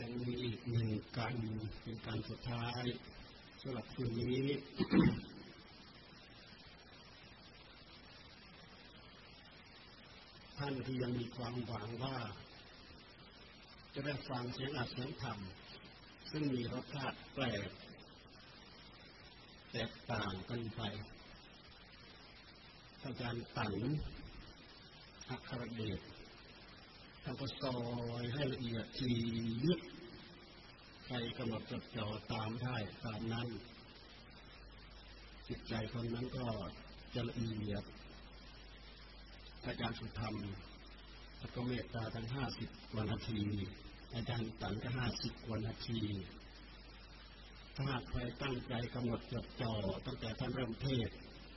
[0.00, 1.34] ยังมีอีกหนึ่งการ
[1.82, 2.82] เป็นการสุดท้าย
[3.60, 4.46] สำหรับคืนนี้
[10.58, 12.18] ท่านที่ยังมีความหวังว่า
[13.94, 15.38] จะได้ฟังเสียงอัดเสียงธรรม
[16.30, 17.70] ซึ่งมีรสชาติแปลก
[19.72, 20.80] แตกต่างกันไป
[23.02, 23.74] อาจารย์ตัน
[25.28, 26.13] อัครเดช
[27.24, 27.78] ท่านก็ซอ
[28.22, 29.10] ยให้ละเอียดที
[29.64, 29.80] ลึก
[31.04, 33.48] ใครกำหนดจดจ่อตามได้ตามนั้น
[35.48, 36.46] จิตใจคนนั้นก็
[37.14, 37.84] จะละเอียด
[39.64, 40.34] อาจารย์สุธรรม
[41.38, 43.42] แล้วก็เมตตาทั้งห้าสิบกว่านาที
[44.14, 46.00] อาจารย์ตันก็ห้าสิบกว่านาที
[47.74, 49.74] ถ้าหากใครตั้งใจกำหนดจดจ่อ
[50.06, 51.08] ตั้งแต่ท่านเริ่มเทศ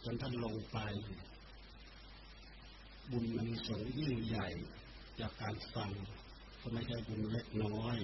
[0.04, 0.78] จนท่านลงไป
[3.12, 4.48] บุญมีสงยิ่งใหญ่
[5.20, 5.92] จากการฟัง
[6.62, 7.98] ก็ไม่ใช่บุญเล็กน้อย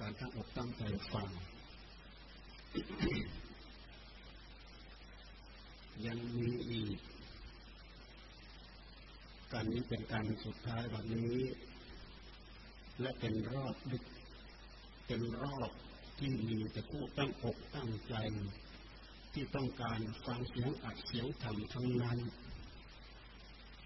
[0.00, 0.82] การตั้งอกตั้งใจ
[1.12, 1.28] ฟัง
[6.06, 6.98] ยังมีอีก
[9.52, 11.38] การนี้เป็นการสุดท้ายแบบนี้
[13.00, 14.04] และเป็นรอบดึก
[15.06, 15.70] เป็นรอบ
[16.18, 18.14] ที่มีแต่ผู้ตั้งอกตั้งใจ
[19.32, 22.18] ที่ต้องการฟังเสียงอัดเสียงธรรมทั้งนั้น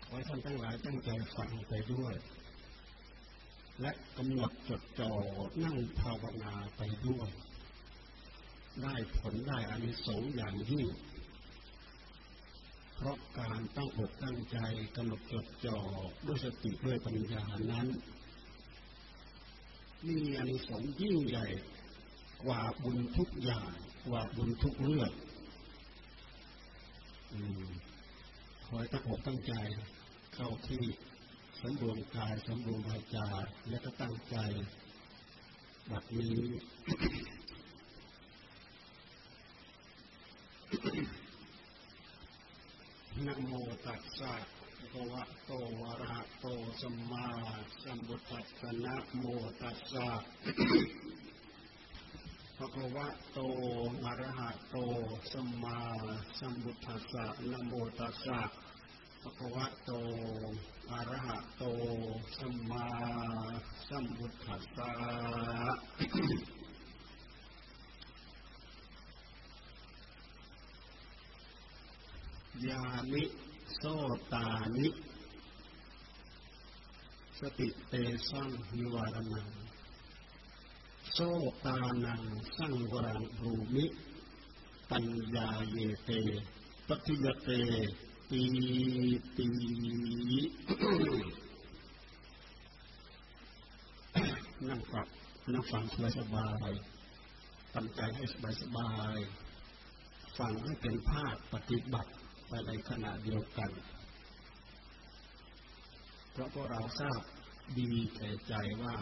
[0.07, 2.15] ขอให้ท่านทั้งหลายตั้งใจฟังไปด้วย
[3.81, 5.13] และกำหนดจดจ่อ
[5.65, 7.29] นั่งภาวนาไปด้วย
[8.83, 10.87] ได้ผลได้อานิสงส์อย่างยิ่ง
[12.95, 14.59] เพราะการตั้งอกตั้งใจ
[14.97, 15.79] กำหนดจดจ่อ
[16.27, 17.87] ด้วยสติด้วยปัญญานั้น
[20.07, 21.47] มีอานิสงส์ยิ่งใหญ่
[22.45, 23.73] กว่าบุญทุกอย่าง
[24.07, 25.11] กว่าบุญทุกเรื่อง
[28.65, 29.55] ขอให้ตั้งอกตั้งใจ
[30.35, 30.85] เข้าที่
[31.61, 33.29] สำรวมกายสำรวมวาจา
[33.69, 34.37] และก็ตั้งใจ
[35.91, 36.39] บัดนี้
[43.27, 43.53] นะโม
[43.87, 44.35] ตัสสะ
[44.93, 45.51] ภะวะโต
[45.87, 46.47] อะระหะโต
[46.81, 47.27] สัมมา
[47.83, 49.25] สัมพุทธัสสะนะโม
[49.61, 50.09] ตัสสะ
[52.65, 53.39] ภะคะวะโต
[54.05, 54.77] อะระหะโต
[55.33, 55.79] สัมมา
[56.39, 58.41] สัมพุทธัสสะนะโมตัสสะ
[59.23, 59.91] ภะควะโต
[60.91, 61.63] อะระหะโต
[62.39, 62.87] สัมมา
[63.89, 64.91] สัมพุทธัสสะ
[72.67, 72.83] ยา
[73.13, 73.25] นิ
[73.77, 73.83] โส
[74.33, 74.47] ตา
[74.77, 74.89] นิ
[77.39, 77.95] สติเต
[78.29, 79.64] สังนิวารนัง
[81.17, 81.23] โส
[81.67, 82.23] ตานัง
[82.57, 83.87] สังวรังภูมิ
[84.91, 85.05] ปัญ
[85.35, 86.11] ญาเยเต
[86.89, 87.51] ปฏิยเต
[88.31, 88.43] ปี
[89.37, 89.47] ปี
[94.69, 95.09] นั่งฝัก
[95.53, 96.73] นั่งฟังสบายสบาย
[97.75, 99.19] ตั้งใจให้สบายสบาย
[100.39, 102.11] ฟังให้เป็นภาคปฏิบัติ
[102.49, 103.71] ไปในขณะเดียวกัน
[106.33, 107.21] เพราะพวกเราทราบ
[107.79, 108.55] ดีแก่ใจ
[108.85, 108.97] ว่า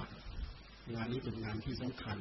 [0.90, 2.18] งานนี้เป็นงานที่สำคัญ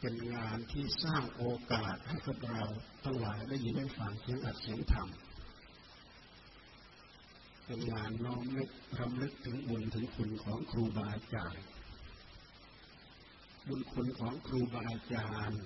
[0.00, 2.62] เป็นงานที่สร้างโอกาสให้พวกเรา
[3.04, 5.08] ทั้งหลายได้ยินได้ฟังเสียงอัดเสียงธรรม
[7.64, 11.64] เป็นงานน้อมนึกรำลึกถึงบุญถึงคุณของครูบาอาจารย์
[13.66, 15.60] บุญคุณของครูบาอาจารย์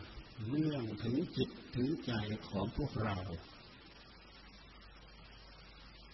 [0.49, 2.13] เนื่องถึงจิตถึงใจ
[2.49, 3.17] ของพวกเรา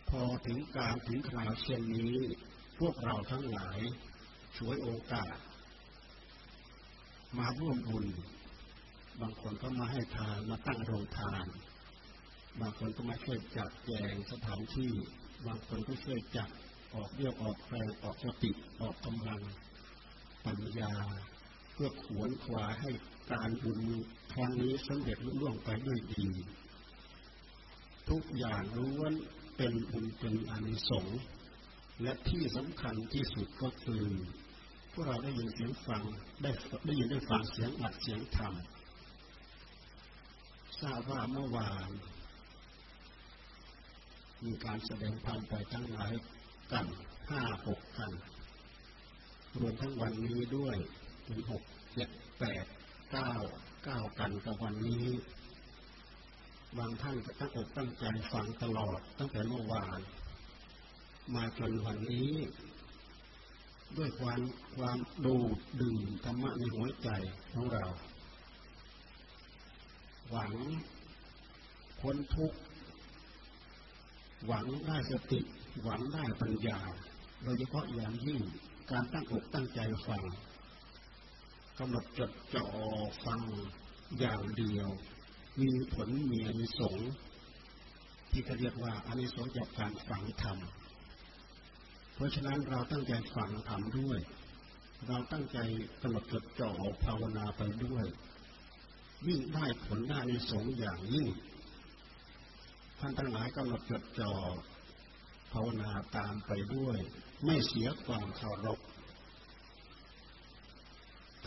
[0.09, 2.15] พอถึงการถึงคราวเช่นนี้
[2.79, 3.79] พวกเราทั้งหลาย
[4.57, 5.37] ช่วยโอกาส
[7.39, 8.07] มาร่วมบุญ
[9.21, 11.47] บางคนก็มาให้ทานมาตั้งโรงทาน
[12.61, 14.93] บางคนก็มาช่วยจัดแจงสถานที่
[15.47, 16.51] บางคนก็ช่วยจัด
[16.95, 18.51] ออกเรียกออกแรงออกสติ
[18.81, 19.41] ออกกำลัง
[20.45, 20.93] ปัญญา
[21.73, 22.91] เพื่อขวนขวาให้
[23.33, 23.81] การบุญ
[24.33, 26.27] ครั้งนี้สำเร็จลุล่วงไปด้วยดี
[28.11, 29.13] ทุกอย่างล้วน
[29.57, 31.21] เป็นบุญเป็นอานิสงส์
[32.03, 34.05] และที่สำคัญที่สุดก็คือ
[34.93, 36.03] พวกเราได้ยินเสียงฟัง
[36.43, 36.51] ได้
[36.87, 38.55] ได้ยินได้ฟังเสียงอัดเสียงธรรม
[40.81, 41.91] ทราบว่าเมื่อวาน
[44.45, 46.13] มีการแสดงธรรมไปทั้งหลาย
[46.73, 46.87] กัน
[47.31, 48.13] ห้าหกกัน
[49.59, 50.77] รวมทั้งวันนี้ด้วย
[51.25, 51.63] เป็นหก
[51.95, 52.09] เจ็ด
[52.39, 52.65] แปด
[53.13, 53.33] เก้า
[53.85, 55.07] เก้ากันกับวันนี้
[56.79, 60.01] บางท่านก็ตั้งอกตั้งใจฟังตลอดตั้งแต่เมื่อวาน
[61.35, 62.31] มาจนวันนี้
[63.99, 64.41] ด้วยความ
[64.77, 65.37] ความดู
[65.81, 67.09] ดื่มธรรมะในหัวใจ
[67.53, 67.85] ของเรา
[70.31, 70.53] หวัง
[72.01, 72.59] พ้นทุกข์
[74.47, 75.41] หวังได้สติ
[75.83, 76.81] หวังได้ปัญญา
[77.43, 78.41] โดยเฉพาะอย่างยิ่ง
[78.91, 80.25] การตั้งอกตั้งใจฟัง
[81.79, 82.67] กำหนดจดจ่อ
[83.25, 83.41] ฟัง
[84.19, 84.89] อย่างเดียว
[85.61, 87.11] มีผลมีอนิสงส์
[88.31, 90.59] ที่เขาเรียกว่าอนิสงส์จากการฟังธรรม
[92.21, 94.19] ราะฉะนั้นเราตั้งใจฟังธรรมด้วย
[95.07, 95.59] เราตั้งใจ
[96.03, 96.71] กำหนดจดจ่อ
[97.05, 98.05] ภาวนาไปด้วย
[99.27, 101.29] ยิ่งได้ผลได้อานิสงอย่างยิ่ง
[102.99, 104.33] ท่านทั้งหลายกำหนดจดจ่อ
[105.53, 106.99] ภาวนาตามไปด้วย
[107.45, 108.79] ไม่เสียความเคารพ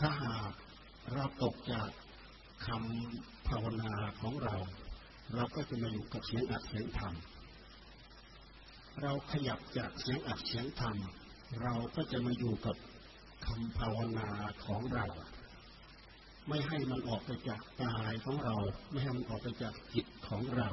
[0.02, 0.52] ้าหาก
[1.12, 1.88] เราตกจาก
[2.66, 4.56] คำภาวนาของเรา
[5.34, 7.14] เราก็จะมาอยู่กับเสียงอัดเสียงธรรม
[9.02, 10.96] เราขยับจากเสียงอัดเสียงธรรม
[11.62, 12.76] เราก็จะมาอยู่กับ
[13.46, 14.28] คำภาวนา
[14.64, 15.06] ของเรา
[16.48, 18.56] ไม่ให้มันออกไปจากกายของเรา
[18.90, 20.68] ไม่ให้มันออกไปจากจิตของเรา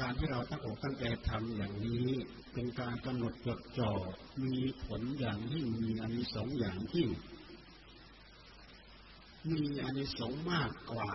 [0.00, 2.06] การที่เราตั้งอกตั้งใจทำอย่างนี้
[2.52, 3.92] เป็นการกำหนดจดจ่อ
[4.44, 7.08] มีผลอย่างยิ่งมีอนิสงส์อย่างยิ่ง
[9.50, 11.12] มีอานิสงส์มากกว่า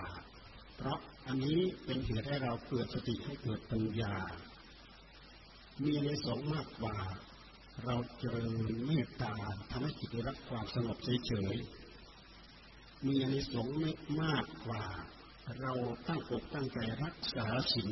[0.78, 4.16] เพราะอันนี้เป็นเหตุให้เราเกิดสติให้เกิดปัญญา
[5.84, 6.98] มีอานิสงส์มากกว่า
[7.86, 8.52] เราเจริญ
[8.86, 9.34] เมตตา
[9.70, 13.92] ทำให้จิตได้รับความสงบเฉยๆมีอานิสงส์ไม่
[14.22, 14.84] มากกว่า
[15.62, 15.74] เรา
[16.08, 17.92] ตั้งอกตั้งใจรักษาศีล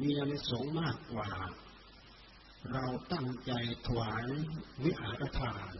[0.00, 1.30] มีอานิสงส์มากกว่า
[2.72, 3.52] เราตั้งใจ
[3.86, 4.26] ถวาย
[4.84, 5.74] วิหารทาน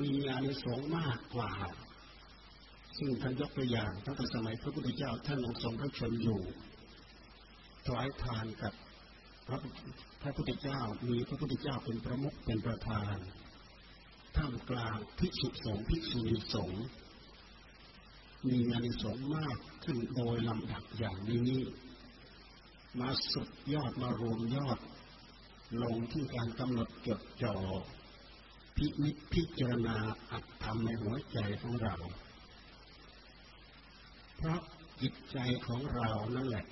[0.00, 1.52] มีอานิสงส์มากกว่า
[2.98, 6.40] ซึ่งท่านยกตัวอย่างตั้งแต่สมัยพระพุทธเจ้าท่านงทรงพระชนอยู่
[7.86, 8.72] ถวายทานกับ
[9.46, 9.58] พระ
[10.22, 13.16] พระพุทธเจ้ามีพระพุทธเจ้าเป็นประมุขเป็นประธาน
[14.36, 16.84] ท่ามกลางภิกษุสงฆ์ภิกษุณีสงฆ์
[18.48, 21.52] มีอานิสงส์มากขึ้นโดยลำดับอย่างนี้
[23.00, 24.78] มาสุดยอดมารวมยอด
[25.82, 27.56] ลงที่การกำหนดจดจ่อ
[28.76, 29.96] พินิจพิจารณา
[30.30, 31.94] อัตธรรมในหัวใจของเรา
[34.36, 34.60] เพราะ
[35.00, 36.66] จิตใจของเรานั่นแหละ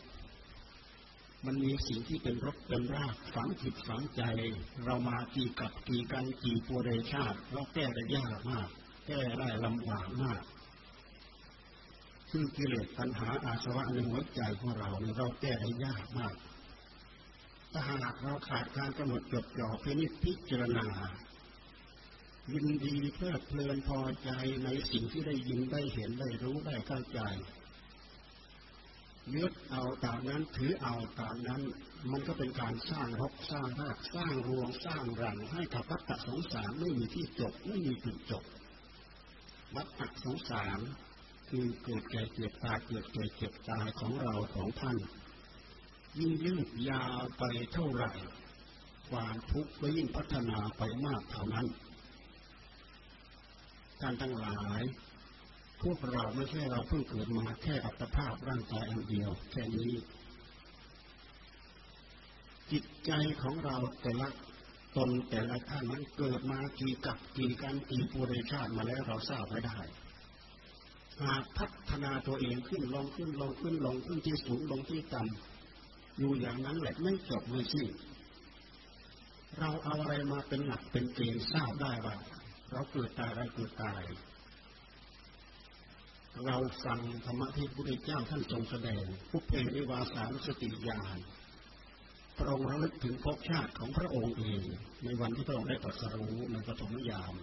[1.47, 4.23] มันมีสิ่งที่เป็นรกเป็นรากฝังจิตฝังใจ
[4.85, 8.69] เรามากี่กับกี่กันกี่ปัวเดชาติเราแก้ได้ยากมาก
[9.07, 10.43] แก้ได้ลำบากมาก
[12.31, 16.35] คือกิเลสปัญหาอาสวะในหัวใจของเราเนี่ยเราแก้ได้ยากมาก
[17.73, 20.87] ถ้าหากเราขาดการกำหนดจดจ่อพินิจพิจารณา
[22.53, 24.31] ยินดีเพลิดเพลินพอใจ
[24.65, 27.21] ในสิ่งที่ได้ยินได้เห็นได้รู้ได้เข้าใจ
[29.35, 31.63] ยึดเอาตามนั้นถือเอาตามนั้น
[32.11, 38.45] มันก็เป็นการสร้างรกสร้างรากสร้างรวงสร้างรังให้กับวัฏสงสารไม่มีที่จบไม่มีจุดจบ
[39.75, 40.79] วัฏสงสาร
[41.49, 44.97] คือเกิดแก่เจ็บตายเกิดแก่เจ็บตายของเราของท่าน
[46.19, 48.13] ยิ่งยืดยาวไปเท่าไหร่
[49.11, 51.67] ความทุกข์ก็ยิ่งพัฒนาไปมากเท่านั้น
[54.01, 54.83] ท่านทั้งหลาย
[55.83, 59.93] พวกเราไม่ใช่เราเพิ่งเกิดมาแค่อัตภาพร่างกายอันเดียว แค่นี้
[62.71, 63.13] จิตใจ
[63.43, 64.29] ของเราแต่ละ
[64.97, 69.79] ตนแต่ละท่านนั้นเกิดมากี่กับกี่การกี่ปุเรชาติมาแล้วเราทราบไม่ได้
[71.23, 77.89] หากพัฒนาตัวเองขึ้นลงขึ้นลงขึ้นลงขึ้นที่สูงลงที่ต่ำอยู่อย่างนั้นแหละไม่จบไม่สิ้น
[79.59, 82.17] เราเอาอะไรมาเป็นหลักเป็นเกณฑ์ทราบได้ว่า
[82.73, 84.03] เราเกิดตายเราเกิดตาย
[86.47, 91.19] เราฟังธรรมะที่พระพุทธเจ้าท่านทรงแสดงพุทเพนิวาสารสติญาณ
[92.39, 94.63] พระองค์ระลึกถึงภพชาติของพระองค์เอง
[95.05, 97.35] ในวันที่พระองค์ได้ตรัสรู้ในปฐมยาม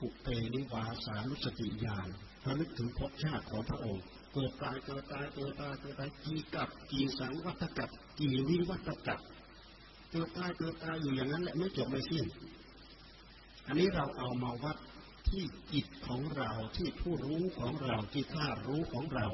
[0.00, 2.08] ปุเพนิวาสารุสติญาณ
[2.46, 7.90] ระลึกถึงภพชาติของพระองค์เกิดตายเกิดตายเกิดตายเกิดตายกี่กับกี่สังวัตกับ
[8.20, 9.20] กี่วิวัตกับ
[10.10, 12.24] เกิดตายเกิดตายอยู่อย่างนั้นแหละไม่จบไม่สิ้น
[13.66, 14.76] อันนี้เราเอามาวัด
[15.32, 19.26] ที่จิตของเราที่ผู้รู้ของเราที่ท่ารู้ของเรา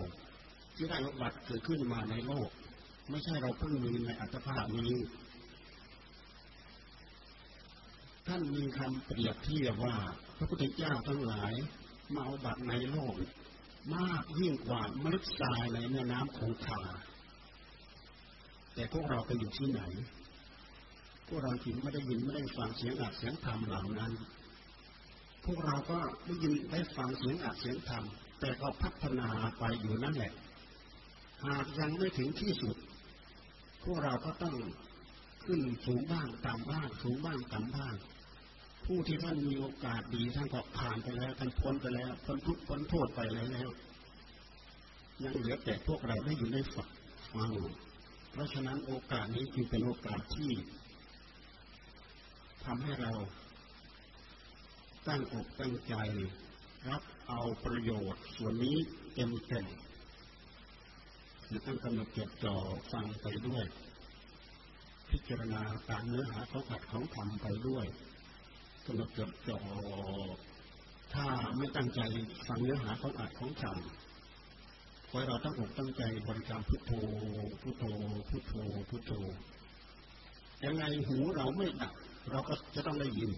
[0.76, 2.48] ที่ได้วัดเกิดขึ้นมาในโลก
[3.10, 4.94] ไม่ใช่เราเพิ่งมีในอัตภาพนี้
[8.26, 9.96] ท่านมีคำเปรียบเทียบว่า
[10.36, 11.52] พระพุทธเจ้าทั้งหลาย
[12.14, 13.14] มาเอาบัตรในโลก
[13.94, 16.82] มากยิ่งกว่าเมล็ดทรายในแม่น้ำคงคา
[18.74, 19.82] แต่พวกเราไปอยู่ที่ไหน
[21.28, 24.12] พวกเราถึงไม่ได้ยินไม่ได้ฟังเสียงอัดเสียงธรรมเหล่านั้น
[25.44, 28.04] พวกเราก็ได้ยินได้ฟังเสียงอัดเสียงธรรม
[28.40, 29.28] แต่ก็พัฒนา
[29.58, 30.32] ไปอยู่นั่นแหละ
[31.44, 32.76] หากยังไม่ถึงที่สุด
[33.84, 34.56] พวกเราก็ต้อง
[35.44, 37.94] ขึ้นสูงบ้างต่ำบ้างสูงบ้างต่ำบ้าง
[38.84, 43.68] ผู้ที่ท่านมีโอกาสดีท่านก็ผ่านไปแล้วท่านพ้นไปแล้วพ้นทุกพ้นโทษไปแล้ว
[45.22, 46.88] ยังเหลือแต่พวกเราได้อยู่ในฝัก
[47.32, 47.52] ฟัง
[48.32, 50.50] เพราะฉะนั้นโอกาสนี้จึงเป็นโอกาสที่
[52.64, 53.12] ทำให้เรา
[55.06, 55.94] ตั้งอกตั้งใจ
[56.88, 58.76] รับเอาประโยชน์ส่วนนี้
[59.14, 59.66] เต็มเต็ม
[61.46, 62.56] คือตั้งกำหนดจดจ่อ
[62.92, 63.64] ฟังไปด้วย
[65.10, 67.86] พิจารณาตามเนื้อหาเขาขัดของธรรมไปด้วย
[68.86, 69.60] กำหนดจดจ่อ
[71.14, 71.26] ถ้า
[71.56, 72.00] ไม่ตั้งใจ
[72.46, 73.76] ฟังเนื้อหาของอัดของธรรม
[75.10, 76.92] ขอเราตั้งอกตั้งใจบริกรรมพุทโธ
[77.62, 77.84] พุทโธ
[78.28, 78.54] พุทโธ
[78.90, 79.12] พุทโธ
[80.64, 81.94] ยังไงหูเราไม่ดับ
[82.30, 83.30] เราก็จะต้องได้ยิน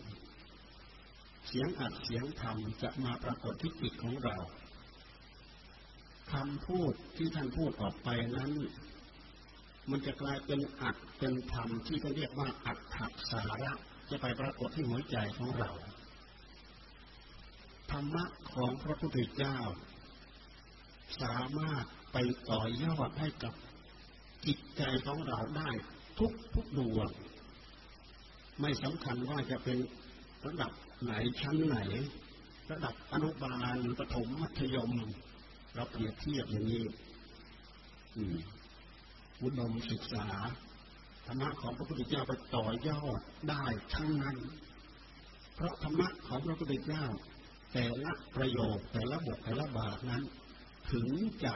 [1.47, 4.37] เสียงอัดเสียงธรรมจะมาปรากฏที่จิตของเรา
[6.33, 8.53] คำพูดที่ท่านพูดออกไปนั้น
[9.91, 13.73] มันจะกลายเป็นอัดเป็นธรรมที่เขาเรียกว่าอัดถักสาระ
[14.11, 15.71] จะไปปรากฏที่หัวใจของเรา
[17.91, 19.59] ธรรมะของพระพุทธเจ้า
[21.23, 22.17] สามารถไป
[22.51, 23.55] ต่อยอดให้กับ
[24.47, 25.71] จิตใจของเราได้
[26.19, 27.11] ทุกทุกดวง
[28.61, 29.79] ไม่สำคัญว่าจะเป็น
[30.47, 31.79] ระดับไหนชั้นไหน
[32.71, 34.91] ระดับอนุบาลประถมมัธยม
[35.75, 36.85] เราเปรียบเทียบอย่างนี้
[39.43, 40.27] อุดมศึกษา
[41.27, 44.37] ธรรมะของพระพุทธเจ้าไปต่อยอดได้ทั้งนั้น
[45.55, 47.05] เพราะธรรมะของพระพุทธเจ้า
[47.73, 50.23] แต่ละประโยคแต่ละบทแต่ละบาทนั้น
[50.93, 51.09] ถึง
[51.43, 51.49] ใจ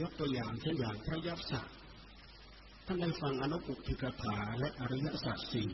[0.00, 1.68] ยกตัวอย่างเช่นอย่างพระยัพสัก
[2.86, 5.70] ท่านได้ฟังอนุปุถิกถาและอริยสัจสี่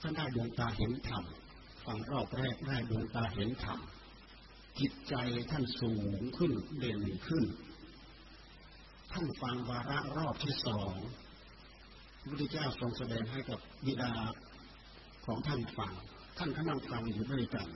[0.00, 1.24] ท่านได้ดวงตาเห็นธรรม
[1.84, 3.78] ฟังรอบแรกได้ดวงตาเห็นธรรม
[4.80, 5.14] จิตใจ
[5.50, 7.44] ท่านสูงขึ้นเด่นขึ้น
[9.12, 10.94] ท่านฟังวาระรอบที่สอง
[12.20, 14.12] พระพุทธเจ้าทรงแสดงให้กับบิดา
[15.26, 15.92] ของท่านฟัง
[16.38, 17.68] ท่านก็นั่งฟังอยู่ด้วยกัน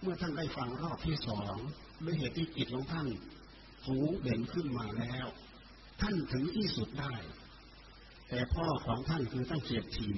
[0.00, 1.54] เมื่อท่านได้ฟังรอบที่สอง
[2.04, 3.08] ด้วยเหตุที่จิตของท่าน
[3.86, 5.26] สูงเด่นขึ้นมาแล้ว
[6.00, 7.14] ท่านถึงที่สุดได้
[8.28, 10.10] แต่พ่อของท่านคือท่านเสียถี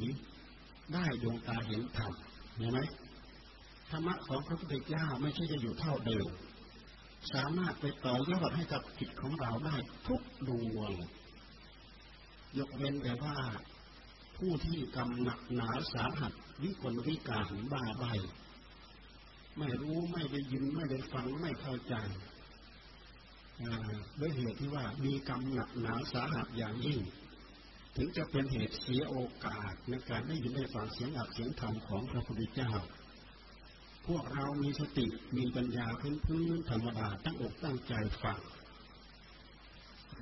[0.92, 2.12] ได้ดวงตาเห็นธรรม
[2.56, 2.78] เห็นไหม
[3.90, 6.26] ธรรมะของพระพุทธเจ้าไม่ใช่จะอยู่เท่าเดิม
[7.32, 9.76] สามารถไปต่อยอดให้กับจิตของเราได้
[10.06, 10.92] ทุกดวง
[12.58, 13.36] ยกเว้นแต่ว่า
[14.36, 18.04] ผู้ที่กำหนักหนาสาหัสวิกลวิการบ้าใบ
[19.58, 21.94] ไม่รู้ไม่ได้ยินไม่ได้ฟังไม่เข้าใจ
[24.20, 27.00] ด้วยเหตุที่ว่ามีกรรมหนักหนาสาหัสอย่างยิ่ง
[27.96, 32.72] ถึงจะเป็นเหตุเสียโอกาสในการได้ยินได้ฟังเสียงอักเสียงธรรมของพระพุทธเจ้า
[34.06, 38.40] พวกเรามีสติมีปัญญาพื้นพื้นธรรมดาตั้งอกตั้งใจฟัง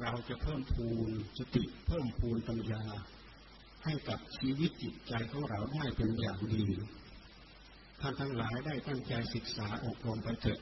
[0.00, 2.83] เราจะเพิ่มพูนสติเพิ่มพูนปัญญา
[3.85, 6.67] ให้กับชีวิตจิตใจของเราได้เป็นอย่างดี
[8.00, 10.59] ท่านทั้งหลายได้ตั้งใจศึกษาอบรมไปเถิด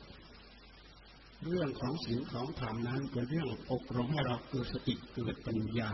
[1.44, 5.92] เรื่องของศีลของธรรมนั้นเป็นเรื่องอบรมให้เราเกิดสติเกิดปัญญา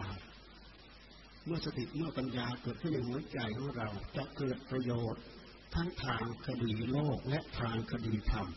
[1.47, 5.23] เมื่อสติเมื่อปัญญาเกิดขึ้นในหัวใจของเราจะเกิดประโยชน์
[5.75, 8.49] ทั้งทางคดีโลกและทางคดีธรรม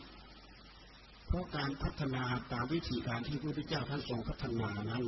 [1.26, 5.04] เพราะการพัฒนาตามวิธีการที่พระพุทธเจ้าท่านทรงพัฒนานั้น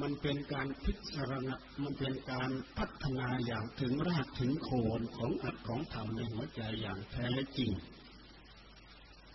[0.00, 7.70] มันเป็นการพิจารณา มันเป็นการพัฒนาอย่างถึงรากถึงโคนของอัตของธรรมในหัวใจอย่างแท้จริง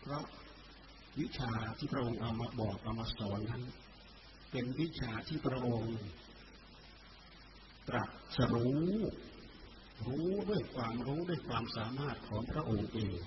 [0.02, 0.26] เพราะ
[1.20, 3.64] วิชาที่พระองค์เอามาบอกเอามาสอนนั้น
[4.52, 5.96] เป็นวิชาที่พระองค์
[7.88, 8.04] ตรั
[8.36, 8.86] สรู้
[10.06, 13.18] รู้ด้วยความรู้ด้วยความสามารถของพระองค์เอง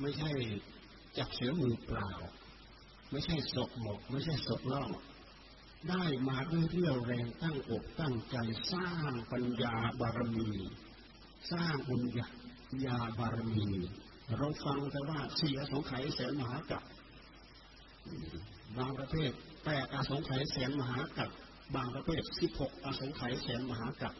[0.00, 0.30] ไม่ใช่
[1.18, 2.10] จับเสือมือเปล่า
[3.10, 4.90] ไม่ใช่ศกหมก ไม่ใช่ศกล่อง
[5.90, 8.36] ได้มาด้วยเรี่ยวแรงตั้งอกตั้งใจ
[8.72, 10.50] สร้างปัญญาบารมี
[11.50, 12.02] สร้างบุญ
[12.86, 13.66] ญาบารมี
[14.38, 16.82] เราฟังแต่ว่าเสี่อสงไขยแสนมหากับ
[18.76, 19.30] บางประเภท
[19.64, 21.30] แปดอสงไขยแสนมหากับ
[21.74, 24.14] บางประเภทสิบหกอสงไขยแสนมหากัป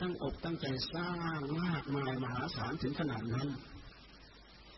[0.00, 3.48] ตั้งอกตั้งใจสร้างมากมายมหาศาลถึงขนาดนั้น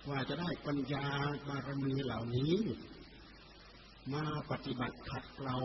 [0.08, 1.06] ว่าจะได้ปัญญา
[1.48, 2.54] บารมีเหล่านี้
[4.14, 5.58] มาปฏิบัติขัดเกลา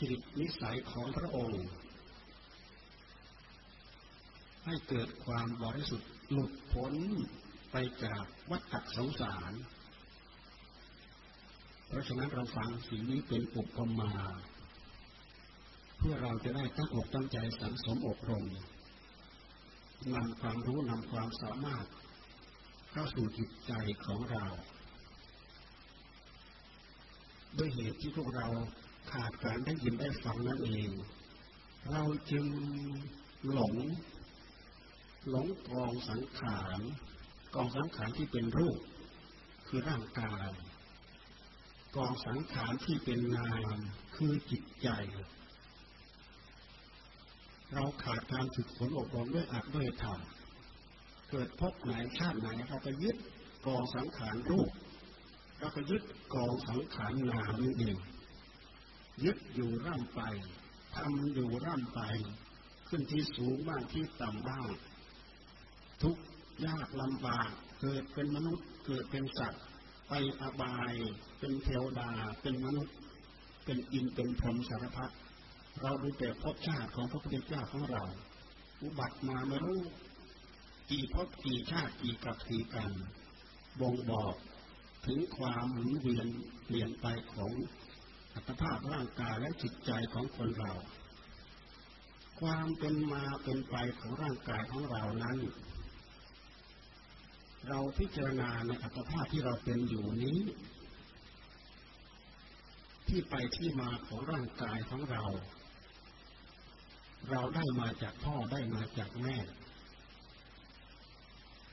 [0.00, 1.64] จิตนิสัยของพระองค์
[4.64, 6.94] ให้เกิดความบริสุทธิ์หลุดพ้น
[7.72, 9.52] ไปจากวัฏสงสาร
[11.86, 14.12] เพราะฉะนั้นเราฟังสิ่งนี้เป็นอุปมา
[15.98, 18.44] เพื่อเราจะได้ตั้งอกตั้งใจสังสมอบรม
[20.14, 21.86] นำความรู้นำความสามารถ
[22.90, 23.72] เข้าสู่จิตใจ
[24.04, 24.44] ของเรา
[27.58, 28.46] ด้วยเหตุที่พวกเรา
[29.12, 30.90] ขาดการได้ยินได้ฟังนั่นเอง
[31.90, 32.46] เราจึง
[33.52, 33.74] หลง
[35.28, 36.80] หลงกองสังขาร
[37.54, 38.78] กองสังขารที่เป็นรูป
[39.66, 40.48] คือร่างกาย
[41.96, 43.78] กองสังขารที่เป็นนาม
[44.16, 44.88] คือจิตใจ
[47.74, 50.18] เราขาดการฝึกฝนอบรมด้วยอัดด้วยธรรม
[51.30, 53.16] เกิดพบไหนชาติไหนเราก็ยึด
[53.66, 54.70] กองสังขารรูป
[55.58, 56.02] เราก็ยึด
[56.34, 57.96] กองสังขารนามนี่เอง
[59.24, 60.20] ยึดอยู่ร่ำไป
[60.96, 62.00] ทำอยู่ร่ำไป
[62.88, 64.66] ขึ้นที่สูงบ้างที่ต่ำบ้าง
[66.02, 66.16] ทุก
[66.66, 69.62] ยากลำบากเกิดเป็นมนุษย์เกิดเป็นสัตว์
[70.08, 70.94] ไปอบาย
[71.38, 72.10] เป็นเทวดา
[72.42, 72.94] เป็นมนุษย์
[73.64, 75.12] เป็นอินเป็นพรหมสารพัด
[75.82, 78.02] เราดูแต่พชาติของพระพุทธเจ้าของเรา
[78.82, 79.80] อุบัติมาไม่รู้
[80.90, 82.92] กี่พบกี่ชาติกี่กับกี่กัน
[83.80, 84.34] บ่งบอก
[85.06, 86.26] ถึงความหมุนเวียน
[86.64, 87.52] เปลี่ยนไปของ
[88.34, 90.72] อัตภาพร่างกายและจิตใจของคนเรา
[92.40, 95.38] ความเป็นมาเป็นไปของร่างกายของเรานั้น
[97.68, 100.38] เราพิจารณาในอัตภาพที่เราเป็นอยู่นี้
[103.08, 105.24] ที่ไปที่มาของร่างกายของเรา
[107.30, 109.36] เราได้มาจากพ่อได้มาจากแม่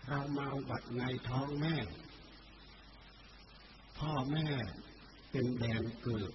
[0.09, 1.75] เรามาอุบัติในท้องแม่
[3.99, 4.47] พ่อแม่
[5.31, 6.31] เป็นแดนเกิด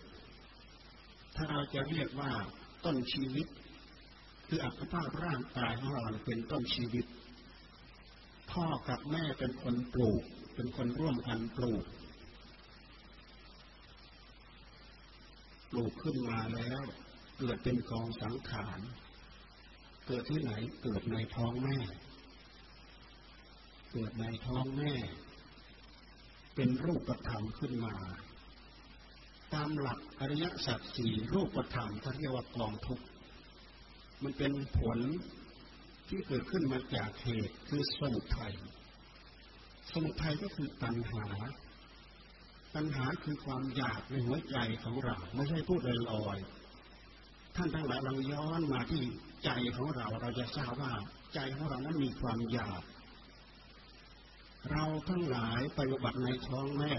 [1.34, 2.32] ถ้าเราจะเรียกว่า
[2.84, 3.46] ต้นชีวิต
[4.48, 7.06] คืออัตภาพร่างกายของเราเป็นต้นชีวิต
[8.52, 10.22] พ่อกับแม่เป็นคนปลูก
[10.54, 11.84] เป็นคนร่วมกันปลูก
[15.70, 16.82] ปลูกขึ้นมาแล้ว
[17.38, 18.80] เกิดเป็นกองสังขาร
[20.12, 20.52] เกิดที่ไหน
[20.82, 21.78] เกิดในท้องแม่
[23.92, 24.92] เกิดในท้องแม่
[26.54, 27.94] เป็นรูปธรรมขึ้นมา
[29.54, 33.04] ตามหลักอริยสัจสี่รูปธรรมที่เรียกว่ากองทุกข์
[34.22, 34.98] มันเป็นผล
[36.08, 38.54] ที่เกิดขึ้นมาจากเหตุคือสมุทัย
[39.92, 41.24] สมุทัยก็คือตัณหา
[42.74, 49.04] ตัณหาคือความอยากในหัวใจของเรา ไม่ใช่พูดลอยๆท่านทั้งหลายลองย้อนมาที่
[49.44, 50.92] ใจของเราเราจะทราบว่า
[51.34, 52.82] ใจของเรานั้นมีความอยาก
[54.70, 56.92] เราทั้งหลายปฏิบัติในท้องแม่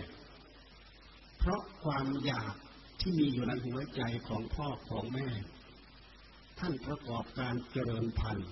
[1.37, 2.53] เพราะความอยาก
[2.99, 5.27] ที่มีอยู่ในหัวใจของพ่อของแม่
[6.59, 8.51] ท่านประกอบการเจริญพันธุ์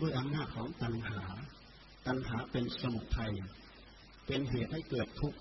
[0.00, 1.22] ด้วยอำนาจของตัณหา
[2.06, 3.32] ตัณหาเป็นสมุทัย
[4.26, 5.38] เป็นเหตุให้เกิดทุกข์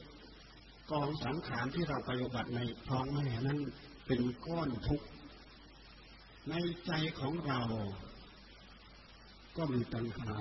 [0.91, 3.59] กองสังขารที่เราปฏิบัติในท้องแม่นั้น
[4.07, 5.07] เป็นก้อนทุกข์
[6.49, 7.61] ในใจของเรา
[9.57, 10.35] ก็มีตัณหา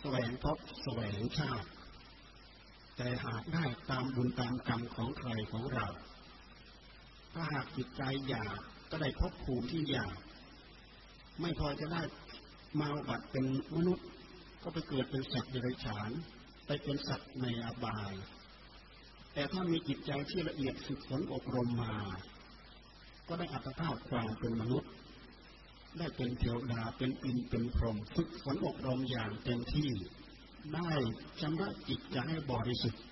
[0.00, 1.68] แสวงพบแสวงชาติ
[2.96, 5.86] แต่หากได้ตามบุญตามกรรมของใครของเรา
[7.34, 8.58] ถ้าหากจิตใจอยาก
[8.90, 10.16] ก็ได้พบภูมิที่อยาก
[11.40, 12.02] ไม่พอจะได้
[12.80, 13.46] มาบัติเป็น
[13.76, 14.06] มนุษย์
[14.62, 16.10] ก็ไปเกิดเป็นสัตว์เดรัจฉาน
[16.66, 18.12] ไปเป็นสัตว์ในอบาย
[19.34, 21.94] แต่ถ้ามีจิตใจที่ละเอียดฝึกฝนอบรมมา
[23.28, 24.90] ก็ได้อัตภาพความเป็นมนุษย์
[25.98, 29.90] ได้เป็นเทวดาเป็นอินเป็นพรหมฝึกฝนอบรมอย่างเต็มที่
[30.74, 30.90] ได้
[31.40, 33.02] ชำระจิตใจให้บริสุทธิ์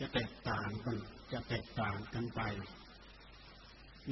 [0.00, 0.96] จะแตกต่างกัน
[1.32, 2.40] จะแตกต่างกันไป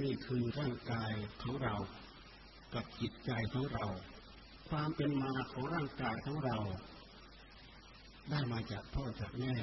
[0.01, 1.13] นี่คือร่างกาย
[1.43, 1.75] ของเรา
[2.75, 3.87] กับจิตใจของเรา
[4.69, 6.59] ความเป็นมาของร่างกายของเรา
[8.31, 9.55] ได้มาจากพ่อจากแม่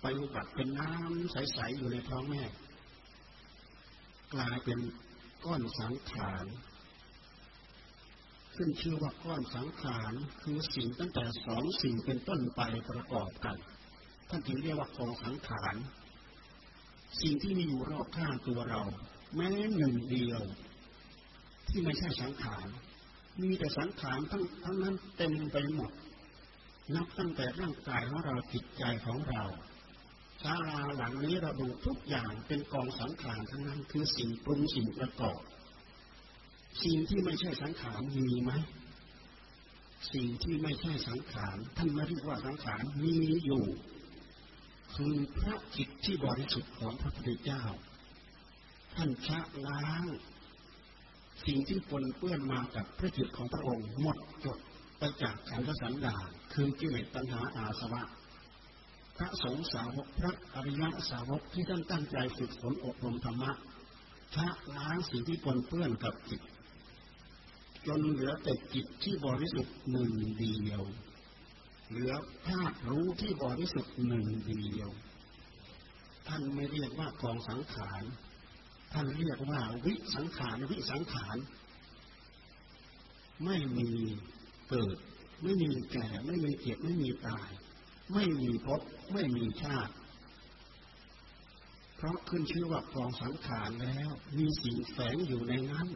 [0.00, 2.42] ไปอุบัติเป็นน้ำใส ๆ อยู่ในท้องแม่
[4.34, 4.78] กลายเป็น
[5.44, 6.44] ก้อนสังขาร
[8.60, 13.56] ขึ้นชื่อว่าก้อนสังขารคือสิ่งตั้งแต่สองสิ่งเป็นต้นไปประกอบกัน
[14.28, 15.74] ท่านถึงเรียกว่ากองสังขาร
[17.22, 18.82] สิ่งที่มีอยู่รอบข้างตัวเรา
[19.34, 20.40] แม้หนึ่งเดียว
[21.68, 22.66] ที่ไม่ใช่สังขาร
[23.42, 25.92] มีแต่สังขารทั้งทั้งนั้นเต็มไปหมด
[26.94, 29.44] นับตั้งแต่ร่างกายของเราจิตใจของเรา
[30.42, 35.40] ศาลาหลังนี้เราดูทุกอย่างเป็นกองสังขารทั้งนั้นคือสิ่งปรุงสิ่งประกอบ
[36.84, 38.52] สิ่งที่ไม่ใช่สังขารมีไหม
[40.12, 43.64] สิ่งที่ไม่ใช่สังขารท่านไม่เรียกว่าสังขารมีอยู่
[44.94, 47.62] คือพระจิตที่บริสุทธิ์ของพระพุทธเจ้า
[48.94, 50.04] ท่านชะล้าง
[51.46, 54.58] สิ่งที่ปนเปื้อนมากับพระจิตของพระองค์หมดจด
[54.98, 58.02] ไปจากขันธสันดานคือกิเลสตัณหาอาสวะ
[59.16, 63.52] พระสงฆ์สาวกพระอริยสาวกที่ท่านตั้งใจฝึกฝนอบรมธรรมะ
[64.34, 66.40] ชะล้างสิ่งที่ปนเปื้อนกับจิต
[67.86, 70.82] จนเหลือแต่จิตที่บริสุทธิ์หนึ่งเดียว
[71.90, 72.12] เหลือ
[72.46, 74.90] ธาตุรู้ที่บริสุทธิ์หนึ่งเดียว
[76.28, 78.02] ท่านไม่เรียกว่ากองสังขาร
[78.92, 81.36] ท่านเรียกว่าวิสังขารวิสังขาร
[83.44, 83.90] ไม่มี
[84.68, 84.96] เกิด
[85.42, 87.48] ไม่มีแก่ไม่มีเจ็บไม่มีตาย
[88.12, 88.80] ไม่มีภพ
[89.12, 89.94] ไม่มีชาติ
[91.96, 95.88] เพราะขึ้นชื่อว่ากองสังขารแล้ว มีสิ่งแฝงอยู่ในนั้น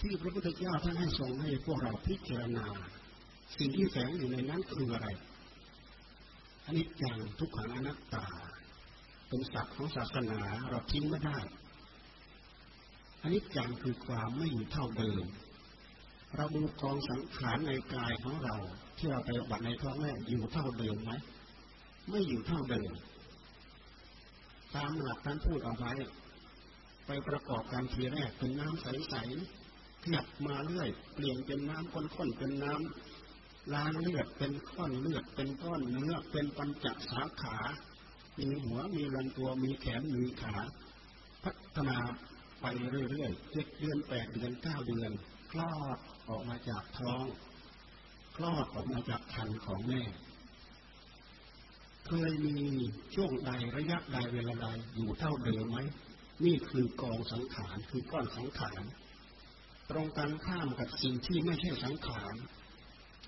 [0.00, 2.66] ที่พระพุทธเจ้าท่านให้ทรงให้พวกเราพิจารณา
[3.58, 5.08] สิ่งที่แฝงอยู่ในนั้นคืออะไร
[6.64, 8.26] อันนี้อย่างทุกขังอนัตตา
[9.28, 11.38] เป็นศัพท์ของศาสนาเราทิ้งไม่ได้
[13.22, 15.24] อันนี้จังคือความไม่อยู่เท่าเดิม
[16.36, 18.56] เราดูกองสังขารในกายของเรา
[18.96, 21.12] ที่เราไปบัตในท้องแม่อยู่เท่าเดิมไหม
[22.10, 22.90] ไม่อยู่เท่าเดิม
[24.74, 25.92] ตามหลักท่านพูดเอาไว้
[27.06, 29.16] ไปประกอบการทีแรกเป็นน้ำใส
[30.06, 37.56] ๆขยับมาเรื่อย เปลี่ยนเป็นน้ำข้นๆเป็นน้ำล้างเลือดเป็นก้อนเลือดเป็นก้อนเนื้อเป็นปัญจสาขา
[38.38, 40.54] มีหัวมีลำตัวมีแขนมีขา
[41.42, 41.98] พัฒนา
[42.60, 45.12] ไปเรื่อยๆเจ็ดเดือนแปดเดือนเก้าเดือน
[45.50, 47.24] คลอดออกมาจากท้อง
[48.36, 50.02] คลอดออกมาจากคันของแม่
[52.06, 52.56] เคยมี
[53.14, 55.78] ช่วงใดระยะใดเวลาใดอยู่เท่าเดิมไหม
[56.44, 58.82] นี่คือกองสังขารคือก้อนสังขาร
[59.90, 62.34] ตรงกันข้ามกับสิ่งที่ไม่ใช่สังขาร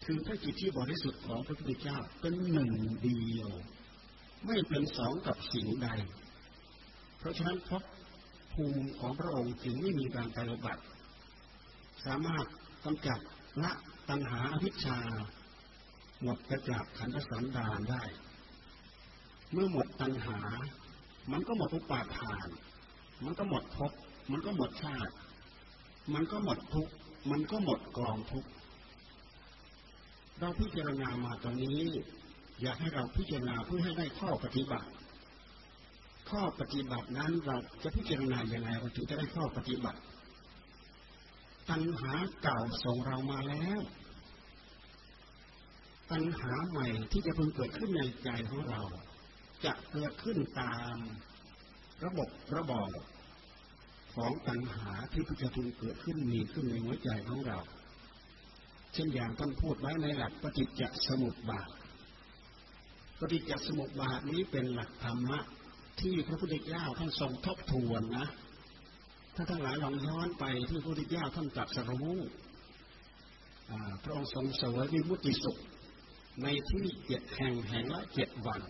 [0.05, 3.51] คือพระจิตที่บริสุทธิ์ของพระพุทธเจ้าเป็นหนึ่งเดียว
[4.47, 5.89] ไม่เป็นสองกับสิ่งใด
[7.19, 7.83] เพราะฉะนั้นพบ
[8.53, 10.83] ภูมิของพระองค์จึงไม่มีการปฏิบัติ
[12.05, 12.47] สามารถ
[12.85, 13.21] กำจัด
[13.63, 13.73] ละ
[14.09, 14.99] ตัณหาอภิชา
[16.23, 18.03] หมดกระจากขันธสันดานได้
[19.53, 20.39] เมื่อหมดตัณหา
[21.33, 22.49] มันก็หมดอุปาทาน
[23.25, 23.93] มันก็หมดภพ
[24.31, 25.13] มันก็หมดชาติ
[26.15, 26.89] มันก็หมดทุก
[27.31, 28.45] มันก็หมดกองทุก
[30.41, 31.81] เราพิจารณามาตอนนี้
[32.63, 34.89] อยากให้เราพิจารณาเพื่อให้ได้ข้อปฏิบัติ
[36.31, 40.01] ข้อปฏิบัตินั้นเราจะพิจารณาอย่างไรเราถึงจะได้ข้อปฏิบัติ
[41.71, 43.81] ตัณหาเก่าส่งเรามาแล้ว
[46.11, 48.81] ตัณหาใหม่ที่จะเพิ่งเกิดขึ้นในใจของเรา
[49.65, 50.97] จะเกิดขึ้นตาม
[52.05, 52.91] ระบบระบอบ
[54.19, 57.59] ของตัณหาที่จะพึงเกิดขึ้นมีขึ้นในหัวใจของเรา
[58.93, 61.69] เช่นอย่างท่านพูดไว้ในหลักปฏิจจสมุปบาท
[63.21, 65.41] ปฏิจจสมุปบาทนี้เป็นหลักธรรมะ
[66.01, 68.27] ที่พระพุทธเจ้าท่านทรงทบทวนนะ
[69.35, 72.15] ถ้าทั้งหลายลองย้อนไปที่พระพุทธเจ้าท่านตรัสรู้
[74.03, 75.59] พระองค์ทรงเสวยวิมุติสุข
[76.43, 78.61] ในที่เจ็ดแห่งแห่งละเจ็ดวัน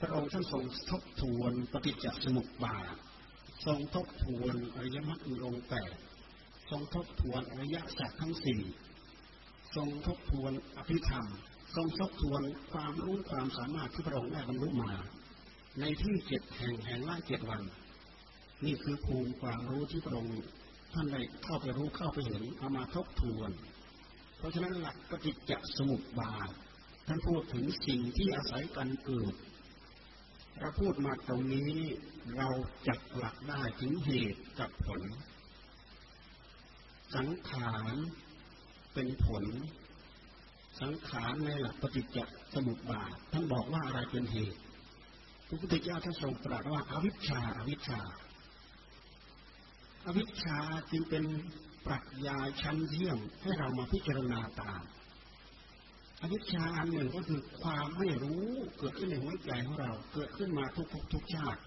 [0.00, 2.96] พระองค์ท่านทรงทบทวนปฏิจจสมุปบาท
[3.66, 5.92] ทรงทบทวนอริยมรรคองแปด
[6.70, 8.60] ทรงทบทวนอริยสัจทั้งสี่
[9.76, 11.26] ทรงทบทวนอภิธรรม
[11.76, 14.92] ทรงทบทวนความรู้ความสามารถที่พระองค์ได้บรรลุมา
[15.80, 17.62] ในที่เจ็ดแห่งแห่งละเจ็ดวัน
[18.64, 20.32] นี่คือภูมิความรู้ที่พระองค์
[20.92, 23.50] ท่านได้เข้าไปรู้เข้าไปเห็นเอามาทบทวน
[24.38, 26.50] เพราะฉะนั้นหลักปฏิจจสมุปบาท
[27.06, 29.34] ท่านพูดถึงสิ่งที่อาศัยกันเกิด
[30.58, 31.72] เราพูดมาตรงนี้
[32.36, 32.48] เรา
[32.88, 35.02] จับหลักได้ถึงเหตุกับผล
[37.16, 37.94] สังขาร
[38.94, 39.44] เป็นผล
[40.80, 42.18] สังขารในหลักปฏิจจ
[42.54, 44.60] สมุปบาทท่านบอกว่าอะไรเป็นเหตุ
[45.48, 48.00] พระพุทธเจ้าท่านทรงตรัสว่าอาวิชชาอาวิชชา
[50.06, 50.58] อาวิชชา
[50.90, 51.24] จึงเป็น
[51.86, 54.82] ปรัชญาชั้นเยี่ยมให้เรามาพิจารณาตาม
[56.22, 58.44] อวิชชาอันหนึ่งก็คือความไม่รู้
[58.78, 61.60] เกิดขึ้นในหัวใจของเรา เกิดขึ้นมาทุกทุกชาติ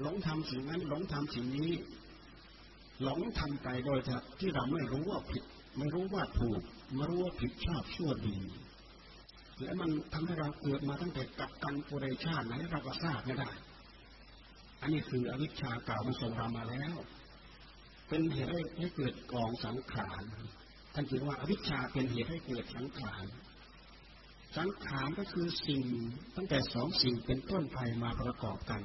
[0.00, 1.72] หลงทำสิ่งนั้น หลงทำสิ่งนี้
[3.02, 3.98] หลงทำไปโดย
[4.40, 5.42] ที่เราไม่รู้ว่าผิด
[5.78, 6.60] ไม่รู้ว่าถูก
[6.94, 8.38] ไม่รู้ว่าผิดชอบชั่วดี
[9.62, 13.50] และมันทำให้เราเกิดมาตั้งแต่กับกันปุเรชาติไหนเราก็ทราบไม่ได้
[14.80, 16.94] อันนี้คืออวิชชาเก่ามันส่งเรามาแล้ว
[18.08, 20.22] เป็นเหตุให้เกิดกองสังขาร
[20.94, 23.24] ท่านจึงว่าอวิชชาเป็นเหตุให้เกิดสังขาร
[24.56, 25.84] สังขารก็คือสิ่ง
[26.36, 28.80] ตั้งแต่สองสิ่งเป็นต้นไปมาประกอบกัน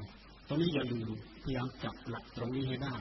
[0.48, 1.10] ตรงนี้อย่าลืม
[1.44, 2.96] พยายามจับหลักตรงนี้ให้ได้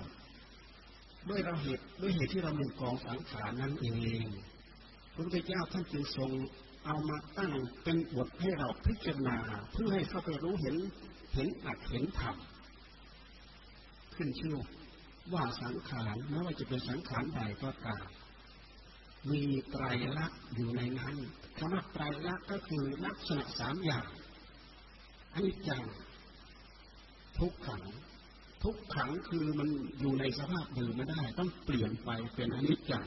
[1.29, 3.87] ด้วยเราเหตุด้วยเหตุที่เรามีกองสังขารนั่นเอ
[4.25, 4.27] ง
[5.15, 6.31] พระพุทธเจ้าท่านจึงทรง
[6.87, 7.53] เอามาตั้ง
[7.85, 9.39] เป็นบทให้เราพิจารณา
[9.73, 10.77] เพื่อให้เข้าไปรู้เห็น
[11.35, 12.37] เห็นอัดเห็นธรรม
[14.15, 14.57] ขึ้นชื่อ
[15.33, 18.07] ว่าสังขารไม่ว่าจะเป็นสังขารใดก็ตาม
[19.33, 19.85] มีไตร
[20.19, 21.15] ลักษณ์อยู่ในนั้น
[21.59, 24.07] คำว่าไตรลักษณ์ก็คือลักษณะสามอย่าง
[25.35, 25.85] อนิจจัง
[27.39, 27.85] ทุกขัง
[28.65, 29.69] ทุกขังคือมัน
[30.01, 33.07] อยู่ในสภาพเดิมไม่ได้ ต้องเปลี่ยนไปเป็นอนิจจัง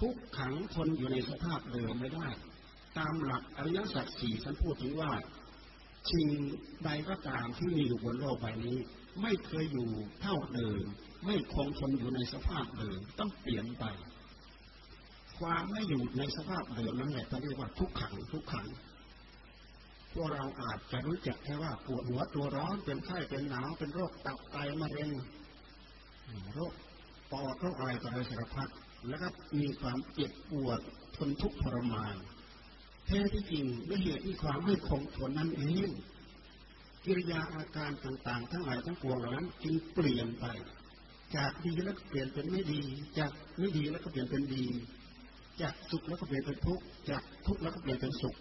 [0.00, 2.28] ทุกขังทนอยู่ในสภาพเดิมไม่ได้
[2.98, 5.12] ตามหลักอริยสัจสี่ฉันพูดถึงว่า
[6.12, 6.28] สิ่ง
[6.84, 8.78] ใดก็ตามที่มีอยู่บนโลกใบนี้
[9.22, 10.82] ไม่เคยอยู่เท่าเดิม
[11.24, 13.84] ไม่คงทนอยู่ในสภาพเดิมต้องเปลี่ยนไป
[15.40, 18.66] ความไม่อยู่ในสภาพเดิมนั่นแหละเรียกว่าทุกขังทุกขัง
[20.12, 25.10] พวกเราอาจจะรู้จักแค่ว่าปวดหัวตัวร้อนเป็นไข้เป็นหนาวเป็นโรคตับไตมะเร็ง
[26.54, 26.72] โรค
[27.32, 28.68] ปอดโรคอะไรต่ออะไรสารพัด
[29.08, 29.28] แล้วก็
[29.60, 30.80] มีความเจ็บปวด
[31.16, 32.16] ทนทุกข์ทรมาน
[33.06, 35.90] แท้ที่จริงด้วยเหตุที่ความไม่คงทนนั้นเอง
[37.04, 40.46] กิริยาอาการต่างๆ ทั้งหลายทั้งปวงเหล่านั้นจึงเปลี่ยนไป
[41.36, 42.80] จากดีแล้วก็เปลี่ยนเป็นไม่ดี
[43.18, 44.64] จากไม่ดีแล้วก็เปลี่ยนเป็นดี
[45.62, 48.36] จากสุขแล้วก็เปลี่ยนเป็นทุกข์จากทุกข์แล้วก็เปลี่ยนเป็นสุข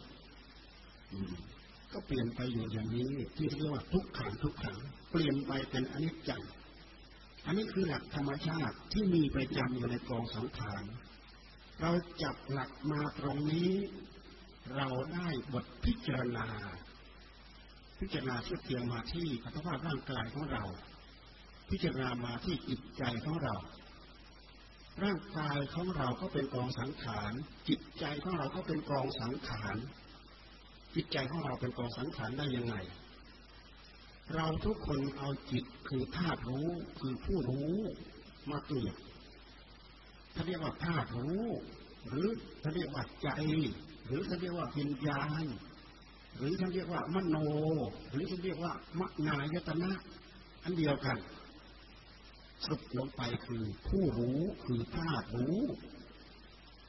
[1.93, 4.77] ก็เปลี่ยนไปอยู่อย่างนี้ ที่เรียกว่าทุกขังทุกขัง
[5.11, 6.41] เปลี่ยนไปเป็นอนิจจัง
[7.45, 10.83] อันนี้คือหลักธรรมชาติที่มีประจำอยู่ในกองสังขาร
[11.81, 11.91] เรา
[12.23, 13.71] จับหลักมาตรงนี้
[14.75, 16.47] เราได้บทพิจารณา
[17.99, 20.63] พิจารณาเทียบเทียงมาที่อัตภาพร่างกายของเรา
[21.69, 23.55] พิจารณามาที่จิตใจของเรา
[25.03, 27.31] ร่างกายของเราก็เป็นกองสังขาร
[27.67, 29.75] จิตใจของเราก็เป็นกองสังขาร
[30.95, 32.75] จิตใจของเราเป็นกองสังขารได้ยังไง
[34.35, 37.73] เราทุกคนเอาจิตคือธาตุรู้คือผู้รู้
[38.51, 38.93] มาเกิด
[40.33, 41.43] ถ้าเรียกว่าธาตุรู้
[42.07, 42.27] หรือ
[42.61, 43.29] ถ้าเรียกว่าใจ
[44.05, 45.43] หรือถ้าเรียกว่าวิญญาณ
[46.37, 47.37] หรือถ้าเรียกว่ามโน
[48.11, 49.91] หรือถ้าเรียกว่ามนายตนะ
[50.63, 51.17] อันเดียวกัน
[52.65, 55.59] สรุปลงไปคือผู้รู้คือธาตุรู้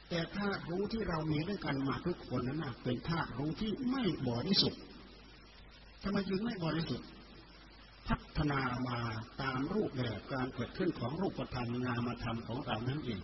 [0.09, 4.81] แต่ธาตุรู้ที่เรามีด้วยกันมาทุกคนนั้นเป็นธาตุรู้ที่ไม่บริสุทธิ์
[6.03, 7.07] ทำไมจึงไม่บริสุทธิ์
[8.07, 8.99] พัฒนามา
[9.41, 13.21] ตามรูปแบบการเกิดขึ้นของรูปธรรมนามธรรมของเรานั้นเอง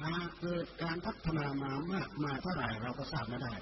[0.00, 3.54] หากเกิดการพัฒนามามากมาเท่าไหร่เราก็ทราบไม่ได้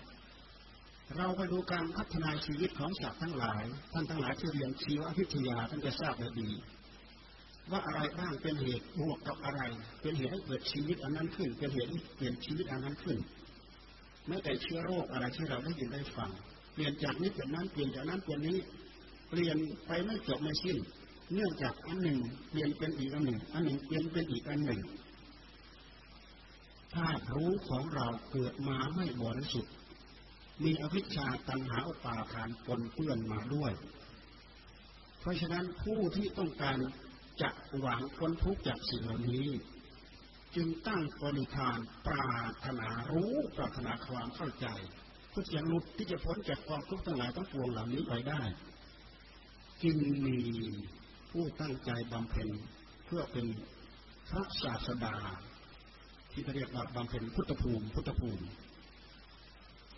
[1.17, 6.51] เราไปดูการพัฒนาชีวิตของสัตว์ทั้งหลาย ท่านทั้งหลายที่เรียนชีววิทยาท่านจะทราบได้ดี
[7.71, 9.61] ว่าอะไรบ้างเป็นเหตุบวกกับอะไร
[10.03, 13.19] เป็นเหตุให้เกิดชีวิตอันนั้นขึ้น เป็นเหตุให้เปลี่ยนชีวิตอันนั้นขึ้น
[14.27, 16.31] แม้แต่เชื้อโรคอะไรที่เราได้ยินได้ฟัง
[16.75, 18.59] เปลี่ยนจากนี้เป็นนั้นเปลี่ยนจากนั้นเป็นนี้
[19.29, 20.79] เปลี่ยนไปไม่จบไม่สิ้น
[21.35, 22.19] เนื่องจากอันหนึ่ง
[22.51, 24.81] เปลี่ยนเป็นอีกอันหนึ่ง อันหนึ่งเปลี่ยนเป็นอีกอันหนึ่ง
[26.95, 29.73] ถ้ารู้ของเราเกิดมาไม่บริสุทธิ์
[30.65, 33.73] มีอวิชชาตัณหาอุปาทานปนเปื้อนมาด้วย
[35.21, 36.79] เพราะฉะนั้นผู้ที่ต้องการ
[37.43, 37.49] จะ
[37.81, 39.47] หวังพ้นทุกข์จากสิ่งเหล่านี้
[40.57, 44.67] จึงตั้งปณิธานปรารถนารู้ปรารถนาความเข้าใจ
[45.31, 48.43] เพื่อจะหลุดที่จะพ้นจากความทุกข์ทั้งหลายทั้งปวงเหล่านี้ไปได้
[49.83, 50.39] จึงมี
[51.31, 52.49] ผู้ตั้งใจบำเพ็ญ
[53.07, 53.47] เพื่อเป็น
[54.31, 55.17] พระศาสดา
[56.31, 58.45] ที่เรียกว่าบำเพ็ญพุทธภูมิ พุทธภูมิ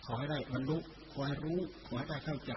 [0.05, 0.77] ขอให้ได้บรรลุ
[1.11, 2.53] ขอให้รู้ ขอให้ได้เข้าใจ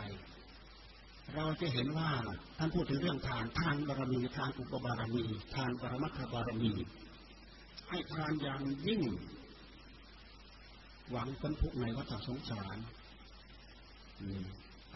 [1.34, 2.10] เราจะเห็นว่า
[2.58, 6.72] ท่านพูดถึงเรื่องทานทานบารมีทานอุปบารมี ทานปรมัตถบารมี
[7.88, 9.02] ให้ทานอย่างยิ่ง
[11.10, 12.76] หวังพ้นทุกข์ในวัฏสงสาร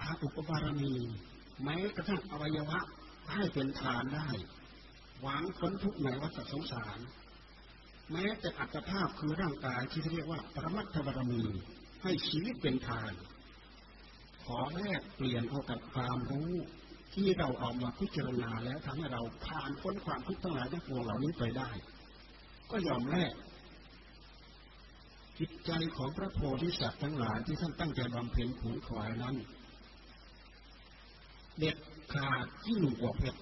[0.00, 0.92] ทานอุปบารมี
[1.64, 2.80] แม้กระทั่งอวัยวะ
[3.32, 4.28] ให้เป็นทานได้
[5.22, 6.98] หวังพ้นทุกข์ในวัฏสงสาร
[8.12, 11.42] แม้แต่อัตภาพคือร่างกายที่เรียกว่าปรมัตถบารมี
[12.02, 13.12] ให้ชีวิตเป็นทาน
[14.44, 16.52] ขอแลกเปลี่ยนเอากับความรู้
[17.14, 21.70] ที่เราเอามาพิจารณาแล้วทำให้เราผ่านพ้นความทุกข์ทั้งหลายทั้งปวงเหล่านี้ไปได้
[22.70, 23.34] ก็ยอมแลก
[25.38, 29.36] จิตใจของพระโพธิสัตว์ทั้งหลายที่ท่านตั้งใจบำเพ็ญขูนขวายนั้น
[31.58, 31.76] เด็ด
[32.12, 33.40] ขาดยิ่งกว่าเพชร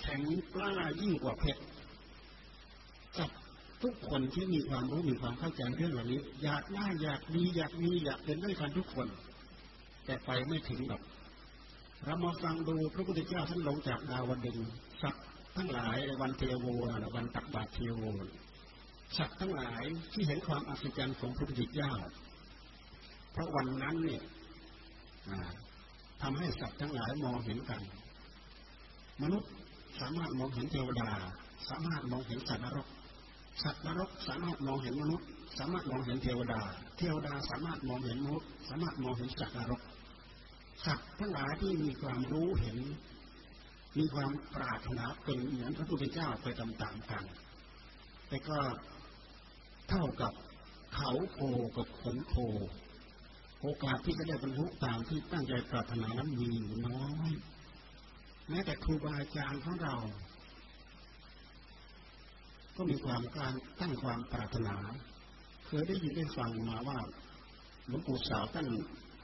[0.00, 0.22] แข็ง
[0.54, 1.62] กล้ายิ่งกว่าเพชร
[3.18, 3.30] กับ
[3.82, 9.06] ทุกคนที่มีความรู้มีความเข้าใจเรื่องเหล่านี้ อยากได้อยากมีอยากมีอยากเป็นด้วยกันทุกคน
[10.04, 11.02] แต่ไปไม่ถึงหรอก
[12.04, 14.58] เรามาฟังดูพระพุทธเจ้าท่านลงจากดาวดึง
[15.02, 15.24] สัตว์
[15.56, 16.66] ทั้งหลายในวันเทโว
[17.14, 18.02] วันตักบาตเทโว
[19.18, 21.92] สัตว์ทั้งหลายที่เห็นความอัศจรรย์ของพระพุทธเจ้า
[23.32, 24.22] เพราะวันนั้นเนี่ย
[26.22, 27.82] ทำให้สัตว์ทั้งหลายมองเห็นกัน
[29.22, 29.50] มนุษย์
[30.00, 31.10] สามารถมองเห็นเทวดา
[31.68, 32.86] สามารถมองเห็นสัตว์นรก
[33.62, 35.26] สัตว์นรกสามารถมองเห็นมนุษย์
[35.58, 36.60] สามารถมองเห็นเทวดา
[36.98, 39.80] เทวดาสามารถมองเห็นมนุษย์ สามารถมองเห็นสัตว์นรก
[40.86, 42.78] สัตว์ทั้งหลายที่มีความรู้เห็น
[43.98, 47.24] มีความปรารถนาเป็นเหมือนพระพุทธเจ้าไปตามๆกัน
[48.28, 48.58] แต่ก็
[49.88, 50.32] เท่ากับ
[50.94, 51.38] เขาโค
[51.76, 52.34] กับขนโค
[53.60, 56.50] โอกาสที่จะได้บรรลุตามที่ตั้งใจปรารถนานั้นมี
[56.86, 57.30] น้อย
[58.48, 59.96] แม้แต่ครูบาอาจารย์ของเรา
[62.76, 64.76] ก็มีความการตั้งความปรารถนา
[65.66, 66.98] เคยได้ยินได้ฟังมาว่า
[67.86, 68.68] หลวงปู่สาวตั้ง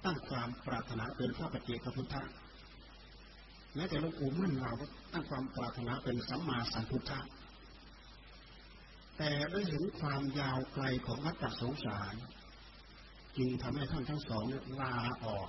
[0.04, 2.22] ตั้งความปรารถนาเป็นพระปฏิเจกพุทธะ
[3.74, 7.20] แม้แต่หลวงปู่มั่นเราก็ตั้งความปรารถนาเป็นสัมมาสัมพุทธะ
[9.18, 12.14] แต่ได้เห็นความยาวไกลของวัฏสงสาร
[13.36, 14.44] จึงทำให้ท่านทั้งสอง
[14.80, 15.48] ลาออก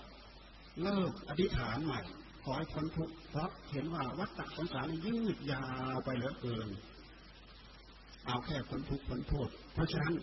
[0.81, 2.01] เลิกอธิษฐานใหม่
[2.43, 6.67] ขอให้พ้นทุกข์เพราะเห็นว่าวัฏสงสารยืดยาวไปเหลือเกิน
[8.25, 10.13] เอาแค่พ้นทุกข์พ้นโทษ เพราะฉะนั้น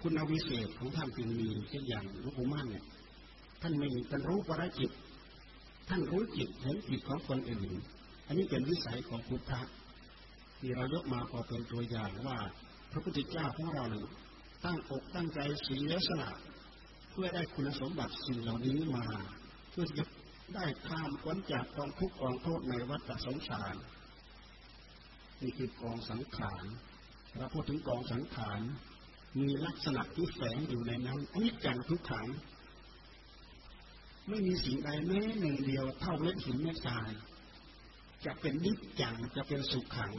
[0.00, 2.84] คุณวิเศษของท่านจึงมีเช่นอย่างหลวงปู่มั่นเนี่ย
[3.62, 4.90] ท่านไม่มีท่านรู้วรจิต
[5.88, 7.70] ท่านรู้จิตเห็นจิตของคนอื่น
[8.26, 9.60] อันนี้เป็นวิสัยของพุทธะ
[10.58, 12.38] ที่เรายกมาพอเป็นตัวอย่างว่า
[12.90, 14.04] พระพุทธเจ้าของเราหนึ่ง
[14.64, 16.32] ตั้งอกตั้งใจเสียสละ
[17.10, 19.06] เพื่อได้คุณสมบัติสิ่งเหล่านี้มา
[19.70, 20.04] เพื่อจะ
[20.54, 23.74] ได้ข้ามพ้นจากกองทุกข์กองโทษในวัฏสงสาร
[25.42, 26.64] นี่คือกองสังขาร
[27.36, 28.60] เราพูดถึงกองสังขาร
[29.40, 32.26] มีลักษณะที่แฝงอยู่ในนั้นอันนี้จังทุกขัง
[34.28, 37.10] ไม่มีสิ่งใดแม้หนึ่งเดียวเท่าเล็กหินเม็ดทราย
[38.24, 40.12] จะเป็นนิจจังจะเป็นสุขขัง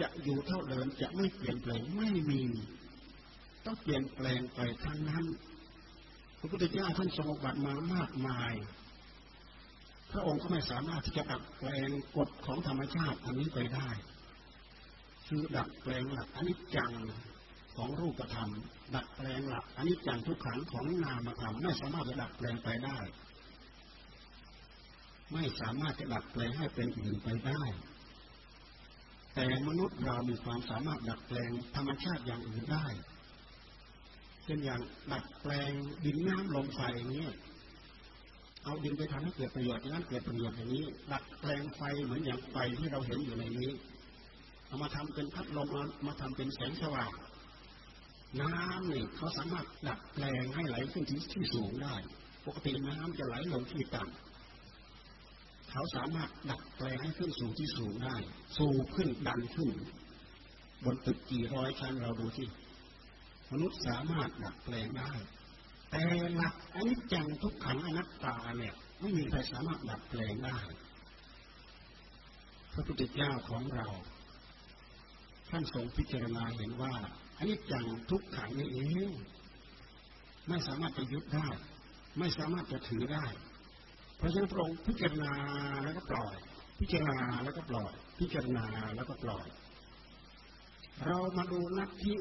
[0.00, 2.42] จะอยู่เท่าเดิมจะไม่เปลี่ยนแปลงไม่มี
[3.64, 5.24] ต้องเปลี่ยนแปลงไปทั้งนั้น
[6.38, 8.54] พระพุทธเจ้าท่านทรงบัติมามากมาย
[10.10, 13.88] พระองค์ก็ไม่สามารถที่จะดัดแปลงกฎของธรรมชาติอันนี้ไปได้
[15.28, 16.92] คือดัดแปลงหลักอนิจจัง
[17.76, 18.50] ของรูปธรรม
[18.94, 22.98] ดัดแปลงหลักอนิจจังทุกขังของนามธรรมไม่สามารถจะดัดแปลงไปได้
[25.32, 27.62] ไม่สามารถจะดัดแปลงให้เป็นอื่นไปได้
[29.34, 32.86] แต่มนุษย์เรามีความสามารถดัดแปลงธรรมชาติอย่างอื่นได้
[34.44, 34.80] เช่นอย่าง
[35.12, 35.70] ดัดแปลง
[36.04, 37.26] ดินน้ำลมไฟอย่างนี้
[38.64, 43.70] เอาดินไปทำให้เกิดประโยชน์นั้นเกิดประโยชน์อย่างนี้ ดัดแปลงไฟเหมือนอย่างไฟที่เราเห็นอยู่ในนี้
[44.66, 45.68] เอามาทำเป็นพัดลม
[46.06, 47.12] มาทำเป็นแสงสว่าง
[48.40, 51.94] น้ำนี่เขาสามารถดัดแปลงให้ไหลขึ้นที่ที่สูงได้
[52.46, 54.27] ปกติน้ำจะไหลลงที่ต่ำ
[55.70, 58.16] เขาสามารถดัดแปลงให้ขึ้นสู่ที่สูงได้
[58.58, 59.70] สูงขึ้นดันขึ้น
[60.84, 62.48] บนตึกกี่ร้อยชั้นเราดูที่
[63.52, 65.12] มนุษย์สามารถดัดแปลงได้
[65.90, 66.04] แต่
[66.34, 70.58] หลักอนิจจังทุกขังอนัตตาเนี่ยไม่มีใครสามารถดัดแปลงได้
[72.72, 73.86] พระพุทธเจ้าของเรา
[75.50, 76.94] ท่านทรงพิจารณาเห็นว่า
[77.36, 78.78] อันนี้จังทุกขังนี่เอ
[79.08, 79.10] ง
[80.48, 81.48] ไม่สามารถจะยึดได้
[82.18, 83.26] ไม่สามารถจะถือได้
[84.18, 85.32] เพราะฉะนั้นพระองค์พิจารณา
[85.84, 86.34] แล้วก็ปล่อย
[86.80, 89.46] พิจารณาแล้วก็ปล่อย พิจารณาแล้วก็ปล่อย
[91.06, 92.14] เรามาดูลัทธิ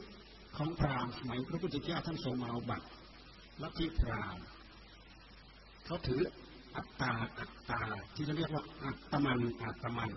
[0.58, 2.88] ของพราหมณ์สมัยพระพุทธเจ้าท่านทรงมาเอาบัตร
[3.62, 4.44] ลัทธิพราหมณ์
[5.86, 6.22] เขาถือ
[6.76, 7.82] อัตตาอัตตา
[8.16, 10.12] ที่จะเรียกว่าอัตมันอัตมัน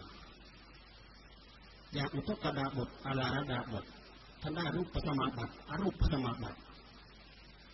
[1.92, 3.84] อย่างอุทกดาบทอาราดาบท
[4.42, 6.58] ท่านได้รูปปัสมาบัติอรูปปัสมาบัติ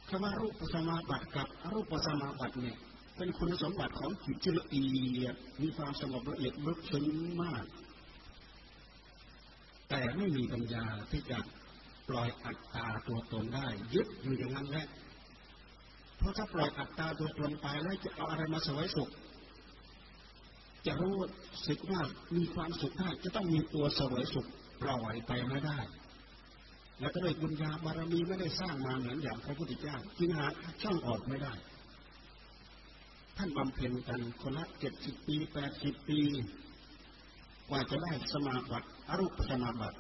[0.09, 2.77] คำว่ารูปปัสมาบัติกับอรูปปัสมาบัติเนี่ย
[3.17, 4.87] เป็นคุณสมบัติของจิตที่ละเอี
[5.25, 7.07] ยดมีความสงบละเอียดลึกซึ้ง
[7.43, 7.65] มาก
[9.89, 11.39] แต่ไม่มีปัญญาที่จะ
[12.09, 14.87] ปล่อยอัตตาตัวตนได้ ยึดอยู่อย่างนั้นแหละ
[16.17, 19.11] เพราะถ้าปล่อยอัตตาตัวตนไปแล้วจะเอาอะไรมาสวยสุข
[20.87, 21.17] จะรู้
[21.67, 22.01] สึกว่า
[22.37, 24.47] มีความสุขได้จะต้องมีตัวสวยสุข
[24.83, 25.79] ปล่อยไปไม่ได้
[27.01, 30.47] แล้วก็ด้วยบุญญาบารมีไม่ได้สร้างมาเหมือนอย่างพระพุทธเจ้าจึงหา
[30.83, 31.55] ช่องออกไม่ได้
[33.37, 36.21] ท่านบำเพ็ญกันคนละเจ็ดสิบปีแปดสิบปี
[37.69, 39.99] กว่าจะได้สมาบัติอรูปสมาบัติ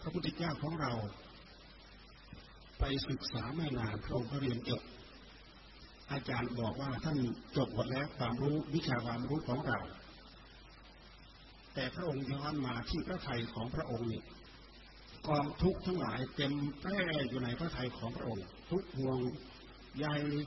[0.00, 0.92] พระพุทธเจ้าของเรา
[2.78, 4.82] ไปศึกษาไม่นานพระองค์ก็เรียนจบ
[6.10, 7.18] อาจารย์บอกว่าท่าน
[7.56, 9.78] จบหมดแล้วความรู้วิชาความรู้ของเรา
[11.74, 14.22] แต่พระองค์ย้อนมาที่พระไทยของพระองค์นี่
[15.28, 19.18] กองทุกข์ทั้งหลายเต็มแพร่อยู่ในพระทัยของพระองค์ ทุกห่วง
[19.98, 20.06] ใย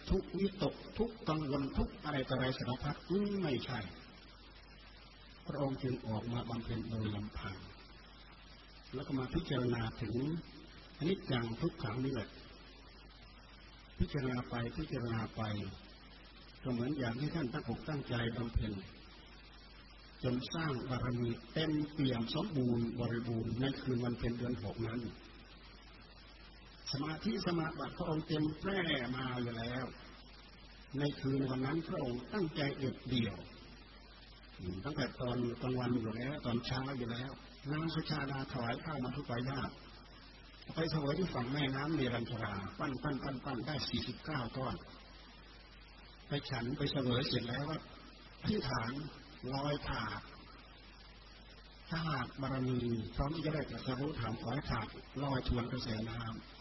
[0.09, 2.95] ทุกวิตกทุกกังวลทุกอะไรต่ออะไรสารพัด
[3.43, 3.79] ไม่ใช่
[5.47, 7.55] พระองค์จึงออกมาบำเพ็ญโดยลำพัง
[8.93, 10.15] แล้วก็มาพิจารณาถึง
[10.97, 12.29] อนิจจังทุกขังนี่แหละ
[13.99, 15.41] พิจารณาไปพิจารณาไป
[16.63, 18.73] ก็เหมือนอย่างที่ท่านตั้งอกตั้งใจบำเพ็ญ
[20.23, 24.99] จนสร้างบารมีเต็มเปี่ยมสมบูรณ์บริบูรณ์ในคืนวันเพ็ญเดือนหกนั้น
[26.93, 28.79] สมาธิสมาบัติพระองค์เต็มแพร่
[29.15, 29.85] มาอยู่แล้ว
[30.99, 33.37] ในคืนวันนั้นพระองค์ตั้งใจเด็ดเดี่ยว
[34.85, 37.31] ตั้งแต่ตอนกลางวันอยู่แล้ว ตอนเช้าอยู่แล้ว
[37.71, 39.59] นางสุชาดาถวายข้าวมาทุกปายา
[40.75, 44.75] ไปเสวยที่ฝั่งแม่น้ำเนรัญชราปั้นปั้นปั้นปั้นได้สี่สิบเก้าก้อน
[46.27, 47.79] ไปฉันไปเสวยเสร็จแล้วว่า
[48.45, 48.91] ที่ฐาน
[49.53, 50.21] ลอยถาด
[51.89, 52.79] ถ้าหากบารมี
[53.15, 54.87] พร้อมที่จะได้ตรัสรู้ถามขอให้ถาด
[55.23, 56.52] ลอยทวนกระแสน้ำ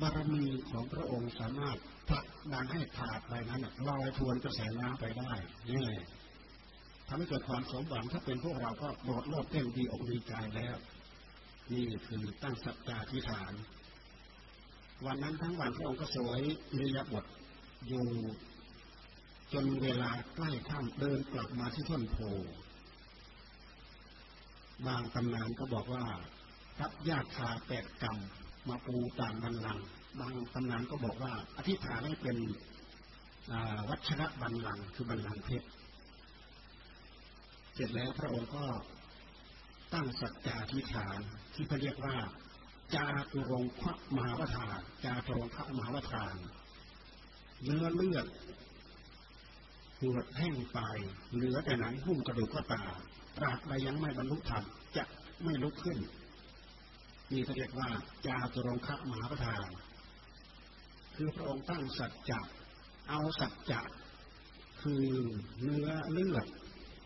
[0.00, 1.78] บารมีของพระองค์สามารถ
[2.08, 5.32] ผลักดันให้ถาดใบนั้นลอยทวนกระแสน้ำไปได้
[5.70, 5.88] นี่
[7.06, 10.76] ทำให้เกิดความสมหวังถ้าเป็นพวกเราก็โดดโลดเต้นดีอกดีใจแล้ว
[11.72, 13.52] นี่คือตั้งสัจจาธิฐาน
[15.06, 16.40] วันนั้นทั้งวันพระองค์ก็สวย
[16.70, 17.24] อิริยบถ
[17.88, 18.06] อยู่
[19.52, 22.16] จนเวลาใกล้ค่ำเดินกลับมาที่ต้นโพ
[24.86, 26.04] บางตำนานก็บอกว่า
[26.80, 28.16] รับญาติคาแปดกรรม
[28.68, 29.78] มาปูต่างบันลัง
[30.20, 32.36] บางตำนานก็บอกว่า อธิษฐานให้เป็น
[33.88, 35.68] วัชระบันลังคือบันลังเพชร
[37.74, 38.64] เสร็จแล้วพระองค์ก็
[39.92, 41.18] ตั้งสัจจาธิษฐาน
[41.54, 42.16] ที่เขาเรียกว่า
[42.94, 43.82] จาตุรงค
[44.14, 46.34] มหาวทานจาตุรงคมหาวทาน
[47.64, 48.26] เนื้อเลือด
[50.00, 50.78] หวดแห้งไป
[51.34, 52.84] เหลือแต่หนังหุ้มกระดูกก็ตา
[53.36, 54.64] ตราบใดยังไม่บรรลุธรรม
[54.96, 55.04] จะ
[55.44, 55.98] ไม่ลุกขึ้น
[57.32, 57.88] นี่เขาเรียกว่า
[58.26, 59.62] จาตุรงคมหาวทาน
[61.16, 62.40] คือพระองค์ตั้งสัจจะ
[63.08, 63.80] เอาสัจจะ
[64.82, 65.04] คือ
[65.62, 66.46] เนื้อเลือด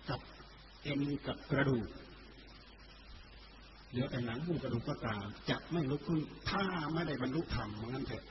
[0.08, 0.20] กับ
[0.82, 1.86] เอ็นกับกระดูก
[3.90, 6.20] เหลือแต่หนังหุ้กระดูกก็ตามจะไม่ลุกขึ้น
[6.50, 6.62] ถ้า
[6.92, 8.24] ไม่ได้บรรลุธรรมงั้นเถอะ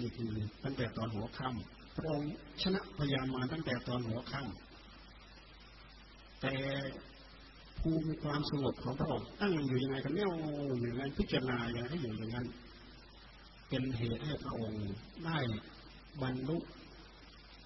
[0.00, 0.32] นี่คือ
[0.64, 2.32] ตั้งแต่ตอนหัวค่ำพระองค์
[2.62, 6.54] ชนะพยามาตั้งแต่ตอนหัวค่ำแต่
[7.86, 10.28] ภูมิความสงบของพระองค์ตั้งอยู่ยังไงกันเนี่ย
[10.80, 12.46] อย่างนั้นพิจารณาอย่างให้อยู่อย่างนั้น
[13.68, 14.86] เป็นเหตุให้พระองค์
[15.24, 15.38] ได้
[16.22, 16.58] บรรลุ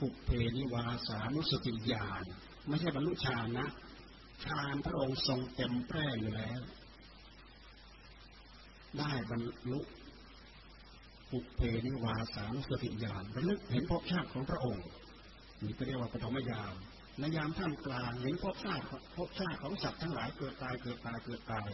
[0.00, 2.24] ปุเพนิวาสานุสติญาณ
[2.68, 3.68] ไม่ใช่บรรลุฌานนะ
[4.44, 6.60] ฌานพระองค์ทรงเต็มแปร่อยู่แล้ว
[8.98, 9.40] ได้บรร
[9.72, 9.80] ลุ
[11.30, 14.84] ปุเพนิวาสานุสติญาณระลึกเห็นภพชาติของพระองค์
[15.62, 16.74] นี่ก็เรียกว่าปฐมยาม
[17.20, 18.84] ในยามท่ามกลางเห็นภพชาติ
[19.16, 21.68] ภพชาติของสัตว์ทั้งหลายเกิดตายเกิดตายเกิดตาย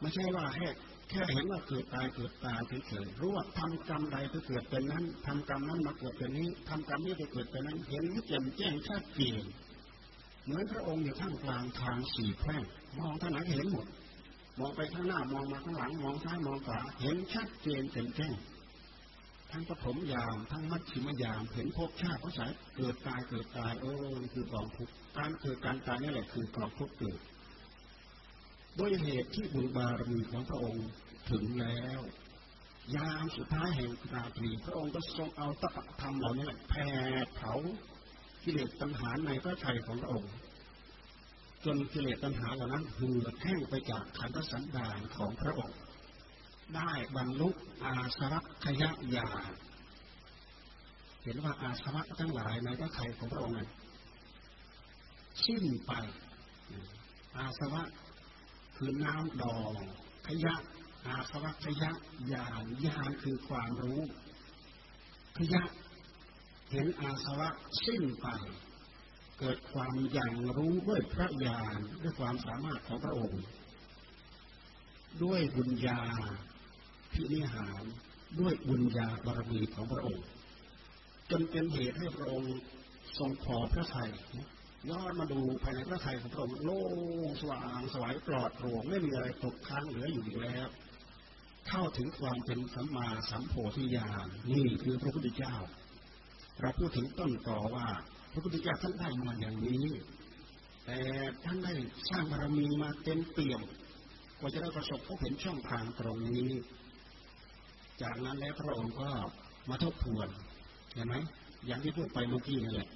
[0.00, 0.68] ไม่ใช่ว่าแค่
[1.10, 9.44] แค่เห็นว่าเกิดตายเกิดตายเฉยๆรู้ว่าทำกรรมใดไปเกิดเป็นนั้นทำกรรมนั้นมาเกิดเป็นนี้ทำกรรมนี้ไปเกิดเป็นนั้นเห็นแจ่มแจ้งชัดเจน
[10.44, 12.62] เหมือนพระองค์อยู่ท่ามกลางทางสี่แพร่ง
[12.98, 13.86] มองท่านไหนเห็นหมด
[14.58, 18.32] มองไปข้างหน้ามองมาข้างหลังมองซ้ายมองขวาเห็นชัดเจนแจ่มแจ้ง
[19.50, 27.18] ทั้งปฐมยามทั้งมัชชิมยาม เห็นภพชาติเขาสายเกิดตายเกิดตายเออคือกองทุกการเกิดการตายนี่แหละคือกองทุกเกิด
[28.78, 30.86] ด้วยเหตุที่บุญบารมีของพระองค์
[31.30, 32.00] ถึงแล้ว
[32.96, 35.70] ยามสุดท้ายแห่งราตรีพระองค์ก็ทรงเอาตะ
[36.00, 36.74] ธรรมเหล่านี้แหละแผ
[37.24, 37.52] ดเผา
[38.42, 40.32] กิเลสตัณหาในพระทัยของพระองค์
[41.64, 45.78] จนกิเลสตัณหาเหล่านั้นเหือดแห้งไปจากขันธสันดานของพระองค์
[46.74, 47.48] ได้บรรลุ
[47.84, 48.82] อาสวัคย
[49.14, 49.52] ญาณ
[51.22, 53.68] เห็นว่าอาสวะทั้งหลายในพระทัยของพระองค์นั้น
[55.44, 55.92] สิ้นไป
[57.36, 57.82] อาสวะ
[58.76, 59.72] คือน้ำดอง
[60.26, 60.54] ขยะ
[61.06, 61.90] อาสวะขยะ
[62.32, 64.00] ญาณญาณคือความรู้
[65.38, 65.62] ขยะ
[66.70, 67.48] เห็นอาสวะ
[67.86, 68.26] สิ้นไป
[69.38, 73.42] เกิดความอย่างรู้ด้วยพระญาณด้วยความสามารถของพระองค์
[75.22, 76.00] ด้วยบุญญา
[77.18, 77.84] พินิหาร
[78.40, 80.24] ด้วยบุญญาบารมีของพระองค์
[81.30, 82.54] จนเป็นเหตุให้พระองค์
[83.18, 84.10] ทรงพอพระทัย
[84.90, 86.82] ย้อนมาดูภายในพระทัยของพระองค์โล่
[87.28, 90.66] งสว่างสวายปลอดโปร่งไม่มีอะไรตกค้างเหลืออยู่อีกแล้ว
[91.68, 95.54] เข้าถึงความเป็นสัมมาสัมโพธิญาณนี่คือพระพุทธเจ้า
[96.60, 97.88] เราพูดถึงต้นต่อว่า
[98.32, 99.84] พระพุทธเจ้าท่านได้มาอย่างนี้
[100.86, 101.00] แต่
[101.44, 101.74] ท่านได้
[102.10, 103.62] สร้างบารมีมาเต็มเปี่ยม
[104.38, 106.50] กว่าจะได้ประสบพบเห็นช่องทางตรงนี้
[108.02, 109.08] จากนั้นแล้วพระองค์ก็
[109.68, 110.28] มาทบทวน
[110.94, 111.14] เห็นไหม
[111.66, 112.88] อย่างที่พูดไปเมื่อกี้นี่แหละ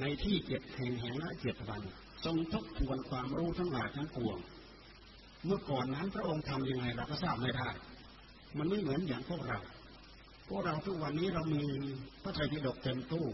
[0.00, 1.82] ในที่เจ็ดแห่งแห่งละเจ็ดวัน
[2.24, 4.38] ทรงทบทวนความรู้ทั้งหลายทั้งปวง
[5.46, 7.68] เมื่อก่อนนั้นพระองค์ทำยังไงเราก็ทราบไม่ได้
[8.58, 9.58] มันไม่เหมือนอย่างพวกเรา
[10.48, 11.64] พวกเราทุกวันนี้เรามี
[12.22, 13.26] พระไตรปิฎกเต็มตู้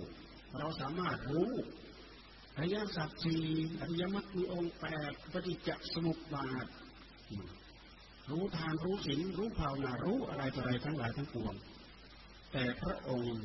[0.59, 1.51] เราสามารถรู้
[2.57, 3.43] อริยสัจสี่
[3.81, 6.67] อริยมรรคมีองค์แปดปฏิจจสมุปบาท
[8.31, 11.55] รู้ทานรู้ศีลรู้ภาวนารู้อะไรต่ออะไรทั้งหลายทั้งปวง
[12.53, 13.39] แต่พระองค์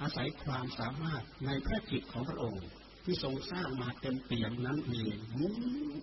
[0.00, 2.66] อาศัยความสามารถในพระจิตของพระองค์
[3.04, 5.54] ที่ทรงสร้างมาเต็มเปี่ยมนั้นเองมุ้ง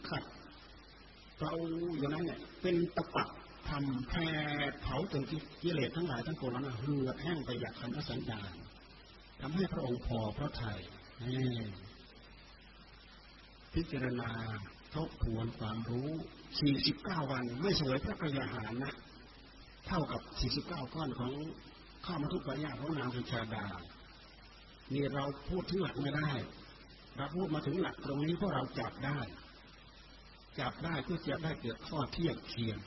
[0.09, 0.23] ขัด
[1.39, 1.53] เรา
[1.99, 3.29] อย่างนั้นเนี่ยเป็นตะปัก
[3.69, 4.13] ทำแผ
[4.69, 5.23] ดเผาจน
[5.61, 8.41] กิเลสทั้งหลายทั้งปวงนั้นเหือดแห้งไปอยากขันธสัญญา
[9.41, 10.79] ทำให้พระองค์พอพระทัย
[13.73, 14.29] พิจารณา
[14.93, 16.09] ทบทวนความรู้
[16.59, 18.93] 49 วันไม่สวยพระกยาหารนะ
[19.87, 20.21] เท่ากับ
[20.53, 21.31] 49 ก้อนของ
[22.05, 23.65] ข้ามาทุกปยาของนางสุชาดา
[24.93, 26.31] นี่เราพูดถึงหลักไม่ได้
[27.17, 29.19] เราพูดมาถึงหลักตรงนี้เพราะเราจับได้
[30.59, 32.77] จับได้เพื่อจะได้เกิดข้อเทียบเทียง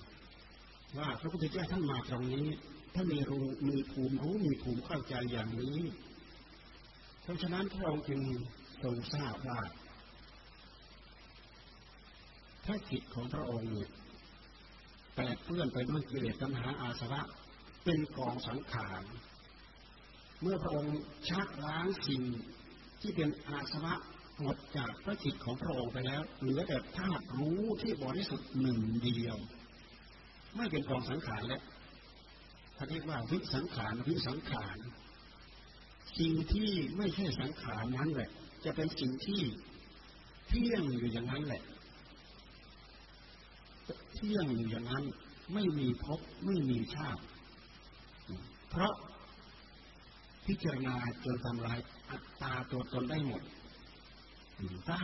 [0.99, 2.47] ว่าพระพุทธเจ้าท่านมาตรงนี้
[2.95, 5.81] ท่านมีรู้มีภูมิรู้มีภูมิเข้าใจอย่างนี้
[7.23, 8.21] เพราะฉะนั้นพระองค์จึง
[8.83, 9.61] ทรงทราบว่า
[12.65, 13.71] ถ้าจิตของพระองค์
[15.17, 17.21] แปดเปื้อนไปด้วยกิเลสตัณหาอาสวะ
[17.85, 19.03] เป็นกองสังขาร
[20.41, 20.97] เมื่อพระองค์
[21.29, 22.23] ชักล้างสิ่ง
[23.01, 23.95] ที่เป็นอาสวะ
[24.41, 29.37] หมดจากพระจิตของพระองค์ไปแล้ว เหลือแต่ธาตุรู้ที่บริสุทธิ์หนึ่งเดียว
[30.57, 31.63] ไม่เป็นกองสังขารแล้ว
[32.77, 34.79] ท่านเรียกว่าวิสังขารวิสังขาร
[36.19, 38.31] สิ่งที่ไม่ใช่สังขารนั้นแหละ
[38.65, 39.43] จะเป็นสิ่งที่
[40.49, 41.63] เที่ยงอยู่อย่างนั้นแหละ
[44.15, 45.05] เที่ยงอยู่อย่างนั้น
[45.53, 47.23] ไม่มีภพไม่มีชาติ
[48.71, 48.95] เพราะ
[50.47, 51.79] พิจารณาจนทำลาย
[52.11, 53.43] อัตตาตัวตนได้หมด
[54.87, 54.97] ถ้า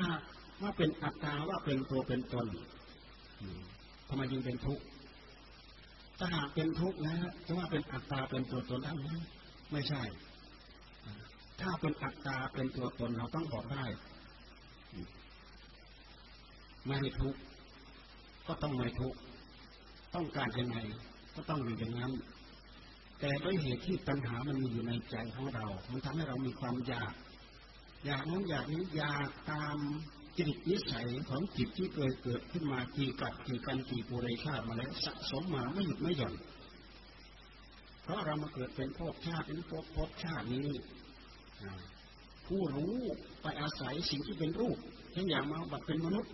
[0.63, 2.47] ว่าเป็นอัตตาว่าเป็นตัวเป็นตน
[4.09, 4.85] ทำไมจึงเป็นทุกข์
[6.19, 9.11] ถ้าหากเป็นทุกข์แล้วจะว่าเป็นอัตตาเป็นตัวตนได้ไหม
[9.73, 10.03] ไม่ใช่
[11.61, 13.85] ถ้าเป็นอัตตาเป็นตัวตนเราต้องบอกได้
[16.87, 17.41] ไม่ทุกข์
[18.51, 19.19] ก็ต้องไม่ทุกข์
[20.15, 20.79] ต้องการยังไง
[21.35, 22.13] ก็ต้องอยู่อย่างนั้น
[23.21, 27.13] แต่ด้วยเหตุที่ปัญหามันมีอยู่ในใจของเรา มันทำให้เรามีความอยาก
[28.05, 29.77] อยากนั้นอยากนี้อยากตาม
[30.39, 36.35] จิตนิสัยของจิตที่เคยเกิดขึ้นมากี่กับกี่กันกี่ปุเรชาติมาแล้วสะสมมาไม่หยุดไม่หย่อน
[38.03, 40.69] เพราะเรามาเกิดเป็นภพชาติเป็นภพภพชาตินี้
[42.47, 42.95] ผู้รู้
[43.43, 44.79] ไปอาศัยสิ่งที่เป็นรูป
[45.13, 46.33] เช่นอย่างมาบัดเป็นมนุษย์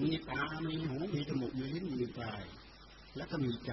[0.00, 2.44] มีตา มีหู มีจมูก มีลิ้น มีกาย
[3.16, 3.72] แล้วก็มีใจ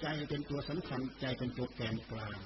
[0.00, 2.38] ใจเป็นตัวสำคัญ ใจเป็นตัวแกนกลาง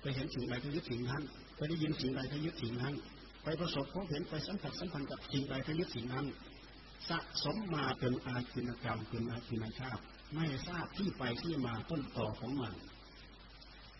[0.00, 1.22] ไปเห็นสิ่งใดก็ยึดสิ่งนั้น
[1.56, 2.94] ไปได้ยินสิ่งใดก็ยึดสิ่งนั้น
[3.42, 6.26] ไปประสบพบเห็นไปสัมผัสสัมพันธ์กับสิ่งใดก็ยึดสิ่งนั้น
[7.08, 10.02] สะสมมาเป็นอาชีนกรรมเป็นอาชีนชาติ
[10.34, 12.74] ไม่ทราบที่ไปที่มาต้นต่อของมัน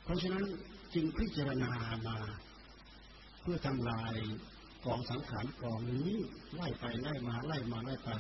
[0.05, 0.45] เพราะฉะนั้น
[0.95, 1.71] จึงพิจารณา
[2.09, 2.19] มา
[3.41, 4.15] เพื่อทำลาย
[4.93, 6.11] องสังขารกองนี้
[6.55, 8.11] ไล่ไปไล่มาไล่มาไล่ไป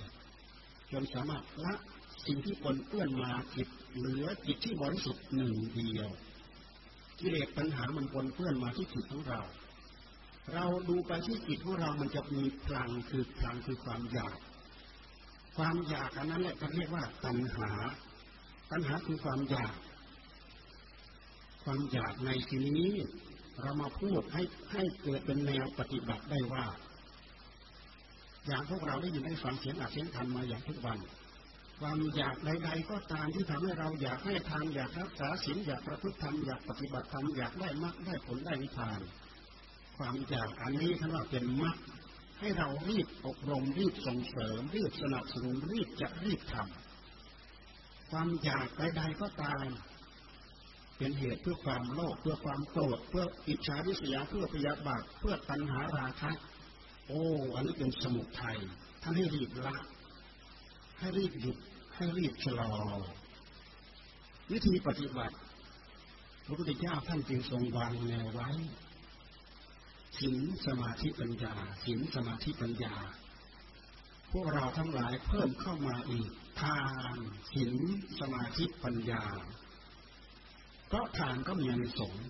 [0.93, 1.75] จนสามารถละ
[2.27, 6.11] สิ่งที่ปนเปื้อนมาจิตเหลือจิตที่บริสุทธิ์หนึ่งเดียว
[7.19, 9.41] กิเลสปัญหามันปนเปื้อนมาที่จิตของเรา
[10.55, 14.37] เราดูไปที่จิตของเรา มันจะมีพลังคือพลังคือความอยาก
[15.57, 17.71] ความอยากอันนั้นแหละเขาเรียกว่าตัณหา
[18.71, 19.75] ตัณหาคือความอยาก
[21.65, 22.93] ความอยากในที่นี้
[23.63, 24.43] เรามาพูดให้
[24.73, 26.65] ให้เกิดเป็นแนวปฏิบัติได้ว่า
[28.47, 30.99] อย่างพวกเราได้ยินได้ฟังเสียงอัดเสียงธรรมมาอย่างทุกวัน
[31.81, 39.01] ความอยากใดๆก็ตามที่ทำให้เราอยากให้ทานอยากรักษาศีลอยากประพฤติธรรมอยากปฏิบัติธรรมอยากได้มรรคได้ผลได้นิพพาน
[39.97, 41.77] ความอยากอันนี้ท่านว่าเป็นมรรค
[42.41, 49.67] ให้เรารีบอบรมรีบส่งเสริม รีบสนับสนุนรีบจะรีบทำความอยากใดๆก็ตาม
[50.99, 56.31] เป็นเหตุเพื่อความโลภเพื่อความโกรธเพื่ออิจฉาริษยาเพื่อพยาบาทเพื่อตัณหาราคะ
[57.09, 57.23] โอ้
[57.55, 58.59] อันนี้เป็นสมุทัย
[59.03, 59.77] ท่านให้รีบละ
[60.99, 61.57] ให้รีบหยุด
[61.97, 62.73] ให้รีบชะลอ
[64.53, 65.37] วิธีปฏิบัติ
[66.45, 68.49] พระพุทธเจ้าท่านจึงทรงวางแนวไว้
[70.19, 70.37] ศีล
[70.67, 72.95] สมาธิปัญญาศีลสมาธิปัญญา
[74.33, 76.31] พวกเราทั้งหลายเพิ่มเข้ามาอีก
[76.61, 76.81] ทา
[77.15, 77.17] น
[77.53, 77.75] ศีล
[78.21, 79.25] สมาธิปัญญา
[80.89, 82.27] เพราะทานก็มีอนิสงส์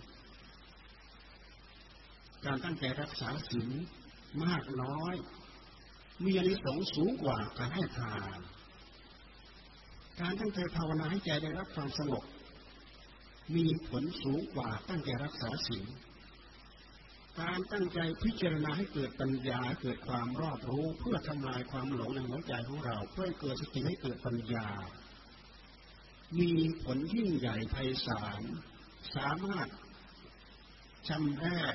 [2.44, 3.70] การตั้งใจรักษาศีล
[4.44, 5.14] มากน้อย
[6.24, 8.38] มีอนิสงส์สูงกว่าการให้ทาน
[10.20, 12.24] การตั้งใจภาวนาให้ใจได้รับความสงบ
[13.56, 15.86] มีผลสูงกว่าตั้งใจรักษาศีล
[17.40, 24.68] การตั้งใจพิจารณาให้เกิดปัญญาเกิดความรอบรู้เพื่อทำลายความหลงในหัวใจของเรา เพื่อเกิดสติให้เกิดปัญญา
[26.36, 26.50] มี
[26.82, 27.76] ผลยิ่งใหญ่ไพ
[28.06, 28.42] ศาล
[29.16, 29.68] สามารถ
[31.08, 31.74] ชำแรก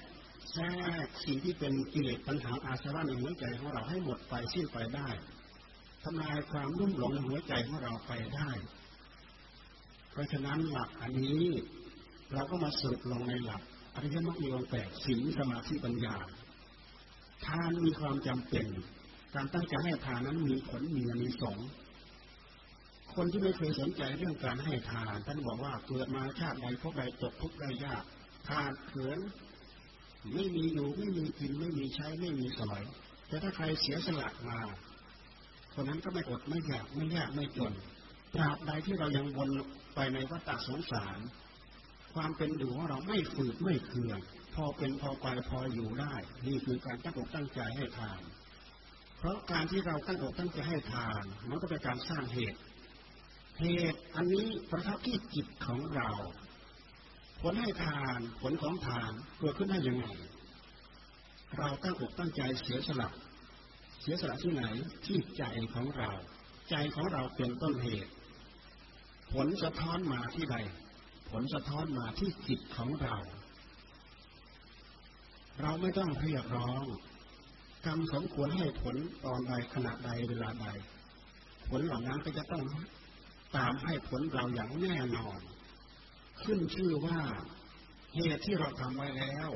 [0.52, 0.66] แทร
[1.06, 5.10] กสิ่งที่เป็นกิเลสปัญหาอาสวะในหัวใจของเราให้หมดไปสิ้นไปได้
[6.04, 8.50] ทำลายความรุ่มหลงในหัวใจของเราไปได้
[10.12, 11.46] เพราะฉะนั้นหลักอันนี้
[12.34, 13.62] เราก็มาสรุปลงในหลัก
[13.96, 16.16] อริยมรรคมีองค์แปดศีลสมาธิปัญญา
[17.46, 18.66] ทานมีความจำเป็น
[19.36, 21.68] การตั้งใจให้ทานนั้นมีผลมีอนิสงส์
[23.16, 28.04] คนที่ไม่เคยสนใจเรื่องการให้ทาน ท่านบอกว่าเกิดมาชาติใดพบใดตกทุกข์ได้ยาก
[28.48, 29.20] ทานเขิน
[30.34, 32.84] ไม่มีอยู่ไม่มีกินไม่มีใช้ไม่มีสมัย
[33.28, 34.60] แต่ถ้าใครเสียสละมา
[35.74, 37.74] คนนั้นก็ไม่อดไม่อยากไม่ยากไม่จน
[38.34, 39.50] ตราบใดที่เรายังวน
[39.96, 41.18] ไปในวัฏสงสาร
[42.14, 44.20] ความเป็นอยู่ของเราไม่ฝืดไม่เคือง
[44.56, 46.16] พอเป็นพอไปพออยู่ได้
[46.48, 48.22] นี่คือการตั้งอกตั้งใจให้ทาน
[49.18, 52.60] เพราะการที่เราตั้งอกตั้งใจให้ทาน มันก็เป็นการสร้างเหตุ
[53.60, 56.10] เหตุอันนี้ประทับที่จิตของเรา
[57.42, 60.08] ผลให้ทานผลของทานเกิดขึ้นได้ยังไง
[61.58, 63.10] เราตั้งอกตั้งใจเสียสละ
[64.02, 64.64] เสียสละที่ไหน
[65.06, 65.44] ที่ใจ
[65.74, 66.12] ของเรา
[66.70, 68.12] ใจของเราเป็นต้นเหตุ
[69.34, 70.58] ผลสะท้อนมาที่ใด
[71.30, 73.16] ผลสะท้อนมาที่จิตของเรา
[75.62, 76.84] เราไม่ต้องเรียกร้อง
[77.86, 78.96] กรรมสมควรให้ผล
[79.26, 80.68] ตอนใดขณะใดเวลาใด
[81.70, 82.64] ผลเหล่านั้นก็จะต้อง
[83.58, 85.40] ตามให้ผลเราอย่างแน่นอน
[86.44, 87.20] ขึ้นชื่อว่า
[88.16, 89.50] เหตุที่เราทำไว้แล้ว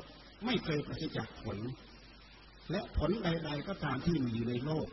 [0.44, 1.58] ไม่เคยประสิทธิ์จากผล
[2.70, 4.88] และผลใด ๆ ก็ตามที่มีอยู่ในโลก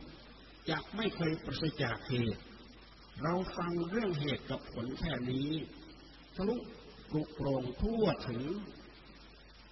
[0.70, 2.41] จะไม่เคยประสิทธิ์จากเหตุ
[3.24, 5.49] เราฟังเรื่องเหตุกับผลแค่นี้
[6.36, 6.56] ทะลุ
[7.12, 8.41] กรุโปรงทั่วถึง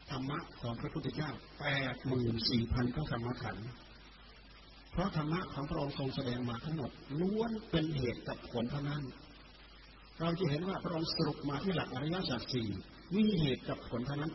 [0.09, 3.69] ธรรมะของพระพุทธเจ้าแปดหมื่นสี่พันพระธรรมขันธ์
[4.93, 9.03] เพราะธรรมะของพระองค์ทรงแสดงมาทั้งหมดล้วนเป็นเหตุกับผลเท่านั้น
[10.19, 12.67] เราจะเห็นว่าพระองค์สรุปมาที่หลักอริยสัจสี่
[13.15, 14.31] มีเหตุกับผลเท่านั้น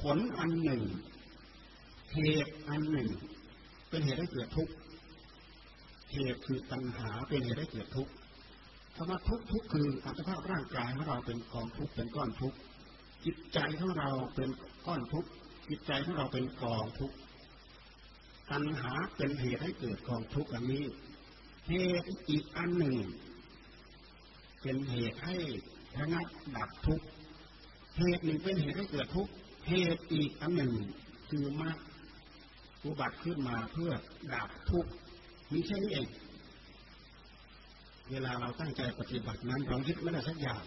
[0.00, 0.82] ผลอันหนึ่ง
[2.14, 3.08] เหตุอันหนึ่ง
[3.88, 4.72] เป็นเหตุให้เกิดทุกข์
[6.14, 8.12] เหตุคือตัณหาเป็นเหตุให้เกิดทุกข์
[8.94, 12.56] คำว่าทุกทุกคืออัตภาพร่างกายของเราเป็นกองทุกข์เป็นก้อนทุกข์
[13.24, 14.48] จิตใจของเราเป็น
[14.86, 15.28] ก้อนทุกข์
[15.68, 17.16] จิตใจของเราเป็นกองทุกข์
[18.50, 20.84] ตัณหาเป็นเหตุให้เกิดกองทุกข์อันนี้
[21.68, 22.96] เหตุอีกอันหนึ่ง
[24.62, 25.36] เป็นเหตุให้
[25.98, 26.26] ระงับ
[26.56, 27.06] ดับทุกข์
[27.98, 29.32] เหตุหนึ่งเป็นเหตุให้เกิดทุกข์
[29.68, 30.72] เหตุอีกอันหนึ่ง
[31.30, 31.76] คือมรรค
[32.84, 33.90] อุบัติขึ้นมาเพื่อ
[34.32, 34.90] ดับทุกข์
[35.52, 36.08] มีแค่นี้เอง
[38.10, 40.62] เวลาเราตั้งใจปฏิบัตินั้นเรายึดไม่ได้สักอย่าง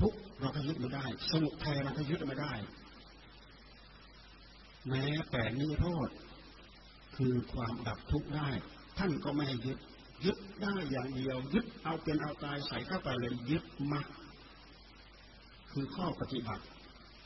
[0.00, 2.52] ทุกเราก็ยึดไม่ได้ สมุทัยเราก็ยึดไม่ได้
[4.88, 6.10] แม้แต่นิโรธ
[7.16, 8.48] คือความดับทุกข์ได้
[8.98, 9.78] ท่านก็ไม่ให้ยึด
[10.24, 14.06] ยึดได้อย่างเดียว ยึดเอาเป็นเอาตายใส่เข้าไปเลยยึดมัก
[15.72, 16.64] คือข้อปฏิบัติ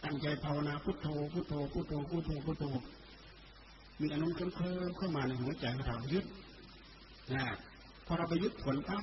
[0.04, 2.64] ตั้งใจภาวนาพุทโธพุทโธพุทโธพุทโธพุทโธ
[4.00, 4.46] มีอารมณ์เคลิ้
[4.88, 6.24] มเข้ามาในหัวใจของเรายึด
[7.32, 7.44] นะ
[8.06, 9.02] พอเราไปยึดผลปั๊บ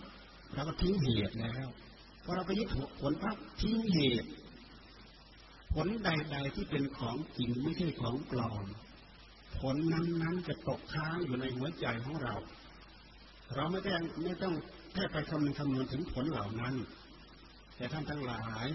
[0.54, 1.68] เราก็ทิ้งเหตุแล้ว
[2.24, 2.68] พอเราไปยึด
[3.02, 4.30] ผลปั๊บทิ้งเหตุ
[5.76, 8.66] ผลใด ๆ ที่เป็นของจริงไม่ใช่ของปลอม
[9.60, 12.36] ผลนั้นๆจะตกค้างอยู่ในหัวใจของเรา
[13.56, 14.54] เราไม่ต้องไม่ต้อง
[14.94, 16.74] แค่ไปคำนึงคำนวณถึงผลเหล่านั้น
[17.76, 18.66] แต่ท่านทั้งหลาย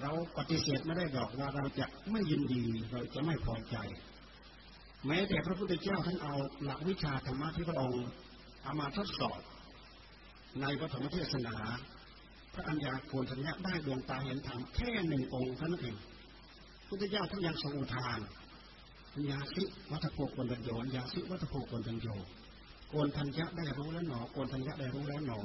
[0.00, 3.76] เราปฏิเสธไม่ได้บอกว่าเราจะไม่ยินดีเราจะไม่พอใจ
[5.06, 6.34] แม้แต่พระพุทธเจ้าท่านเอา
[6.64, 8.06] หลักวิชาธรรมะที่พระองค์
[8.62, 9.40] เอามาทดสอบ
[10.60, 11.56] ในปฐมเทศนา
[12.54, 15.96] พระอัญญาโกณทัญญาได้ดวงตาเห็นธรรมแค่หนึ่งองค์เท่านั้นเอง
[16.88, 18.20] พุทธเจ้าท่านยังทรงอุทาน
[19.30, 22.08] ยาสิวัฏโภกนตัญโยยาสิวัฏโภกนตัญโย
[22.90, 25.40] โกนทัญญาได้รู้แล้วหนอโกนทัญญาได้รู้แล้วหนอ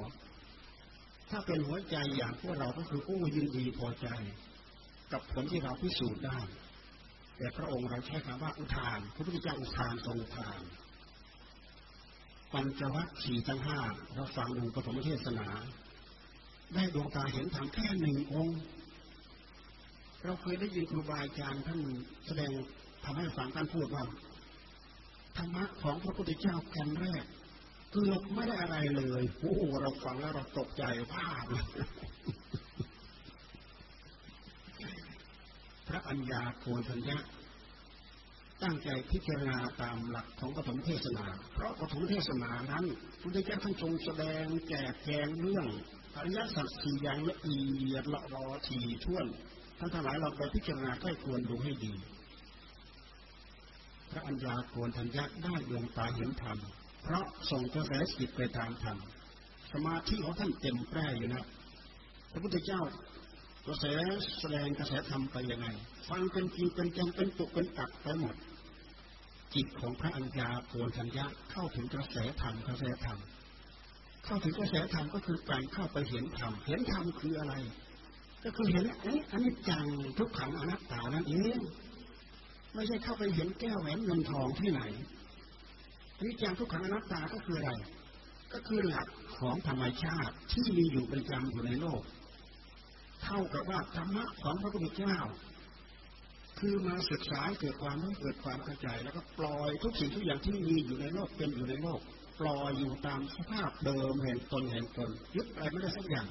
[1.30, 4.08] ถ้าเป็นหัวใจอย่างพวกเราก็คือผู้ยินดีพอใจ
[5.12, 6.40] กับผลที่เราพิสูจน์ได้
[7.38, 10.62] แต่พระองค์เราใช้คำว่าอุทานพระพุทธเจ้าอุทานทรงอุทาน
[12.54, 13.80] ปัญจวัคคีย์ทั้งห้า
[14.16, 15.48] เราฟังดูปฐมเทศนา
[16.74, 18.60] ได้ดวงตาเห็นธรรมแค่หนึ่งองค์
[20.24, 21.80] เราเคยได้ยินครูบาอาจารย์ท่าน
[22.26, 22.52] แสดง
[23.04, 24.04] ทำให้ฟังท่านพูดว่า
[25.38, 27.26] ธรรมะของพระพุทธเจ้าแกันแรก
[27.92, 31.26] เกือบไม่ได้อะไรเลยโอ้โหเราฟังแล้วเราตกใจว่า
[35.88, 37.18] พระอัญญาโกณทัญญะ
[38.64, 42.86] ตั้งใจพิจารณาตามหลักของปฐมเทศนา เพราะปฐมเทศนานั้น
[43.22, 45.68] พุทธเจ้าท่านทรงแสดงแจกแจงเรื่อง
[46.20, 47.60] อริยสัจสี่อย่างละเอี
[47.94, 49.26] ยดละรอทีท่วน
[49.78, 51.94] ท่านทั้งหลายเราไปพิจารณาใกล้ควรดูให้ดี
[54.12, 56.58] พระอัญญาโกณทัญญะได้ดวงตาเห็นธรรม
[57.04, 58.98] เพราะส่งกระแสจิตไปตามธรรม
[59.72, 61.46] สมาธิของท่านเต็มแปร่อยู่นะ
[62.32, 62.82] พระพุทธเจ้า
[63.68, 63.86] กระแส
[64.40, 65.68] แสดงกระแสธรรมไปยังไง
[66.10, 68.36] ฟังเป็นจริงเป็นจังเป็นตุกเป็นตักไปหมด
[69.56, 73.20] จิตของพระอัญญาโกนทัญญาเข้าถึงกระแสธรรมกระแสธรรม
[74.26, 77.54] เข้าถึงกระแสธรรมก็คือการเข้าไปเห็นธรรม เห็นธรรมคืออะไร
[78.44, 79.86] ก็คือเห็นอันนี้อันนี้จัง
[80.18, 81.60] ทุกขังอนัตตานั่นเอง
[82.74, 84.82] ไม่ใช่เข้าไปเห็นแก้วแหวนเงินทองที่ไหน
[86.22, 87.72] นี่จังทุกขังอนัตตาก็คืออะไร
[88.54, 89.08] ก็คือหลัก
[89.38, 92.02] ของธรรมชาติที่มีอยู่ประจำอยู่ในโลก
[93.24, 95.18] เท่ากับว่าธรรมะของพระพุทธเจ้า
[96.60, 102.00] คือมาศึกษาเกิดความรู้เกิดความเข้าใจ แล้วก็ปล่อยทุกสิ่งทุกอย่างที่มีอยู่ในโลกเป็นอยู่ในโลก
[102.40, 106.28] ปล่อยอยู่ตามสภาพเดิมแห่งตนแห่งตนยึดอะไรไม่ได้สักอย่าง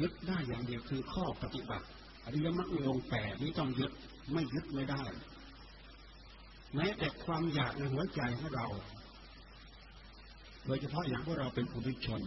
[0.00, 1.86] ยึดได้อย่างเดียวคือข้อปฏิบัติ
[2.24, 3.92] อริยมรรคองแปดนี้ต้องยึด
[4.32, 5.02] ไม่ยึดไม่ได้
[6.74, 8.66] แม้แต่ความอยากในหัวใจของเรา
[10.66, 12.20] โดยเฉพาะอย่างพวกเราเป็นผู้ทุชน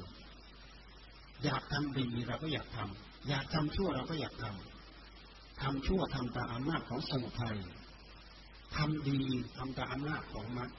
[1.44, 7.58] อยากทำดีเราก็อยากทำอยากทำชั่วเราก็อยากทำทำชั่วทำตามอำนาจของสมุทัย
[8.76, 9.22] ทำดี
[9.58, 10.70] ทำตามอำนาจของมรรค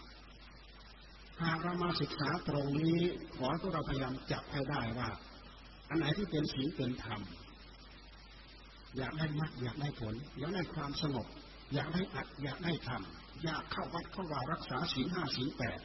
[1.43, 2.99] หากเรามาศึกษาตรงนี้
[3.37, 5.11] ขอให้พวกเราพยายามจับให้ได้ว่า
[5.89, 7.21] อันไหนที่เป็นศีลเป็นธรรม
[8.97, 11.27] อยากได้มรรคอยากได้ผล อยากได้ความสงบ
[11.75, 15.81] อยากได้อัดอยากได้ทำอยากเข้าวัดเข้าวารักษาศีลห้าศีลแปด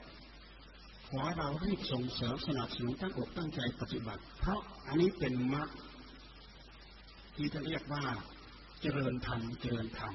[1.08, 5.70] ขอเรารีบส่งเสริมสนับสนุนตั้งอกตั้งใจปฏิบัติ เพราะอันนี้เป็นมรรค
[7.36, 8.04] ที่จะเรียกว่า
[8.82, 10.14] เจริญธรรมเจริญธรรม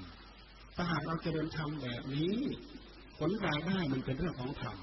[0.76, 2.34] ถ้าหากเราเจริญธรรมแบบนี้
[3.18, 4.76] ผลรายได้มันเป็นเรื่องของธรรม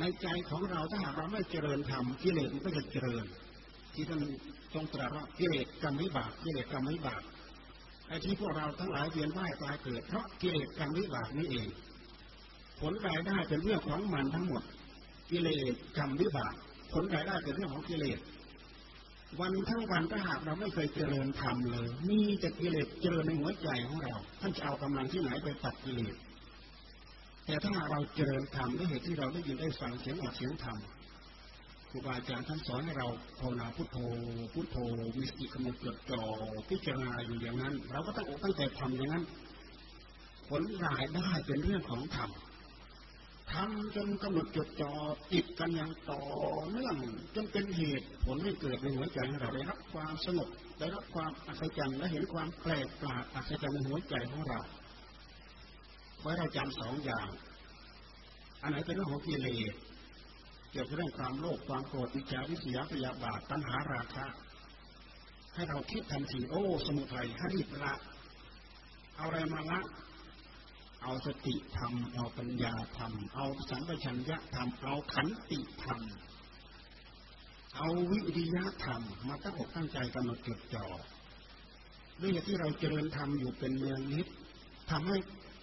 [0.00, 3.24] ในใจของเราถ้าหากเราไม่เจริญธรรมกิเลสมันก็จะเจริญ
[3.94, 4.20] ที่ท่าน
[4.74, 7.22] ทรงตรัสว่ากิเลสกรรมวิบากกิเลสกรรมวิบาก
[8.08, 11.68] ไอ้ที่พวกเราทั้งหลายเวียนว่ายตายเกิดเพราะกิเลสกรรมวิบากนี่เอง
[12.80, 14.62] ผลรายได้เป็นเรื่องของมันทั้งหมด
[15.30, 16.54] กิเลสกรรมวิบาก
[16.92, 18.18] ผลรายได้เป็นเรื่องของกิเลส
[19.40, 26.14] วันทั้งวันถ้าหากเราไม่เคยเจริญธรรมเลย มีแต่กิเลสเจริญในหัวใจของเรา ท่านจะเอากำลังที่ไหนไปตัดกิเลส
[27.48, 30.76] แต่ถ้าเราเจริญธรรมด้วยเหตุที่เราได้ยินได้ฟังเสียงอัดเสียงธรรม
[31.90, 33.08] ครูบาอาจารย์ท่านสอนให้เรา
[33.40, 33.98] ภาวนาพุทโธ
[34.52, 34.76] พุทโธ
[35.16, 36.22] มีสติกำหนดจดจ่อ
[36.68, 39.24] พิจารณาอยู่อย่างนั้น เราก็ต้องอกตั้งใจทำอย่างนั้น
[40.48, 42.30] ผลรายได้เป็นเรื่องของธรรม
[43.52, 44.92] ทำจนกำหนดจดจ่อ
[45.32, 46.22] ติดกันอย่างต่อ
[46.70, 46.96] เนื่อง
[47.34, 54.60] จนเป็นเหตุผลให้เกิดในหัวใจของเราได้รับความสงบได้รับความอัศจรรย์และเห็นความแปลกประหลาดอัศจรรย์ในหัวใจของเรา
[56.20, 57.28] ไว้เราจำสองอย่าง
[58.62, 59.74] อันไหนเป็นเรื่องของกิเลส
[60.70, 64.26] เกี่ยวกับเรื่องความโลภความโกรธอิจฉาวิสยาพยาบาทตัณหาราคะ
[65.54, 67.94] ให้เราคิดทันทีโอ้ สมุทัยให้รีบละ
[69.16, 69.80] เอาอะไรมาละ
[71.02, 76.00] เอาสติธรรม เอาปัญญาธรรม เอาสัมปชัญญะธรรม เอาขันติธรรม
[77.76, 80.86] เอาวิริยะธรรม มาตั้งอกตั้งใจกำหนดจดจ่อ
[82.20, 84.26] ด้วยที่เราเจริญธรรมอยู่เป็นเมืองนิด
[84.90, 85.16] ทำให้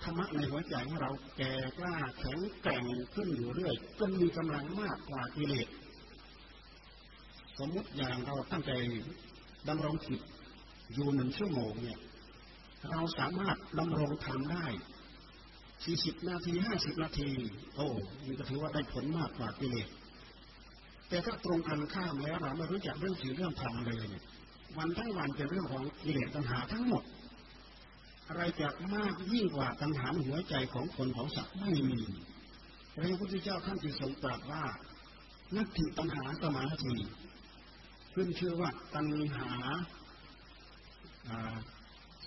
[0.05, 2.83] ธรรมะในหัวใจของเราแก่กล้าแข็งแกร่ง
[3.13, 5.67] ขึ้นอยู่เรื่อยจนมีกำลังมากกว่ากิเลส
[7.59, 8.71] สมมติอย่างเราตั้งใจ
[9.69, 10.21] ดำรงจิต
[10.93, 11.99] อยู่หนึ่งชั่วโมงเนี่ย
[12.91, 14.65] เราสามารถดำรงทำได้
[15.83, 17.29] สี่สิบนาทีห้าสิบนาที
[17.75, 17.87] โอ้
[18.25, 19.89] มันก็ถือว่าได้ผลมากกว่ากิเลส
[21.09, 24.23] แต่ถ้าตรงกันข้ามแล้วเราไม่รู้จักเรื่องสีเรื่องธรรมเลยเนี่ย
[24.77, 27.03] วันทั้งวันเป็นเรื่องของกิเลสตัณหาทั้งหมด
[28.27, 32.01] อะไรจะมากยิ่งกว่าตัณหาหัวใจของคนของสัตว์ไม่มี
[32.93, 34.63] พระพุทธเจ้าท่านจึงทรงตรัสว่า
[35.57, 36.95] นักถิตัณหาสมาธิ
[38.13, 39.49] ขึ้นชื่อว่าตัณหา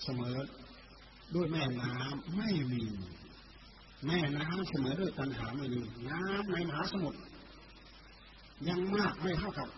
[0.03, 0.36] เสมอ
[1.34, 2.82] ด้วยแม่น้ำไม่มี
[4.07, 7.20] แม่น้ำเสมอด้วยตัณหาไม่มีน้ำในมหาสมุทร
[8.68, 9.68] ยังมากไม่เท่ากับ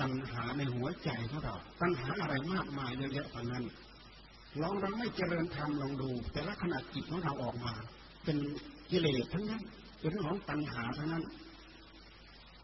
[0.00, 3.64] ตัณหาในหัวใจของเราตัณหาอะไรมากมายเยอะแยะกว่านั้น
[4.62, 7.74] ลองเราไม่เจริญธรรมลองดู แต่ละขณะจิตของเราออกมา
[8.24, 8.38] เป็น
[8.90, 9.62] กิเลสทั้งนั้น
[10.00, 11.24] เป็นเรื่องของตัณหาทั้งนั้น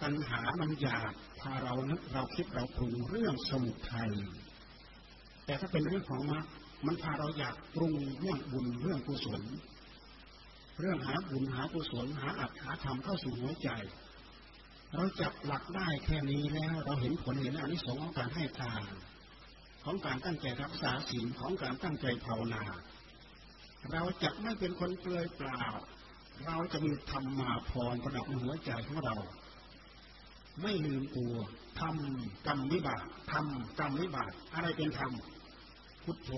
[0.03, 4.11] ตัณหามันอยากพาเรานึกเราคิดเราปรุงเรื่องสมุทัย
[5.45, 6.45] แต่ถ้าเป็นเรื่องของมรรค
[6.86, 9.43] มันพาเราอยากปรุงเรื่องบุญเรื่องกุศล
[10.80, 13.70] เรื่องหาบุญหากุศลหาอัตหาธรรมเข้าสู่หัวใจ
[14.95, 18.82] เราจับหลักได้แค่นี้แล้ว เราเห็นผลเห็นอนิสงส์ของการให้ทาน
[19.85, 22.62] ของการตั้งใจรักษาศีลของการตั้งใจภาวนา
[23.93, 25.64] เราจะไม่เป็นคนเปลือยเปล่า
[26.47, 29.16] เราจะมีธรรมมาพรประดับหัวใจของเรา
[30.62, 31.35] ไม่ลืมตัว
[31.81, 35.12] ทำกรรมวิบากทำกรรมวิบากอะไรเป็นธรรม
[36.05, 36.31] พุทโธ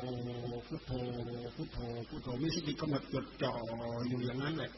[0.68, 0.92] พุทโธ
[1.56, 1.78] พุทโธ
[2.08, 3.54] พุทโธมีสติกำหนดจดจ่อ
[4.08, 4.72] อยู่อย่างนั้นแหละ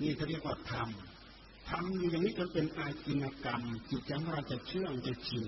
[0.00, 0.88] นี่เขาเรียกว่าธรรม
[1.68, 5.46] ทำอยู่อย่างนี้จนเป็นอาจินกรรม จิตใจของเราจะเชื่องจะชิน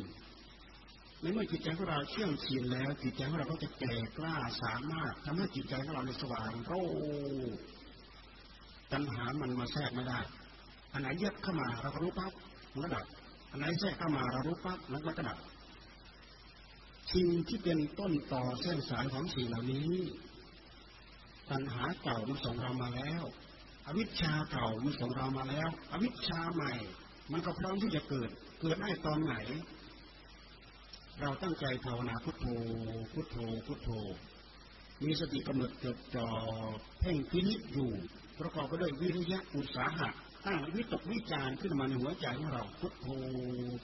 [1.21, 6.73] ในเมื่อจิตใจของเราเชื่องชินแล้ว จิตใจของเราก็จะแก่กล้าสามารถทำให้จิตใจของเราในสว่างโร
[8.93, 10.21] ตัณหามันมาแทรกไม่ได้
[10.93, 12.33] อันไหนเย็บเข้ามาเราก็รู้ปั๊บ
[12.73, 13.07] มันก็ดับ
[13.51, 15.39] อันไหนแทรกเข้ามาเรารู้ปั๊บมันก็ดับ
[17.14, 19.93] สิ่งที่เป็นต้นต่อเส้นสายของสิ่งเหล่านี้
[21.51, 23.23] ตัณหาเก่ามันส่งเรามาแล้ว
[23.87, 26.73] อวิชชาเก่ามันส่งเรามาแล้ว อวิชชาใหม่
[27.33, 29.35] มันก็พร้อมที่จะเกิด เกิดได้ตอนไหน
[31.21, 32.47] เราตั้งใจภาวนาพุทโธ
[33.12, 33.89] พุทโธ พุทโธ
[35.05, 36.29] มีสติกำหนดจดจ่อ
[37.01, 37.91] เพ่งพินิจอยู่
[38.41, 40.09] ประกอบไปด้วยวิริยะอุตสาหะ
[40.47, 43.07] ตั้งวิตกวิจารขึ้นมาในหัวใจของเราพุทโธ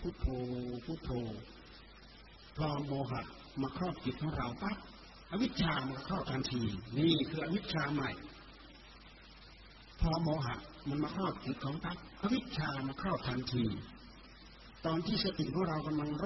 [0.01, 0.26] พุทโธ
[0.87, 1.11] พุทโธ
[2.57, 3.22] พอโมหะ
[3.62, 4.76] มาครอบจิตของเราปั๊บ
[5.30, 6.62] อวิชชามาครอบทันที
[6.99, 8.11] นี่คืออวิชชาใหม่
[10.01, 10.57] พอโมหะ
[10.89, 13.64] มันมาครอบจิตของปั๊บอวิชชามาครอบทันที
[14.87, 16.24] ตอนที่สติของเรากำลังโร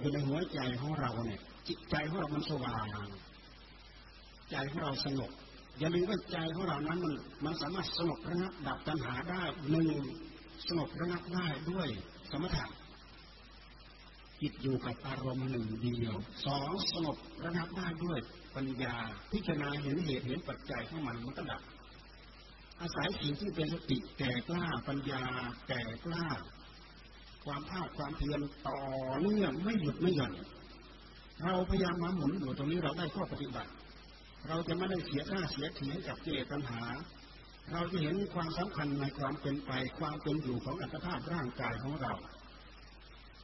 [0.00, 2.86] อยู่ในหัวใจของเราเนี่ยจิตใจของเรามันสว่าง
[4.50, 5.30] ใจของเราสงบ
[5.78, 9.88] อย่าลืมว่าใจของเรานั้นมันมันสามารถสงบระงับดับตัณหาได้หนึ่ง
[10.68, 11.88] สงบระงับได้ด้วย
[12.30, 12.66] สมถะ
[14.40, 18.18] จิตอยู่กับอารมณ์หนึ่งเดียวสองสงบระงับได้ด้วย
[18.56, 18.96] ปัญญา
[19.32, 21.62] พิจารณาเห็นเหตุเห็นปัจจัยของมันมันก็ดับ
[22.80, 25.22] อาศัยสิ่งที่เป็นสติแก่กล้าปัญญา
[25.68, 26.26] แก่กล้า
[27.48, 28.78] ความภาคความเพียรต่อ
[29.20, 30.32] เนื่องไม่หยุดไม่หย่อน
[31.42, 33.70] เราพยายามมาหมุนอยู่ตรงนี้เราได้ข้อปฏิบัติ
[34.48, 36.82] เราจะไม่ได้เสียหน้าเสียเทียงกับกิเลสปัญหา
[37.72, 42.12] เราจะเห็นความสำคัญในความเป็นไปความเป็นอยู่ของอัตภาพร่างกายของเรา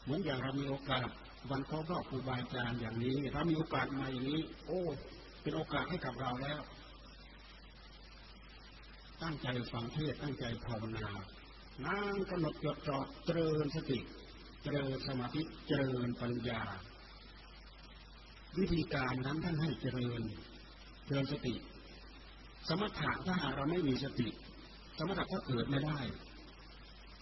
[0.03, 1.09] เหมือนอย่างเรามีโอกาส
[1.51, 4.81] วันครบรอบครูบาอาจารย์อย่างนี้เรามีโอกาสมาอย่างนี้ โอ้
[5.43, 6.61] เป็นโอกาสให้กับเราแล้ว
[9.23, 11.07] ตั้งใจฟังเทศตั้งใจภาวนา
[11.83, 13.99] นั่งกำหนดจดจ่อเจริญสติ
[14.63, 16.63] เจริญสมาธิ เจริญปัญญา
[18.59, 20.23] วิธีการนั้นท่านให้เจริญ
[21.07, 21.55] เจริญสติ
[22.69, 24.29] สมถะถ้าหากเราไม่มีสติ
[24.99, 25.99] สมถะก็เกิดไม่ได้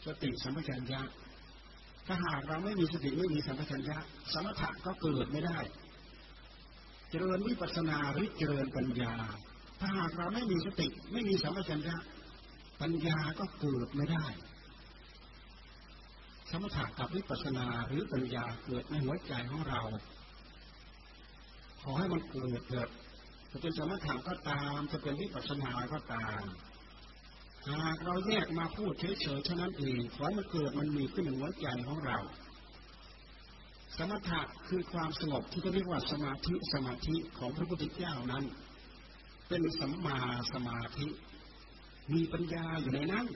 [0.06, 1.02] สติสัมปชัญญะ
[2.06, 3.96] ถ้าหากเราไม่มีสติไม่มีสัมปชัญญะ
[4.32, 5.58] สมถะก็เกิดไม่ได้
[7.10, 9.12] เจริญวิปัสสนาหรือเจริญปัญญา
[9.80, 11.96] ถ้าหากเราไม่มีสติไม่มีสัมปชัญญะ
[12.82, 14.26] ปัญญาก็เกิดไม่ได้
[16.50, 19.80] สมถะกับวิปัสสนาหรือปัญญาเกิดในหัวใจของเรา
[21.82, 22.88] ขอให้มันเกิดเกิด
[23.50, 26.42] จะเป็นสมถะก็ตาม จะเป็นวิปัสสนาก็ตาม
[27.68, 32.18] หากเราแยกมาพูดเฉยๆเท่านั้นเองขอให้มันเกิดมันมีขึ้นในหัวใจของเรา
[33.96, 38.44] สมถะคือความสงบที่เรียกว่าสมาธิสมาธิของพระพุทธเจ้านั้น
[39.48, 40.18] เป็นสัมมา
[40.52, 41.08] สมาธิ
[42.12, 43.26] มีปัญญาอยู่ในนั้น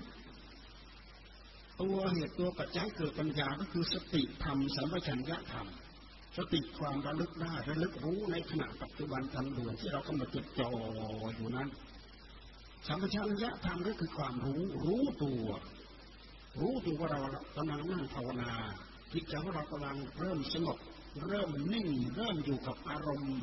[1.83, 5.67] ตัวเหตุตัวปัจจัยเกิดปัญญาก็คือสติธรรมสัมปชัญญะธรรม
[6.37, 10.71] สติความระลึกได้ระลึกรู้ในขณะปัจจุบันทันด่วนที่เรากำลังจดจ่อ
[11.35, 11.69] อยู่นั้น
[12.87, 15.45] สัมปชัญญะธรรมก็คือความรู้รู้ตัว
[16.61, 17.21] รู้ตัวว่าเรา
[17.57, 18.53] กำลังนั่งภาวนา
[19.12, 20.79] จิตใจของเรากำลังเริ่มสงบ
[21.29, 23.39] เริ่มนิ่ง เริ่มอยู่กับอารมณ์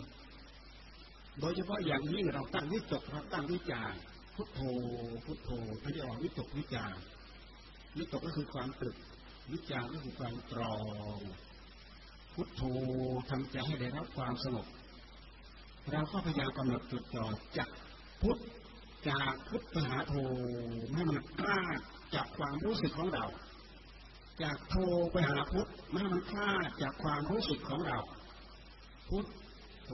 [1.39, 3.93] โดยเฉพาะอย่างยิ่งเราตั้งวิตกเราตั้งวิจาร
[4.36, 4.61] พุทโธ
[5.25, 5.49] พุทโธ
[5.81, 6.95] ไม่ได้ออกวิตกวิจาร
[7.97, 8.97] วิตกก็คือความตรึก
[9.51, 10.75] วิจารก็คือความตรอ
[11.17, 11.19] ง
[12.34, 12.61] พุทโธ
[13.29, 14.67] ทำใจให้ได้รับความสงบ
[15.91, 17.25] เราก็พยายามกำหนดจุดจ่อ
[17.57, 17.69] จาก
[18.21, 18.38] พุทธ
[19.09, 20.13] จากพุทธหาโธ
[20.93, 21.61] ให้มันกล้า
[22.15, 23.25] จากความรู้สึกของเรา
[24.41, 24.75] จากโท
[25.11, 25.67] ไปหาพุทธ
[25.99, 27.99] ให้มันกล้าจากความรู้สึกของเรา
[29.09, 29.25] พุท
[29.86, 29.91] โธ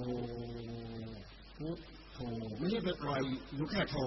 [1.57, 1.77] พุท
[2.19, 2.25] โธ
[2.59, 3.21] ไม่ใช่ไปปล่อย
[3.55, 3.97] อยู่แค่โธ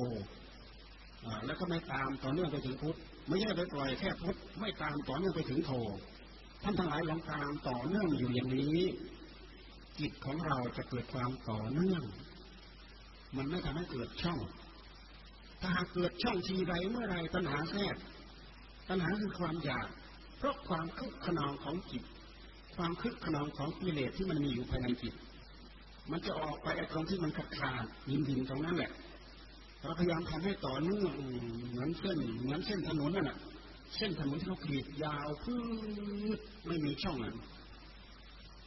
[1.46, 2.96] แล้วก็ไม่ตามต่อเนื่องไปถึงพุทธ
[3.28, 5.72] ไม่ใช่ไปปล่อยแค่พุทธไม่ตามต่อเนื่องไปถึงโธ
[6.62, 8.80] ท่านทั้งหลายลองตามต่อเนื่องอยู่อย่างนี้
[9.98, 12.02] จิตของเราจะเกิดความต่อเนื่อง
[13.36, 14.38] มันไม่ทำให้เกิดช่อง
[15.60, 17.96] ถ้าหากเกิดช่องทีไรเมื่อไรตัณหาแทรก
[18.88, 19.88] ตัณหาคือความอยาก
[20.38, 22.02] เพราะความคึกขนองของจิต
[22.76, 25.14] ความคึกขนองของกิเลสที่มันมีอยู่ภายในจิต
[26.10, 28.90] มันจะออกไปไอ้ตรงที่มันขาดขาดยินดินตรงนั้นแหละ
[29.80, 31.14] เราพยายามทำให้ต่อเนื่อง
[31.70, 33.38] เหมือนเส้นเหมือนเส้นถนนนั่นแหละ
[33.96, 35.58] เส้นถนนที่เขากรีดยาวพื้
[36.36, 37.36] นไม่มีช่องนั้น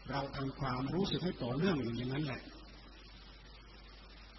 [0.09, 2.41] เราทำความรู้สึกให้ต่อเนื่องอย่างนั้นแหละ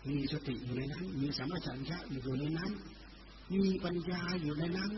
[0.08, 2.72] มีสติอยู่ในนั้น มีสัมมาชัญญะอยู่ในนั้น
[3.54, 4.92] มีปัญญาอยู่ในนั้น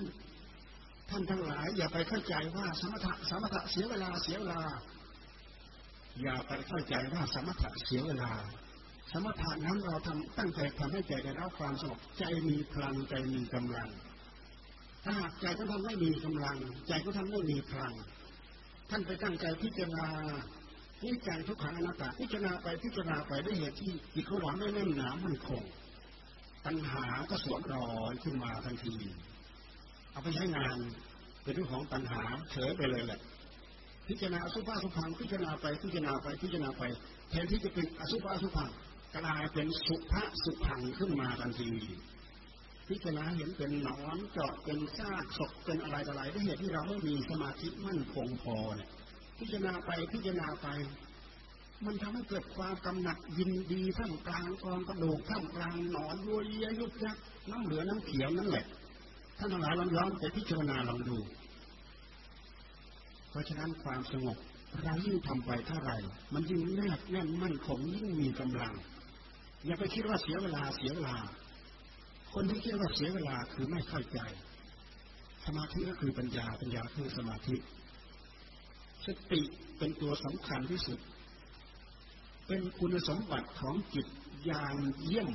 [1.11, 4.61] ท่านทั้งหลายอย่าไปเข้าใจว่าสมถะสมถะเสียเวลาเสียเวลา
[6.23, 8.33] อย่าไปเข้าใจว่าสมถะเสียเวลา
[9.13, 13.89] สมถะนั้นเราทำตั้งใจทำให้ใจได้รับความสงบใจมีพลังใจมีกำลัง
[15.05, 16.57] ถ้าหากใจของท่าไม่มีกำลัง
[16.89, 17.95] ใจของท่าไม่มีพลัง
[18.91, 20.09] ท่านไปตั้งใจพิจารณา
[21.01, 25.63] พิจารทุกขังอนัตตาพิจารณาไปพิจารณาไปด้วยเหตุที่จิตของเราไม่แน่นหนามันคง
[26.67, 28.97] ปัญหาก็สวนรอยขึ้นมาทันที
[30.11, 30.77] เอาไปใช้งาน
[31.43, 33.21] เป็นเรื่องของปัญหาเฉยไปเลยแหละ
[34.09, 36.83] พิจารณาอสุภะสุพังพิจารณาไปพิจารณาไปพิจารณาไป
[37.31, 38.71] แทนที่จะเป็นอสุภะสุพัง
[39.15, 41.71] กลายเป็นสุภะสุพังขึ้นมาทันที
[42.89, 48.89] พิจารณาเห็นเป็นหนอนเจาะเป็นซากศพเป็นอะไรต่ออะไรด้วยเหตุที่เราไม่มีสมาธิมั่นคงพอเนี่ย
[49.39, 50.69] พิจารณาไปพิจารณาไป
[51.87, 57.17] มันทำให้เกิดความกำหนัดยินดีท่ามกลางกองกระดูกท่ามกลางหนอนยัวเยียยุบยัก
[57.51, 58.65] น้ำเหลือน้ำเขียวนั่นแหละ
[59.39, 61.19] ท่านทั้งหลายลองย้อนไปพิจารณาลองดู
[63.39, 64.39] ราะฉะนั้นความสงบ
[64.85, 65.97] เรายิ่งทำไปเท่าไหร่
[66.35, 68.75] มันยิ่งแนบแน่นมั่นคงยิ่งมีกำลัง
[69.67, 71.17] อย่าไปคิดว่าเสียเวลาเสียเวลา
[72.33, 74.21] คนที่คิดว่าเสียเวลาคือไม่เข้าใจ
[75.45, 77.57] สมาธิก็คือปัญญาปัญญาคือสมาธิ
[79.07, 79.41] สติ
[79.79, 80.99] เป็นตัวสำคัญที่สุด
[82.47, 84.07] เป็นคุณสมบัติของจิต
[84.47, 84.75] อย่าง
[85.05, 85.29] เยี่ยม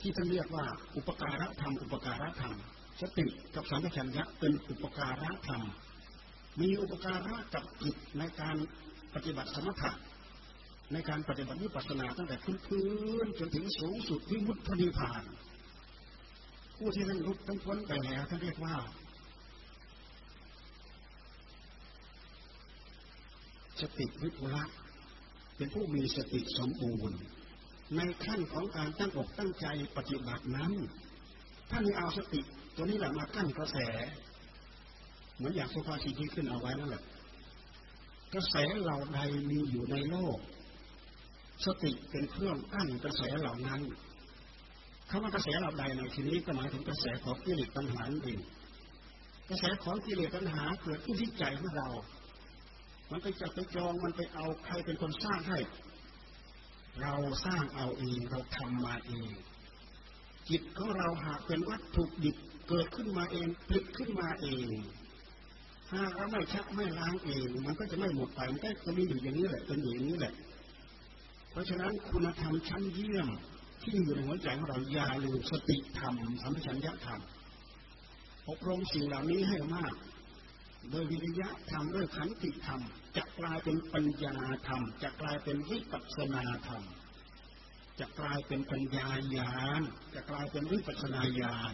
[0.00, 0.66] ที่ท่านเรียกว่า
[0.96, 2.54] อุปการะธรรม อุปการะธรรม
[3.00, 5.62] สติกับสัมปชัญญะเป็นอุปการะธรรม
[6.60, 8.56] มีอุปการะกับจิตในการ
[9.14, 9.92] ปฏิบัติสมถะ
[10.92, 12.54] ในการปฏิบัติวิปัสสนาตั้งแต่พื้
[13.24, 15.22] นจนถึงสูงสุดที่มุตติพาน
[16.76, 18.74] ผู้ที่ท่านรุดท่านพ้นไปแล้วท่านเรียกว่า
[23.80, 24.62] สติวิปุระ
[25.56, 27.18] เป็นผู้มีสติสมบูรณ์
[27.96, 30.72] ในขั้นของการตั้งอกตั้งใจปฏิบัตินั้น
[31.70, 32.40] ท่านเอาสติ
[32.76, 33.76] ตัวนี้แหละมากั้นกระแส
[35.36, 37.02] เหมือนอย่างสุภาษิตที่ขึ้นเอาไว้นั่นแหละ
[38.34, 39.20] กระแสเหล่าใด
[39.50, 40.38] มีอยู่ในโลก
[41.64, 43.80] สติเป็นเครื่องกั้นกระแสเหล่านั้น
[45.10, 48.40] คำว่ากระแสเหล่าใดในที่นี้ก็หมายถึงกระแสของกิเลสตัณหาเอง
[49.50, 51.88] กระแสของกิเลสตัณหาเกิดขึ้นที่ใจของเรา
[53.10, 55.58] มันไปจับไปจองมันไปเอาใครเป็นคนสร้างให้
[57.02, 57.14] เรา
[57.44, 59.28] สร้างเอาเองเราทำมาเอง
[60.48, 62.36] จิตของเราหากเป็นวัตถุดิบ
[62.68, 64.68] เกิดขึ้นมาเองผลิตขึ้นมาเอง
[65.88, 70.32] ถ้าเราไม่ชักไม่ล้างเองมันก็จะไม่หมดไปมันก็จะมีอยู่อย่างนี้แหละเป็นอย่างนี้แหละ
[71.50, 73.28] เพราะฉะนั้นคุณธรรมชั้นเยี่ยม
[73.82, 77.20] ที่อยู่ในหัวใจของเราอย่าลืมสติธรรมสัมผัสัญญาธรรม
[78.48, 79.94] อบรมสิ่งเหล่านี้ให้มาก
[80.90, 82.80] โดยวิริยะธรรมด้วยขันติธรรม
[83.16, 86.82] จะกลายเป็นปัญญาธรรมจะกลายเป็นวิปัสสนาธรรม
[88.00, 89.82] จะกลายเป็นปัญญาญาณ
[90.14, 91.72] จะกลายเป็นวิปัสนาญาณ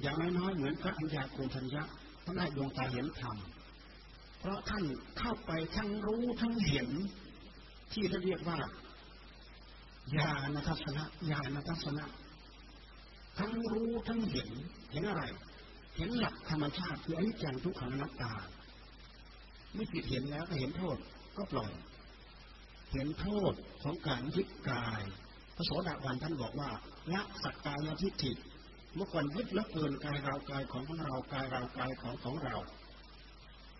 [0.00, 1.82] อย่างน้อยๆเหมือนพระอัญญาโกณทัญญะ
[2.28, 3.36] ท่านได้ดวงตาเห็นธรรม
[4.38, 4.84] เพราะท่าน
[5.18, 6.88] เข้าไปทั้งรู้ทั้งเห็น
[7.92, 8.58] ที่ท่านเรียกว่า
[10.16, 12.04] ญาณทัศนะญาณทัศนะ
[13.38, 14.50] ทั้งรู้ทั้งเห็น
[14.92, 15.24] เห็นอะไร
[15.96, 18.32] เห็นหลักธรรมชาติคืออนิจจังทุกขังอนัตตา
[19.74, 20.96] ไม่ผิดเห็นแล้วก็เห็นโทษ
[21.36, 21.72] ก็ปล่อย
[22.92, 25.02] เห็นโทษของการยึดกาย
[25.56, 26.70] พระโสดาบันท่านบอกว่า
[27.12, 28.32] ละสักกายทิฏฐิ
[28.94, 32.56] เมื่อก่อนยึดละเกินกายเรากายของของเรากายเรากายของของเรา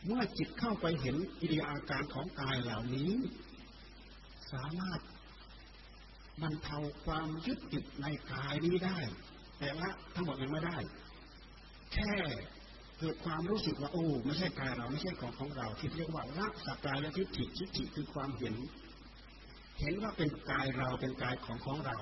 [0.05, 3.13] เมื่อจิตเข้าไปเห็นกิริยาการของกายเหล่านี้
[4.53, 5.01] สามารถ
[6.43, 8.99] บรรเทาความยึดติดในกายนี้ได้
[9.59, 10.77] แต่ละทั้งหมดยังไม่ได้
[11.93, 12.13] แค่
[12.99, 18.55] เกิดความรู้สึกว่าโอ้ไม่ใช่กายเราไม่ใช่ของของเรา ที่เรียกว่าละสักกายและทิฏฐิทิฏฐิคือความเห็น
[19.81, 21.99] เห็นว่าเป็นกายเราเป็นกายของของเรา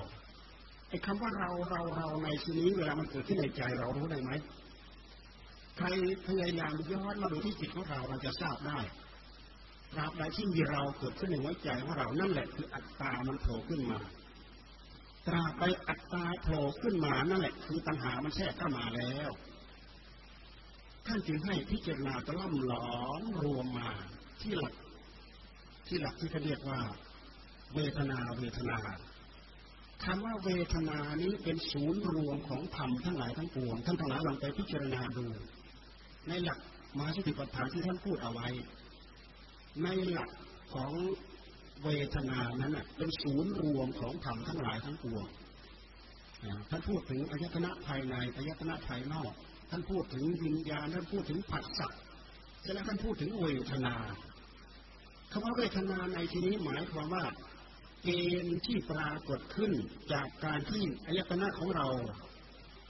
[0.89, 4.31] ไอ้คำว่าเราเราเราในที่นี้เวลามันเกิดขึ้นในใจเรารู้ได้ไหม
[5.77, 5.87] ใคร
[6.27, 8.79] พยายามย้อนมาดูที่จิตของเราเราจะทราบได้
[9.93, 13.99] ตราบใดที่มีเราเกิดขึ้นในหัวใจของเรานั่นแหละคืออัตตามันโผล่ขึ้นมา
[15.27, 19.31] ตราบไปอัตตาโผล่ขึ้นมานั่นแหละ คือตัณหามันแทรกเข้ามาแล้ว
[21.05, 23.89] ท่านจึงให้พิจารณาตะล่ำหลอมรวมมา
[24.41, 24.73] ที่หลัก
[25.87, 26.79] ที่หลักที่เขาเรียกว่า
[27.75, 28.77] เวทนาเวทนา
[30.05, 35.25] คำว่าเวทนานี้เป็นศูนย์รวมของธรรมทั้งหลายทั้งปวงท่านทั้งหลายลองไปพิจารณาดู
[36.27, 36.59] ในหลัก
[36.99, 38.47] มาสติปัฏฐานที่ท่านพูดเอาไว้
[39.83, 40.29] ในหลัก
[40.73, 40.91] ของ
[41.83, 45.25] เวทนานั้นเป็นศูนย์รวมของธรรมทั้งหลายทั้งปวง
[46.69, 49.31] ท่านพูดถึงอายตนะภายในอายตนะภายนอก
[49.69, 51.87] ท่านพูดถึงวิญญาณท่านพูดถึงผัสสะ
[52.73, 53.95] แล้วท่านพูดถึงเวทนา
[55.31, 57.23] คำว่าเวทนาในที่นี้หมายความว่า
[58.03, 58.09] เก
[58.43, 59.71] ณฑ์ที่ปรากฏขึ้น
[60.13, 61.87] จากการที่อายตนะของเรา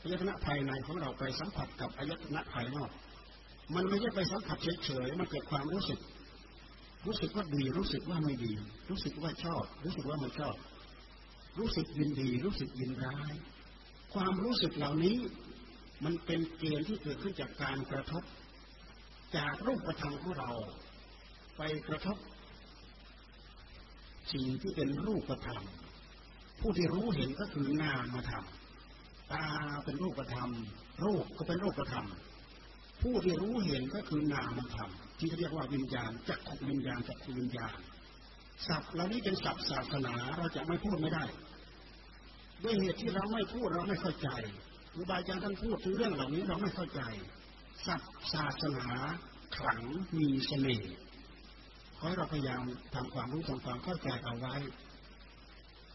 [0.02, 2.92] อายตนะภายในของเราไปสัมผัสกับอายตนะภายนอก
[3.76, 6.00] มันไม่ใช่ไปสัมผัสเฉยๆมันเกิดความรู้สึก
[7.06, 8.54] รู้สึกว่าดี รู้สึกว่าไม่ดี
[8.90, 10.56] รู้สึกว่าชอบ รู้สึกว่าไม่ชอบ
[11.60, 13.34] รู้สึกยินดี รู้สึกยินร้าย
[14.14, 15.18] ความรู้สึกเหล่านี้
[16.06, 18.24] มันเป็นเกณฑ์ที่เกิดขึ้นจากการกระทบ
[19.38, 20.52] จากรูปธรรมของเรา
[21.58, 22.18] ไปกระทบ
[24.34, 25.64] สิ่งที่เป็นรูปธรรม
[26.60, 28.46] ผู้ที่รู้เห็นก็คือนามธรรม
[29.32, 29.46] ตา
[29.86, 30.50] เป็นรูปธรรม
[31.06, 32.08] รูปก็เป็นรูปธรรม
[33.02, 37.78] ผู้ที่รู้เห็นก็คือนามธรรม ที่เรียกว่าวิญญาณจักขวิญญาณจักขวิญญาณ
[38.68, 41.26] ศัพท์เหล่านี้เป็นศัพท์ศาสนาเราจะไม่พูดไม่ได้
[42.64, 44.30] ด้วยเหตุที่เราไม่พูดเราไม่เข้าใจ
[44.94, 47.02] ครูบาอาจารย์ท่านพูดถึงเรื่องเหล่านี้เราไม่เข้าใจ
[47.86, 48.90] ศัพท์ศาสนา
[49.58, 49.82] ขลัง
[50.18, 50.94] มีเสน่ห์
[51.98, 52.62] ขอให้เราพยายาม
[52.96, 54.56] ทำความรู้ทำความเข้าใจเอาไว้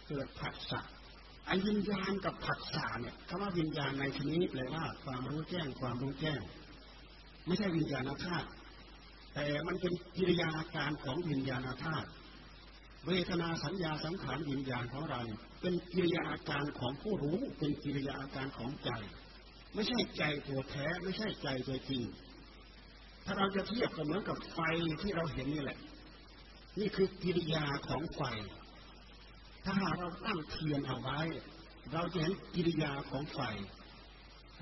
[0.08, 0.80] เกิดผัสสะ
[1.46, 6.40] ไอ้วิญญาณกับผัสสะเนี่ยคำว่าวิญญาณในที่นี้แปลว่าความรู้แจ้งความรู้แจ้ง
[7.46, 8.48] ไม่ใช่วิญญาณธาตุ
[9.34, 12.08] แต่มันเป็นกิริยาอาการของวิญญาณธาตุ
[13.06, 15.20] เวทนาสัญญาสังขารวิญญาณของเรา
[15.60, 18.90] เป็นกิริยาอาการของผู้รู้ เป็นกิริยาอาการของใจ
[19.74, 22.02] ไม่ใช่ใจตัวแท้ไม่ใช่ใจตัวจริง
[23.24, 24.58] ถ้าเราจะเทียบกับเหมือนกับไฟ
[25.02, 25.78] ที่เราเห็นนี่แหละ
[26.78, 28.22] นี่คือกิริยาของไฟ
[29.64, 31.20] ถ้าเราตั้งเทียนเอาไว้
[31.92, 33.40] เราจะเห็นกิริยาของไฟ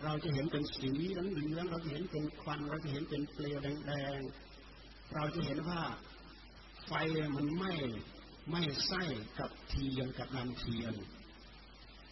[0.04, 5.82] เราจะเห็นเป็นสีเหลืองเราจะเห็นเป็นควัน เราจะเห็นเป็นเปลวแดงๆ เราจะเห็นว่า
[6.86, 6.92] ไฟ
[7.36, 7.74] มันไม่
[8.50, 9.02] ไม่ใส่
[9.38, 10.94] กับเทียนกับน้ำเทียน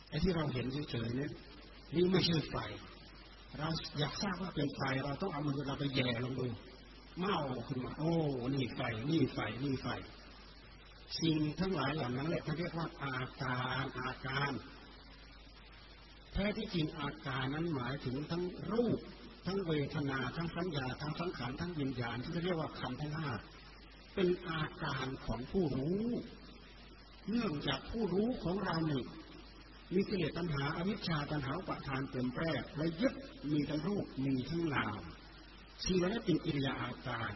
[0.09, 1.32] ไอ้ที่เราเห็นเฉยๆเนี่ย
[1.94, 2.57] นี่ไม่ใช่ไฟ
[3.59, 3.68] เรา
[3.99, 6.46] อยากทราบว่าเป็นไฟ เราต้องเอามือเราไปแย่ลงดู
[7.18, 8.12] เมาขึ้นมาโอ้
[8.54, 9.88] นี่ไฟ นี่ไฟ นี่ไฟ
[11.20, 14.52] สิ่งทั้งหลายเหล่านั้นแหละเขาเรียกว่าอาการอาการ
[16.32, 18.98] แท้ที่จริงอาการนั้นหมายถึงทั้งรูป
[19.46, 23.30] ทั้งเวทนาทั้งสัญญาทั้งสังขารทั้งวิญญาณที่เรียกว่าคำทั้งห้า
[24.14, 26.04] เป็นอาการของผู้รู้
[27.30, 29.04] เนื่องจากผู้รู้ของเรานี่
[29.94, 32.44] มีกิเลสตัณหาอวิชชาตัณหาปะทานเต็มแปร
[32.76, 33.14] และยึด
[33.50, 35.02] มีทั้งรูปมีทั้งนาม
[35.84, 37.32] สิ่งเหล่านี้เป็นอิริยาอาการ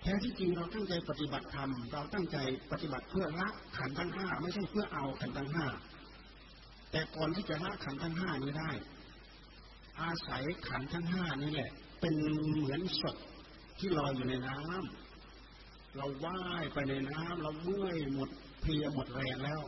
[0.00, 2.36] แท้ที่จริงเราตั้งใจปฏิบัติธรรมเราตั้งใจ
[2.72, 5.66] ปฏิบัติเพื่อละขันทั้งห้าไม่ใช่เพื่อเอาขันทั้งห้า
[6.90, 8.70] แต่ก่อนที่จะละขันทั้งห้านี้ได้
[10.00, 12.14] อาศัยขันทั้งห้านี้แหละ เป็น
[12.54, 13.16] เหมือนศพ
[13.78, 18.28] ที่ลอยอยู่ในน้ำเราว่ายไปในน้ำเราเมื่อยหมด
[18.60, 19.60] เพียหมดแรงแล้ว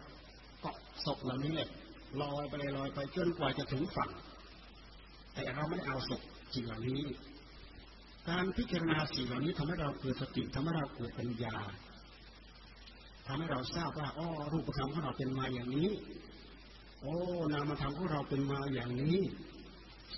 [0.60, 1.68] เกาะศพเหล่านี้แหละ
[2.22, 4.10] ลอยไปลอยไปจนกว่าจะถึงฝั่ง
[5.32, 6.22] แต่เราไม่เอาศพ
[6.54, 7.02] สิ่งเหล่านี้
[8.28, 11.56] การพิจารณาสิ่งเหล่านี้ทำให้เราเกิดสติทำให้เราเกิดปัญญา
[13.26, 15.90] ทำให้เราทราบว่าอ๋อรูปธรรมของเราเป็นมาอย่างนี้
[17.00, 17.16] โอ้
[17.52, 19.18] นามธรรมของเราเป็นมาอย่างนี้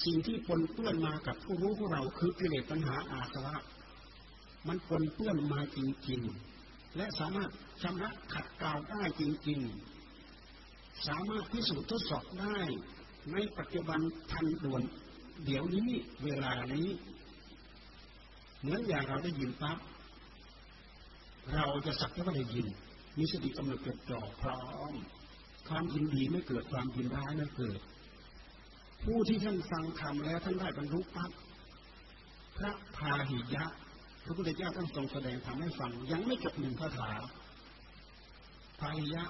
[0.04, 3.56] สิ่งที่ปนเปื้อนมากับผู้รู้ของเราคือกิเลสปัญหาอาสวะ
[4.68, 5.78] มันปนเปื้อนมาจ
[6.08, 7.50] ริงๆ และสามารถ
[7.82, 9.60] ชำระขัดเกลาได้จริง
[10.32, 12.58] ๆ สามารถพิสูจน์ทดสอบได้
[13.32, 14.00] ในปัจจุบัน
[14.30, 14.82] ทันด่วน
[15.44, 15.90] เดี๋ยวนี้
[16.24, 16.88] เวลานี้
[18.64, 19.78] เหมือนอย่างเราได้ยินปั๊บ
[21.54, 22.66] เราจะสักแค่ว่าได้ยิน
[23.18, 24.60] มีสติกำหนดจดจ่อพร้อ
[24.90, 24.92] ม
[25.68, 27.80] ความยินดีไม่เกิดความยินร้ายไม่เกิด
[29.04, 31.30] ผู้ที่ท่านฟังธรรมแล้วท่านได้บรรลุปั๊บ
[32.56, 33.64] พระพาหิยะ
[34.24, 37.10] พระพุทธเจ้าท่านทรงแสดงธรรมให้ฟัง ยังไม่จบหนึ่งคาถา
[38.80, 39.24] พาหิยะ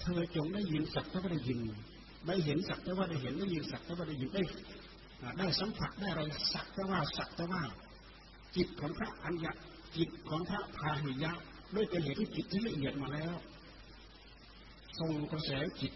[0.00, 1.58] เธอจงได้ยินสักแต่ว่าได้ยิน
[2.26, 4.42] ได้เห็นสักแต่ว่าได้เห็นได้ยินสักแต่ว่าได้ยินได้
[5.38, 6.22] ได้สัมผัสได้อะไร
[6.54, 7.62] สักแต่ว่าสักแต่ว่า
[8.56, 9.52] จิตของพระอัญญะ
[9.96, 11.32] จิตของพระพาหิยะ
[11.74, 13.34] ด้วยเป็นเหตุที่จิตที่ละเอียดมาแล้ว
[14.98, 15.50] ทรงกระแส
[15.80, 15.92] จิต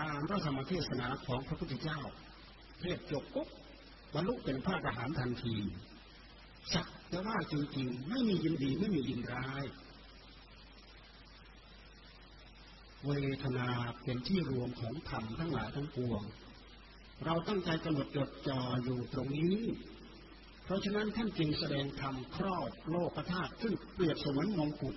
[0.00, 2.00] ตามพระธรรมเทศนาของพระพุทธเจ้า
[2.80, 3.48] เทศจบปุ๊บ
[4.14, 5.56] บรรลุเป็นพระทหารทันที
[6.72, 9.64] สักแต่ว่าจริงๆ ไม่มียินดีไม่มียินร้าย
[13.06, 13.12] เว
[13.42, 13.68] ทนา
[14.02, 16.22] เป็นที่รวมของธรรมทั้งหลายทั้งปวง
[17.24, 19.56] เราตั้งใจกำหนดจดจ่ออยู่ตรงนี้
[20.68, 24.96] เพราะฉะนั้นท่านจึงแสดงธรรมครอบโลกธาตุซึ่งเปรียบเสมือนมงกุฎ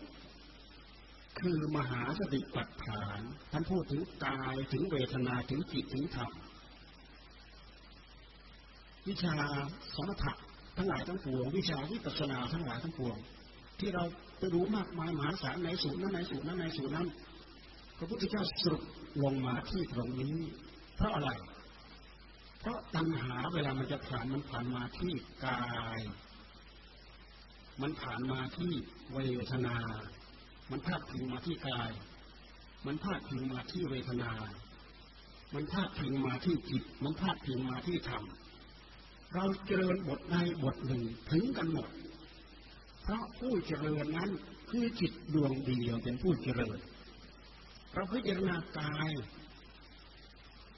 [1.40, 3.20] คือมหาสติปัฏฐาน
[3.52, 6.32] ท่านพูดถึงกายถึงเวทนาถึงจิตถึงธรรม
[9.08, 9.36] วิชา
[9.96, 10.34] สมถะ
[10.78, 13.18] ทั้งหลายทั้งปวง วิชาวิปัสสนาทั้งหลายทั้งปวง
[13.80, 14.04] ที่เรา
[14.40, 17.08] ไปรู้มากมายมหาศาลในสูตรนั้นในสูตรนั้นในสูตรนั้น
[17.98, 18.84] พระพุทธเจ้าสรุป
[19.24, 20.36] ลงมาที่ตรงนี้
[20.96, 21.30] เพราะอะไร
[22.62, 25.14] เพราะตัณหาเวลามันจะผ่านมันผ่านมาที่
[25.46, 25.64] กา
[25.98, 26.00] ย
[27.82, 28.74] มันผ่านมาที่
[29.14, 29.20] เว
[29.52, 29.78] ทนา
[30.72, 31.92] มันพาดพิงมาที่กาย
[32.86, 34.32] มันพาดพิงมาที่เวทนา
[35.54, 38.24] มันพาดพิงมาที่จิต มันพาดพิงมาที่ธรรม
[39.34, 41.90] เราเจริญบทใดบทหนึ่งถึงกันหมด
[43.02, 44.30] เพราะผู้เจริญนั้น
[44.70, 46.80] คือจิตดวงเดียวเป็นผู้เจริญ
[47.94, 49.12] เราพิจารณากาย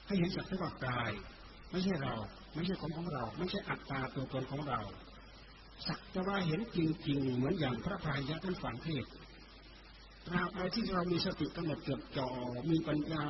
[0.06, 1.10] ให้เห็นสักแต่ว่ากาย
[1.74, 2.14] ไม่ใช่เรา
[2.54, 4.80] ไม่ใช่ของของเรา ไม่ใช่อัตตาตัวตนของเรา
[5.86, 6.78] สักจะว่าเห็นจ
[7.08, 9.04] ริงๆ เหมือนอย่างพระพายยะท่านฝังเทศ
[10.26, 12.28] ตราบใดที่เรามีสติกำหนดจดจ่อ
[12.70, 13.24] มีปัญญา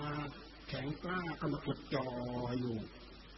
[0.69, 2.07] แข็งกล้ากำหนดจดจ่อ
[2.61, 2.77] อยู่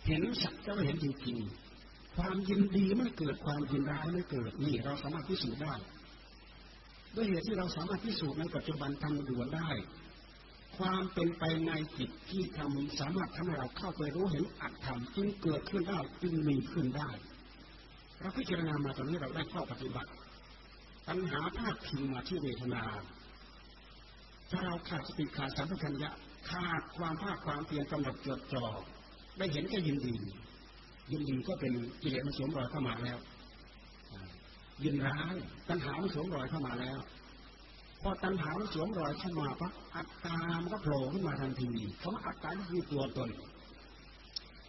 [0.06, 5.74] เห็นสักจะว่าเห็นจริงๆ ความยินดีไม่เกิดความยินร้ายไม่เกิดนี่เราสามารถพิสูจน์ได้
[7.14, 9.70] ด้วยเหตุที่เราสามารถพิสูจน์ในปัจจุบันทำด่วนได้
[10.78, 17.10] ความเป็นไปในจิตที่ทำสามารถทำให้เราเข้าไปรู้เห็นอัตธรรมจึงเกิดขึ้นได้จึงมีขึ้นได้
[18.20, 20.10] เราพิจารณามาตอนนี้เราได้ข้อปฏิบัติ
[21.08, 22.82] ปัญหาภาคพิงมาที่เวทนา
[24.50, 26.10] ถ้าเราขาดสติขาดสัมผัสัญญะ
[26.50, 28.64] ขาดความภาคความเพียรกำหนดจดจ่อ
[29.38, 30.14] ได้เห็นก็ยินดี
[31.10, 31.72] ยินดีก็เป็น
[32.02, 33.18] กิเลสมันสวมรอยเข้ามาแล้ว
[34.84, 35.34] ยินร้าย
[35.68, 36.98] ปัญหามันสวมรอยเข้ามาแล้ว
[38.08, 41.70] อตัณหามันสวมรอยเข้ามาปั๊บอัตตามันก็โผล่ขึ้นมาทันที
[42.00, 43.28] คำว่าอัตตาคือตัวตน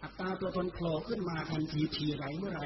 [0.02, 2.62] อัตตาตัวตนโผล่ขึ้นมาทันทีทีไรเมื่อไร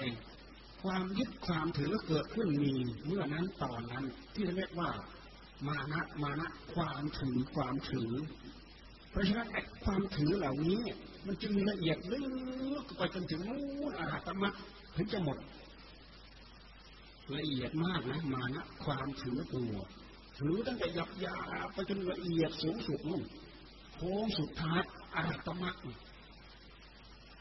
[0.83, 2.75] ความยึดความถือเกิดขึ้นมี
[3.07, 4.05] เมื่อนั้นตอนนั้น
[4.35, 4.91] ที่เรียกว่า
[5.69, 8.13] มานะมานะความถือความถือ
[9.11, 9.49] เพราะฉะนั้น
[9.85, 10.81] ความถือเหล่านี้
[11.27, 12.21] มันจึงละเอียดลึ
[12.83, 14.51] กไปจนถึงนู้นอาตมะ
[14.97, 15.39] ถึงจะหมด
[17.37, 19.73] ละเอียดมากนะ มานะความถือตัว
[20.43, 21.37] ถือตั้งแต่หยับยา
[21.73, 23.23] ไปจนละเอียดสูงสุดนู่น
[23.95, 24.81] โค้งสุดท้าย
[25.17, 25.71] อาตมะ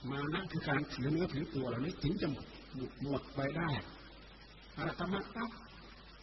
[0.10, 2.46] มานะคือการถือเนื้อถือตัวเหล่านี้ถึงจะหมด
[3.04, 3.70] หมดไปได้
[4.78, 5.52] อาตมะปั๊บ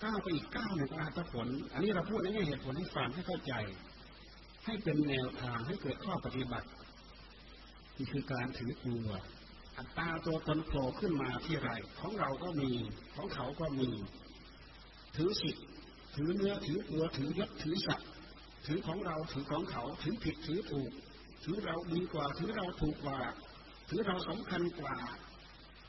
[0.02, 3.52] ก้าวไปอีกก้าวหนึ่งอาตผล อันนี้เราพูดในแง่เหตุผลให้ฟังให้เข้าใจ
[4.64, 6.68] ให้เป็นแนวทางให้เกิดข้อปฏิบัติ
[7.96, 9.08] นี่คือการถือตัว
[9.78, 12.70] อัตตาตัวตนโผล่ขึ้นมาที่ไร ของเราก็มี
[13.16, 13.88] ของเขาก็มี
[15.16, 15.64] ถือสิทธิ์
[16.20, 18.08] ถือเนื้อถือตัวถือยศถือศักดิ์
[18.66, 20.92] ถือของเราถือของเขาถือผิดถือถูก
[21.44, 23.20] ถือเราดีกว่าถือเราถูกกว่า
[23.88, 24.96] ถือเราสำคัญกว่า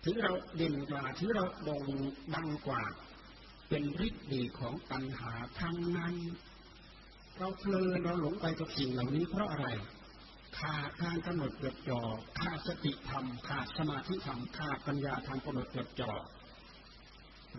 [0.04, 1.86] ถือเราเด่นกว่าถือเราโด่ง
[2.36, 2.84] ดังกว่า
[3.70, 6.16] เป็นฤทธิ์ดีของตัณหาทั้งนั้น
[7.38, 9.68] เราเพลินเราหลงไปกับสิ่งเหล่านี้เพราะอะไร
[10.60, 12.02] ขาดการกำหนดจดจ่อ
[12.40, 16.12] ขาดสติธรรมขาดสมาธิธรรมขาดปัญญาทางกำหนดจดจ่อ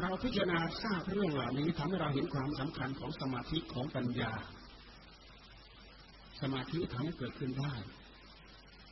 [0.00, 4.32] เราพิจารณาทราบเรื่องเหล่านี้ทำให้เราเห็นความสำคัญของสมาธิของปัญญา
[6.40, 7.74] สมาธิทำให้เกิดขึ้นได้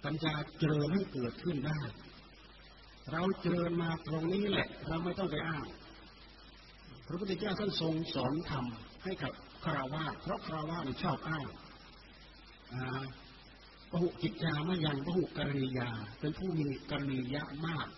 [0.05, 1.81] ปัญญาเจริญให้เกิดขึ้นได้
[3.13, 5.67] เราเจริญมาตรงนี้แหละ เราไม่ต้องไปอ้าง
[7.07, 8.65] พระพุทธเจ้าท่านทรงสอนธรรม
[9.05, 9.33] ให้กับ
[9.65, 11.47] คราวาสเพราะคราวาสชอบอ้าง
[13.91, 15.91] พหุจิตยามายังพหุกริยา
[16.21, 17.89] เป็นผู้มีกริยะมาก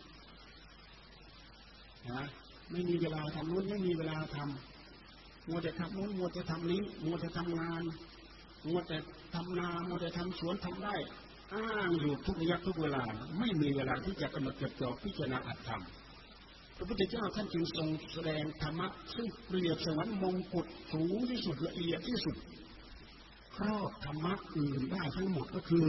[2.11, 2.27] นะ
[2.71, 7.83] ไม่มีเวลาทำนู้นไม่มีเวลาทำมัวแต่ทำนู้นมัวแต่ทำนี้มัวแต่ทำงาน
[8.67, 8.99] มัวแต่
[9.35, 10.97] ทำนามัวแต่ทำสวนทำได้
[11.55, 13.05] อ้างอยู่ทุกระยะทุกเวลา
[13.39, 15.83] ไม่มีเวลาที่จะกำหนดจดจ่อพิจารณาอัตธรรม
[16.77, 22.37] พระพุทธเจ้าท่านจึงทรงแสดงธรรมะซึ่งเปรียบเสมือนมงกุฎสูงที่สุดละเอียดที่สุด
[23.57, 25.87] ครอบธรรมะอื่นได้ทั้งหมดก็คือ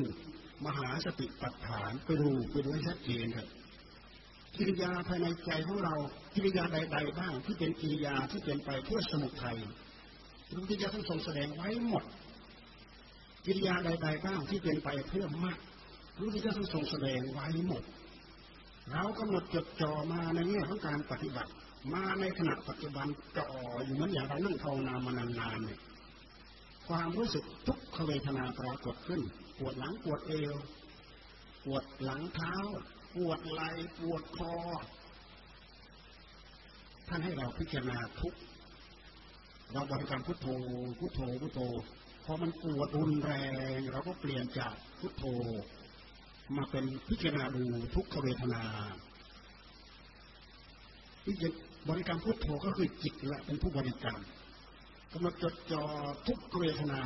[0.66, 3.48] มหาสติปัฏฐานไปดูไปดูให้ชัดเจนครับ
[4.56, 5.96] กิริยาภายในใจของเรา
[6.34, 9.58] กิริยาใดๆบ้างที่เป็นกิริยาที่เป็นไปเพื่อสมุทัย
[10.48, 12.04] พระพุทธเจ้าท่านทรงแสดงไว้หมด
[13.46, 15.60] กิริยาใดๆบ้างที่เป็นไปเพื่อมาก
[16.16, 17.84] พระพุทธเจ้าท่านทรงแสดงไว้หมด
[18.92, 21.52] เรากำหนดจดจ่อมาในแง่ของการปฏิบัติ
[21.94, 23.48] มาในขณะปัจจุบันจ่อ
[23.86, 25.80] อยู่เหมือนอย่างเรานั่งภาวนามานานๆเนี่ย
[26.88, 29.22] ความรู้สึกทุกขเวทนาปรากฏขึ้น
[29.58, 30.56] ปวดหลังปวดเอว
[31.66, 32.54] ปวดหลังเท้า
[33.16, 34.54] ปวดไหล่ปวดคอ
[37.14, 38.34] ท่านให้เราพิจารณาทุก
[39.74, 40.48] เราบริกรรมพุทโธ
[41.00, 41.60] พุทโธพุทโธ
[42.26, 43.34] พอมันปวดรุนแร
[43.76, 45.24] งเราก็เปลี่ยนจากพุทโธ
[46.58, 47.64] มาเป็นพิจารณาดู
[47.96, 48.64] ทุกขเวทนา
[51.24, 51.50] ที่จะ
[51.90, 54.20] บริกรรมพุทโธก็คือจิตแหละเป็นผู้บริกรรม
[55.14, 55.84] กำลังจดจ่อ
[56.28, 57.00] ทุกเวทนา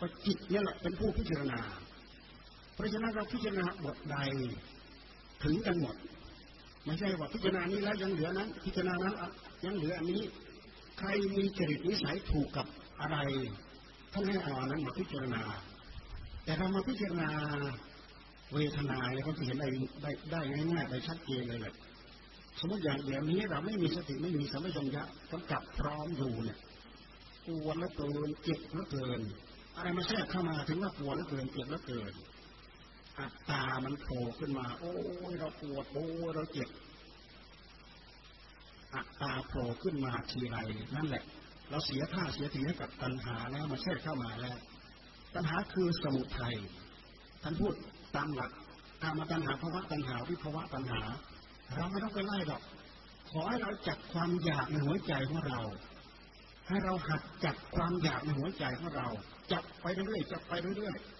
[0.00, 1.60] ก็จิตนี่แหละเป็นผู้พิจารณา
[2.74, 4.16] เพราะฉะนั้นเราพิจารณาบทใด
[5.44, 5.96] ถึงกันหมด
[6.86, 9.14] ไม่ใช่ว่าพิจารณานี้แล้วยังเหลือนั้น พิจารณานั้น
[9.64, 10.22] ยังเหลืออันนี้
[10.98, 12.66] ใครมีจริตนิสัยถูกกับ
[13.00, 13.16] อะไร
[14.12, 15.42] ท่านให้เอาอันนั้นมาพิจารณา
[16.44, 17.30] แต่เรามาพิจารณา
[18.54, 19.68] เวทนาเนี่ยก็จะเห็นได้
[20.02, 20.40] ได้ได้
[20.72, 21.74] ง่ายๆได้ชัดเจนเลยแหละ
[22.60, 26.58] สมมติอย่างเดี๋ยวนี้เราไม่มีสติไม่มีสัมปชัญญะกำกับพร้อมอยู่เนี่ย
[27.46, 29.20] ปวดแล้วเกินเจ็บแล้วเกิน
[29.76, 32.12] อะไรมาแทรกเข้ามาถึงว่าปวดแล้วเกินเจ็บแล้วเกิน
[33.18, 34.92] อัตตามันโผล่ขึ้นมา โอ้
[35.32, 36.68] ยเราปวดโอ้ยเราเจ็บ
[38.94, 40.56] อัตตาโผล่ขึ้นมาทีไร
[40.96, 41.24] นั่นแหละ
[41.70, 44.58] เราเสียท่าเสียทีให้กับตัณหาแล้วมาแทรกเข้ามาแล้ว
[45.34, 46.54] ตัณหาคือสมุทัย
[47.42, 47.74] ท่านพูด
[48.16, 48.50] ตามหลัก
[49.02, 51.00] ตามมาตัณหาภาวะตัณหาวิภาวะตัณหา
[51.76, 52.62] เราไม่ต้องไปไล่หรอก
[53.30, 55.60] ขอให้เราจับความอยากในหัวใจของเรา
[56.68, 59.08] ให้เราหัดจับความอยากในหัวใจของเรา
[59.52, 61.19] จับไปเรื่อยๆจับไปเรื่อยๆ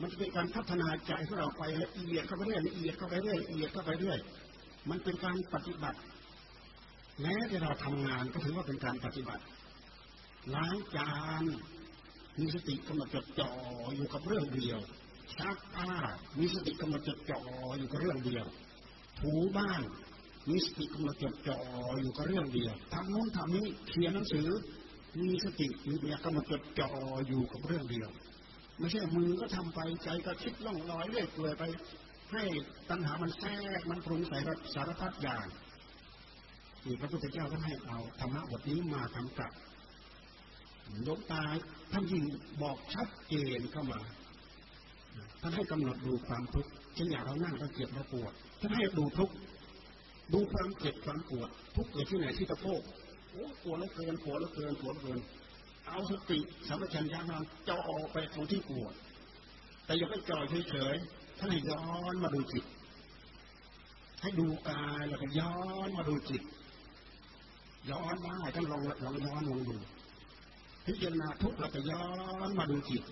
[0.00, 4.18] มันจะเป็นการพัฒนาใจของเราไปละเอียดเข้าไปเรื่อยละเอียดเข้าไปเรื่อยละเอียดเข้าไปเรื่อย
[4.90, 5.98] มันเป็นการปฏิบัติ
[7.20, 9.42] แม้ที่เราทำงานก็ถือว่าเป็นการปฏิบัติ
[10.54, 11.10] ล้างจา
[11.42, 11.44] น
[12.40, 13.50] มีสติกำลังจดจ่อ
[13.96, 14.78] อยู่กับเรื่องเดียว
[15.34, 15.90] ชักผ้า
[16.38, 17.40] มีสติกำลังจดจ่อ
[17.78, 18.44] อยู่กับเรื่องเดียว
[19.20, 19.82] ถูบ้าน
[20.48, 21.58] มีสติกำลังจดจ่อ
[22.00, 24.48] อยู่กับเรื่องเดียวทำโน้นทำนี้เขียนหนังสือ
[25.20, 26.90] มีสติมีปัญญากำลังจดจ่อ
[27.28, 28.08] อยู่กับเรื่องเดียว
[28.78, 31.64] ไม่ใช่มือก็ทำไปใจก็คิดล่องลอยเรื่อยเปื่อยไป
[32.32, 32.42] ให้
[32.90, 34.38] ตัณหามันแทรกมันปรุงใส่
[34.74, 35.46] สารพัดอย่าง
[36.84, 39.52] นี่พระพุทธเจ้าก็ให้เอาธรรมะบทนี้มากำกับ
[41.08, 41.42] ยกตา
[41.92, 42.24] ท่านยิ่ง
[42.62, 44.00] บอกชัดเจนเข้ามา
[45.40, 49.34] ท่านให้กำหนดดูความทุกข์เช่นอย่างเรานั่งเราเจ็บเราปวดท่านให้ดูทุกข์
[50.32, 52.82] ดูความเจ็บความปวด ทุกเกิดที่ไหนที่ตะโพก
[53.30, 55.18] โอ้ปวดแล้วเกินปวดแล้วเกินปวดแล้วเกิน
[55.88, 56.38] เอาสติ
[56.68, 57.38] สัมปชัญญะมา
[57.68, 57.78] จ่อ
[58.12, 58.94] ไปตรงที่ปวด
[59.84, 62.64] แต่อย่าไปจ่อยเฉยๆท่านให้ย้อนมาดูจิต
[64.22, 65.54] ให้ดูกายแล้วก็ย้อ
[65.86, 66.42] นมาดูจิต
[67.90, 69.76] ย้อนได้ท่านลองลองย้อนลองดู
[70.86, 72.06] พิจารณาทุกข์แล้วก็ย้อ
[72.46, 73.02] นมาดูจิต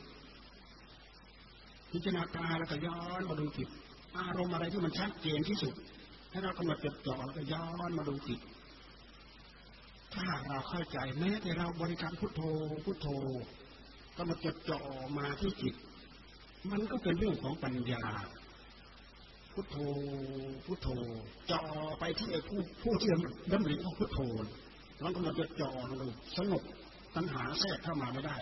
[1.92, 3.68] พิจารณากายแล้วก็ย้อนมาดูจิต
[4.16, 5.74] อารมณ์อะไรที่มันชัดเจนที่สุด
[6.30, 8.40] ให้เรากำหนดจดจ่อแล้วก็ย้อนมาดูจิต
[10.14, 12.40] ถ้าเราเข้าใจแม้แต่เราบริกรรมพุทโธ
[12.84, 13.08] พุทโธ
[14.16, 14.80] ก็มาจดจ่อ
[15.18, 15.74] มาที่จิต
[16.70, 18.04] มันก็เป็นเรื่องของปัญญา
[19.52, 19.76] พุทโธ
[20.66, 20.88] พุทโธ
[21.50, 21.62] จ่อ
[21.98, 23.10] ไปที่ไอ้ผู้ผู้ที่
[23.52, 24.18] ดำริของพุทโธ
[25.00, 25.70] แล้วก็มาจดจ่อ
[26.00, 26.62] ดูสงบ
[27.16, 28.36] ตัณหาแทรกเข้ามาไม่ได้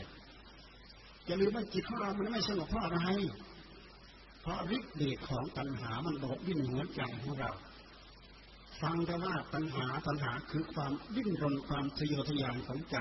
[1.26, 3.00] อย่าลืมว่าจิตของเรามันไม่สงบเพราะอะไร
[4.42, 7.50] เพราะฤทธิ์เดชของตัณหามันโดดดิ้นหัวใจของเรา
[8.82, 12.96] ฟังแต่ว่าตัณหาตัณหาคือความดิ้นรนความทะเยอทะยานของใจ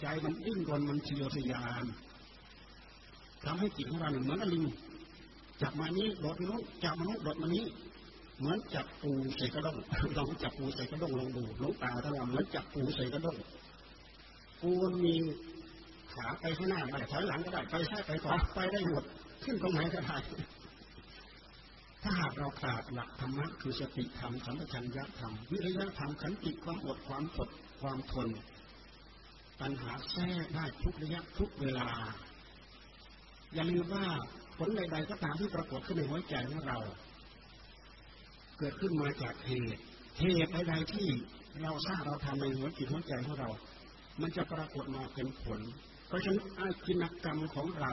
[0.00, 1.84] ใจมันดิ้นรนมันทะเยอทะยาน
[3.44, 4.64] ทำให้จิตของเราเหมือนลิง
[5.62, 7.64] จับมานี้โดดมาโน้นจับมาโน้นโดดมานี้
[8.38, 9.76] เหมือนจับปูใส่กระด้ง
[10.16, 13.36] ลองจับปูใส่กระด้งลองดูลงตาถ้าว่าเหมือนจับปูใส่กระด้ง
[14.60, 14.70] ปู
[15.04, 15.14] มี
[16.12, 19.04] ขาไปข้างหน้าได้ถอยหลังก็ได้ไปซ้ายไปขวาไปได้หมด
[19.44, 27.50] ขึ้นตรงไหนก็ได้าหากเราขาดหลักธรรมะคือสติธรรมสัมปชัญญะธรรม วิริยะธรรมขันติความอดความอด
[27.80, 28.28] ความทน
[29.60, 31.88] ปัญหาแทรกได้ทุกระยะทุกเวลา
[33.54, 34.06] อย่าลืมว่า
[34.56, 36.78] ผลใดๆก็ตามที่ปรากฏขึ้นในหัวใจของเรา
[38.58, 39.82] เกิดขึ้นมาจากเหตุ
[40.20, 41.08] เหตุใดๆที่
[41.62, 43.50] เราสร้างเราทำในหัวจิตหัวใจของเรา
[44.20, 45.60] มันจะปรากฏมาเป็นผล
[46.06, 47.92] เพราะฉะนั้นอาชีนกรรมของเรา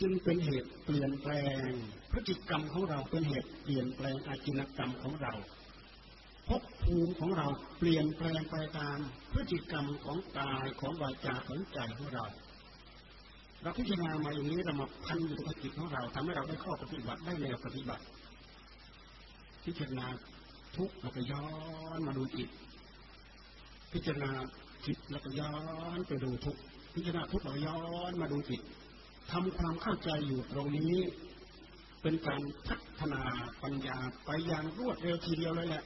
[0.00, 1.32] จึงเป็นเหตุเปลี่ยนแปล
[1.68, 1.70] ง
[2.10, 5.32] พฤติกรรมของเราเป็นเหตุเปลี่ยนแปลงอาชีนกรรมของเรา
[6.48, 7.46] ภพภูมิของเรา
[7.78, 8.98] เปลี่ยนแปลงไปตาม
[9.32, 12.24] พฤติกรรมของกายของวาจาของใจของเรา
[13.62, 18.04] เราพิจารณามาอย่างนี้เรามาพันอยู่กับจิตของเราทำให้เราได้ข้อปฏิบัติได้แนวปฏิบัติ
[19.64, 20.06] พิจารณา
[20.76, 21.46] ทุกแล้วก็ย้อ
[21.96, 22.48] นมาดูจิต
[23.92, 24.30] พิจารณา
[24.86, 25.52] จิตแล้วก็ย้อ
[25.96, 26.56] นไปดูทุก
[26.94, 28.60] พิจารณาทุกแล้วย้อนมาดูจิต
[29.30, 30.94] ทำความเข้าใจอยู่ตรงนี้
[32.02, 33.22] เป็นการพัฒนา
[33.62, 35.84] ปัญญาไปอย่างรวดเร็วทีเดียวเลยแหละ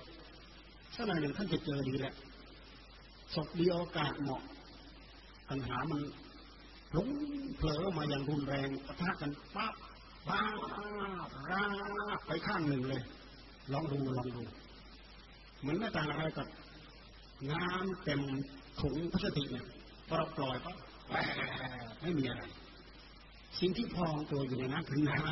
[0.94, 2.14] สักหน่อยหนึ่งท่านจะเจอดีแหละ
[3.34, 4.42] ศพดีโอกาสเหมาะ
[5.48, 6.00] ปัญหามัน
[6.92, 7.08] หลง
[7.56, 9.74] เผลอมาอย่างรุนแรงปะทะกันปั๊บ
[10.28, 10.42] บ้า
[11.50, 11.64] รา
[12.26, 13.02] ไปข้างหนึ่งเลย
[13.72, 14.42] ลองดูลองดู
[15.60, 16.48] เหมือนไม่ต่างอะไรกับ
[17.50, 18.20] น้ำเต็ม
[18.80, 19.66] ถุงพลาสติกเนี่ย
[20.06, 20.76] พอเราปล่อยปั๊บ
[22.02, 22.42] ไม่มีอะไร
[23.60, 25.22] สิ่งที่พองตัวอยู่ในน้ำคือน้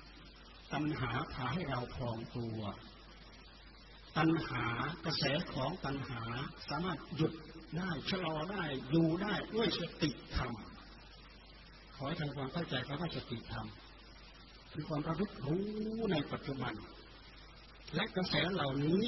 [0.00, 2.60] ำตัณหาพาให้เราพองตัว
[4.16, 4.64] ตัณหา
[5.04, 6.22] กระแสของตัณหา
[6.68, 7.32] สามารถหยุด
[7.78, 10.52] ได้ชะลอได้อยู่ได้ด้วยสติธรรม
[11.94, 13.66] ขอให้ทำความเข้าใจคำว่าสติธรรม
[14.72, 15.62] คือความระลึกรู้
[16.12, 16.74] ในปัจจุบัน
[17.94, 19.04] และกระแสเหล่านี้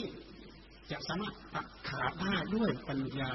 [0.90, 3.34] จะสามารถตัดขาดได้ด้วยปัญญา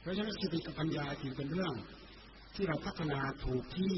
[0.00, 1.74] เพราะฉะนั้นสติกับปัญญาจึงเป็นเรื่อง
[2.56, 3.96] ที่เราพัฒนาถูกที่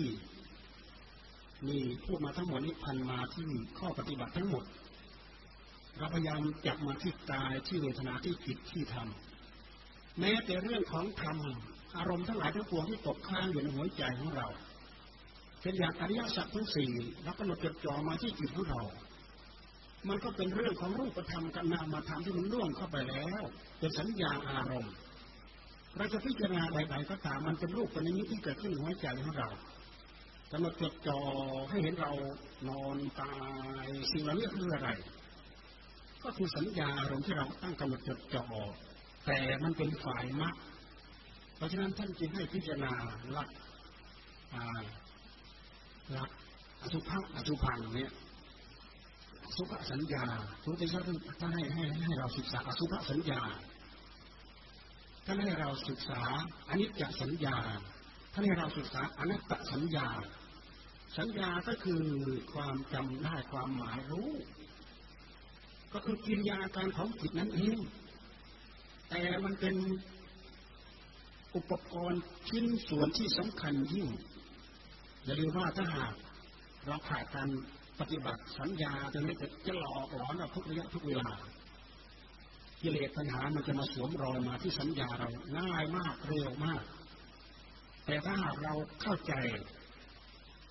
[1.68, 3.48] นี่พูดมาทั้งหมดนี้พันมาที่
[3.78, 4.64] ข้อปฏิบัติทั้งหมด
[5.98, 9.08] เราพยายามจับมาที่กายที่เวทนาที่จิตที่ธรรม
[10.20, 11.36] แม้แต่เรื่องของธรรม
[11.96, 14.46] อารมณ์ทั้งหลายทั้งปวงที่ตกค้างอยู่ในหัวใจของเรา
[15.60, 16.90] เช่นอย่างอริยสัจทั้งสี่
[17.22, 18.82] เรากำหนดจดจ่อมาที่จิตของเรา
[20.08, 23.42] มันก็เป็นเรื่องของรูปธรรมกับนามธรรมที่มันร่วงเข้าไปแล้ว
[23.78, 24.94] เป็นสัญญาอารมณ์
[25.96, 29.48] เราจะพิจารณาใดๆก็ตามมันเป็นรูปเป็นนิมิตที่เกิดขึ้นในหัวใจของเรา
[30.52, 31.18] กำหนดจดจ่อ
[31.70, 32.12] ให้เห็นเรา
[32.68, 33.34] นอนตา
[33.84, 34.90] ยสิ่งเหล่านี้คืออะไร
[36.24, 38.44] ก็คือสัญญาอารมณ์ที่เราตั้งกำหนดจดจ่อ
[39.26, 40.54] แต่มันเป็นฝ่ายมรรค
[41.56, 42.92] เพราะฉะนั้นท่านจึงให้พิจารณา
[43.32, 43.48] หลัก
[46.12, 46.30] หลัก
[46.82, 48.12] อสุภะอสุพังเนี่ย
[49.56, 50.24] สุภสัญญา
[50.64, 53.40] ทุกทีท่านท่านให้ให้ให้เราศึกษาอสุภสัญญา
[55.30, 56.20] ท่านให้เราศึกษา
[56.68, 57.56] อนิจจสัญญา
[58.32, 60.08] ท่านให้เราศึกษาอนัตตสัญญา
[61.18, 62.02] สัญญาก็คือ
[62.52, 64.30] ความจำได้ความหมายรู้
[65.92, 67.78] ก็คือกิริยาการของจิตนั้นเอง
[69.08, 69.76] แต่มันเป็น
[71.56, 74.06] อุปกรณ์ชิ้นส่วนที่สำคัญยิ่ง
[75.24, 76.14] อย่าลืมว่าถ้าหาก
[76.86, 77.48] เราขาดการ
[78.00, 79.32] ปฏิบัติสัญญาจะไม่
[79.66, 81.30] จะหลอกหลอนเราทุกระยะทุกเวลา
[82.82, 85.28] กิเลสปัญหามันจะมาสวมรอยมาที่สัญญาเรา
[85.58, 86.82] ง่ายมากเร็วมาก
[88.06, 89.32] แต่ถ้าหากเราเข้าใจ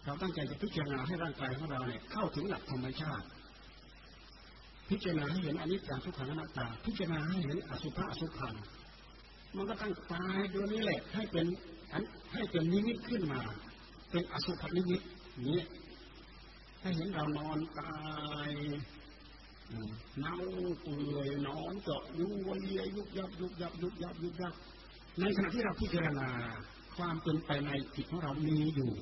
[0.05, 3.25] เราตั้งใจจะพิจารณาให้ร่างกายของเราเนี่ยเข้าถึงหลักธรรมชาติ
[4.89, 8.53] พิจารณาให้เห็นอนิจจังทุกขังอนัตตา พิจารณาให้เห็นอสุภะอสุพัง
[9.55, 11.45] มันก็ตั้งตายตัวนี้แหละให้เป็น
[12.33, 13.41] ให้เป็นนิมิตขึ้นมา
[14.11, 15.01] เป็นอสุภนิมิต
[15.47, 15.59] นี้
[16.81, 17.95] ให้เห็นเรานอนตา
[18.47, 18.49] ย
[20.19, 20.35] เน่า
[20.81, 24.53] เปื่อยนอนเจาะยุวนเยียยุบยับยุบยับยุบยับยุบยับ
[25.19, 26.29] ในขณะที่เราพิจารณา
[26.97, 28.93] ความเป็นไปในจิตของเรามีอยู่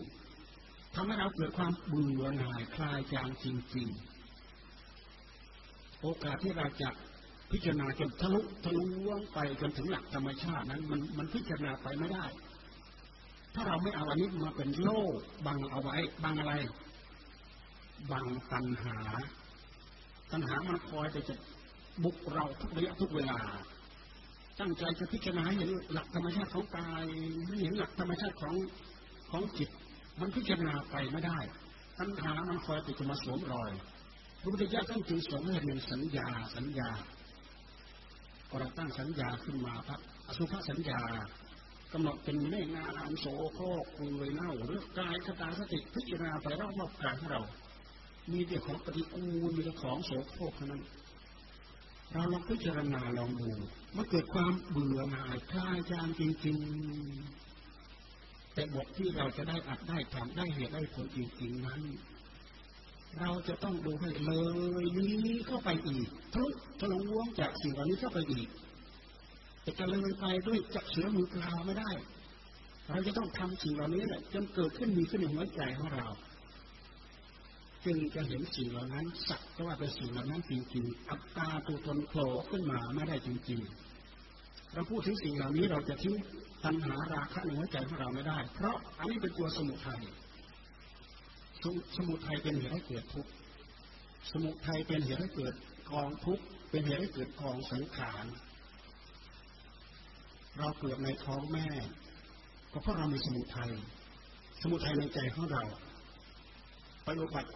[0.96, 6.90] ทำให้เราเกิดความเบื่อหน่ายคลายจางจริงๆ โอกาสที่เราจะ
[7.52, 12.26] พิจารณาจนทะลุทะลวงไปจนถึงหลักธรรมชาตินั้น มันมันพิจารณาไปไม่ได้
[13.54, 15.02] ถ้าเราไม่เอาอันนี้มาเป็นโล่
[15.46, 16.54] บังเอาไว้บังอะไร
[18.12, 18.98] บังตัณหา
[20.36, 21.36] ตัณหามันคอยแต่จะ
[22.04, 23.40] บุกเราทุกระยะทุกเวลา
[24.60, 27.06] ตั้งใจจะพิจารณาเห็นหลักธรรมชาติของกาย
[27.62, 28.56] เห็นหลักธรรมชาติของ
[29.32, 29.70] ของจิต
[30.20, 31.40] มันพิจารณาไปไม่ได้
[32.00, 33.72] ตัณหามันคอยติดจะมาสวมรอย
[34.42, 36.90] พระพุทธเจ้าท่านจึงสอนให้เรียนสัญญาสัญญา
[38.50, 39.98] พอเราตั้งสัญญาขึ้นมาพระ
[40.28, 41.02] อสุภสัญญา
[41.94, 43.26] กำหนดเป็นเมฆงามโส
[43.56, 47.42] โครกคุยเน่าหรือกายสตาสติพิจารณาไปรอบๆกายของเรา
[48.32, 50.84] มีแต่ของปฏิกูลมีแต่ของโสโครกเท่านั้น
[52.14, 53.50] เราลองพิจารณาลองดู
[53.94, 56.58] เมื่อเกิดความเบื่อหน่ายคลายจางจริง
[57.36, 61.82] ๆ แต่บทที่เราจะได้อัดได้ทำได้เหตุได้ผลจริงๆนั้น
[63.20, 64.32] เราจะต้องดูให้เล
[64.82, 66.50] ยนี้เข้าไปอีกทะลุ
[66.80, 68.48] ทะลวงจากสิ่งเหล่านี้เข้าไปอีก
[69.62, 71.92] แต่จะเลยไปด้วยจับเสือมือกลาไม่ได้
[72.90, 76.08] เราจะต้องทำสิ่งเหล่านี้แหละจนเกิดขึ้นมีขึ้นในหัวใจของเรา
[77.86, 86.16] จึงจะเห็นสิ่งเหล่านั้นสักก็ว่าเป็นสิ่งเหล่านั้นจริงๆ อัตตาตัวตนโผล่ขึ้นมาไม่ได้จริงๆ เราพูดถึงสิ่งเหล่านี้เราจะทิ้ง
[86.64, 90.02] ตัณหาราคะในหัวใจของเราไม่ได้ เพราะอันนี้เป็นตัวสมุทัย
[91.98, 93.32] สมุทัยเป็นเหตุให้เกิดทุกข์
[94.32, 95.54] สมุทัยเป็นเหตุให้เกิด
[95.92, 98.26] กองทุกข์ เป็นเหตุให้เกิดกองสังขาร
[100.58, 101.68] เราเกิดในท้องแม่
[102.72, 103.72] ก็เพราะเรามีสมุทัย
[104.62, 105.64] สมุทัยในใจของเรา
[107.06, 107.50] ปฏิบัติ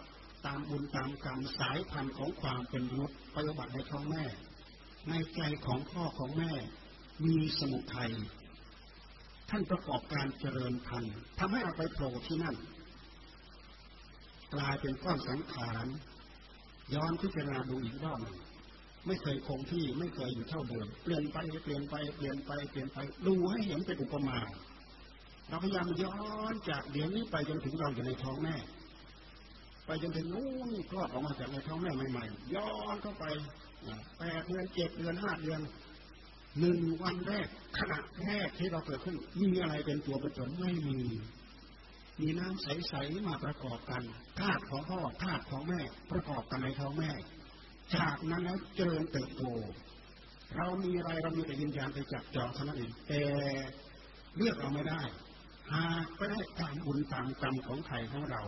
[0.45, 4.25] ตามบุญตามกรรมสายพันธุ์ของความเป็นมนุษย์ปฏิบัติในท้องแม่
[5.09, 6.51] ในใจของพ่อของแม่
[7.25, 8.11] มีสมุทัย
[9.49, 12.55] ท่านประกอบการเจริญพันธุ์ทำให้เราไปโผล่ที่นั่น
[14.53, 15.85] กลายเป็นก้อนสังขาร
[16.93, 18.37] ย้อนพิจารณาดูอีกรอบหนึ่ง
[19.07, 22.97] ไม่เคยคงที่ไม่เคยอยู่เท่าเดิมเปลี่ยนไปเปลี่ยนไปเปลี่ยนไปเปลี่ยนไป
[23.27, 24.39] ดูให้เห็นเป็นอุปมา
[25.47, 26.17] เราพยายามย้อ
[26.51, 28.55] นจากเดี๋ยวนี้ไปจนถึงเราอยู่ในท้องแม่
[29.89, 33.25] ไปจนถึงนู้นคลอดออกมาจากในท้องแม่ใหม่ๆย้อนเข้าไป
[34.17, 35.59] แปดเดือนเจ็ดเดือนห้าเดือน
[36.59, 37.47] หนึ่งวันแรก
[37.77, 40.99] ขณะแรกที่เราเกิดขึ้นมีอะไรเป็นตัวเป็นตนไม่มี
[42.21, 44.03] มีน้ำใสๆมาประกอบกัน
[44.39, 47.11] ธาตุของพ่อธาตุของแม่ ประกอบกันในท้องแม่
[47.95, 49.43] จากนั้นแล้วเจริญเติบโต
[50.55, 53.21] เรามีอะไรเรามีแต่ยินยานไปจับจองเท่านั้นเองแต่
[54.35, 55.01] เลือกเอาไม่ได้
[55.73, 58.43] หากไม่ได้ตามบุญตามกรรมของใครของเรา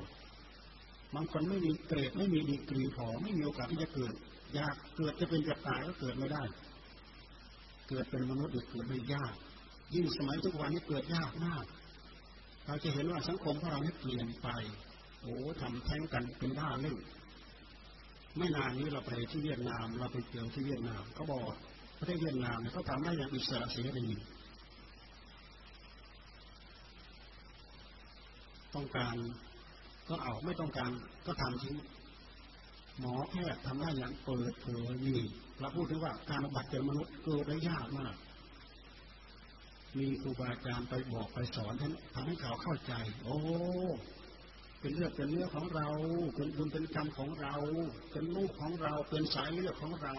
[1.16, 4.14] บางคนไม่มีเกรดไม่มีดีกรีพอไม่มีโอกาสที่จะเกิด
[4.54, 6.44] อยากเกิดจะเป็นจะตายก็เกิดไม่ได้
[7.90, 9.34] เกิดเป็นมนุษย์เกิดไม่ยาก
[9.94, 11.66] ยิ่งสมัยทุกวันนี้เกิดยากมาก
[12.66, 14.48] เราจะเห็นว่าสังคมของเราเนี่ยเปลี่ยนไป
[15.22, 16.98] โอ้ทำแท้งกันเป็นบ้าเล่น
[18.38, 21.44] ไม่นานนี้เราไปที่เวียดนาม เราไปเจอที่เวียดนามเขาบอก
[22.00, 24.06] ประเทศเวียดนามเขาทำได้อย่างอิสระเสรี
[28.76, 29.16] ต้องการ
[30.12, 30.92] ก็เอาไม่ต้องการ
[31.26, 31.76] ก็ทำทิ้ง
[33.00, 35.20] หมอแพทย์ทำได้อย่างเปิดเผยนี่
[35.60, 38.16] เราพูดถึงว่าการบัติเป็นมนุษย์เกิดได้ยากมาก
[39.98, 42.94] มีครูบาอาจารย์ไปบอกไปสอนท่านทำให้เขาเข้าใจ
[43.24, 43.38] โอ้
[44.80, 45.88] เป็นเลือดเป็นเนื้อของเรา
[46.36, 47.56] เป็นบุญเป็นกรรมของเรา
[48.12, 50.16] เป็นลูกของเรา เป็นสายเลือดของเรา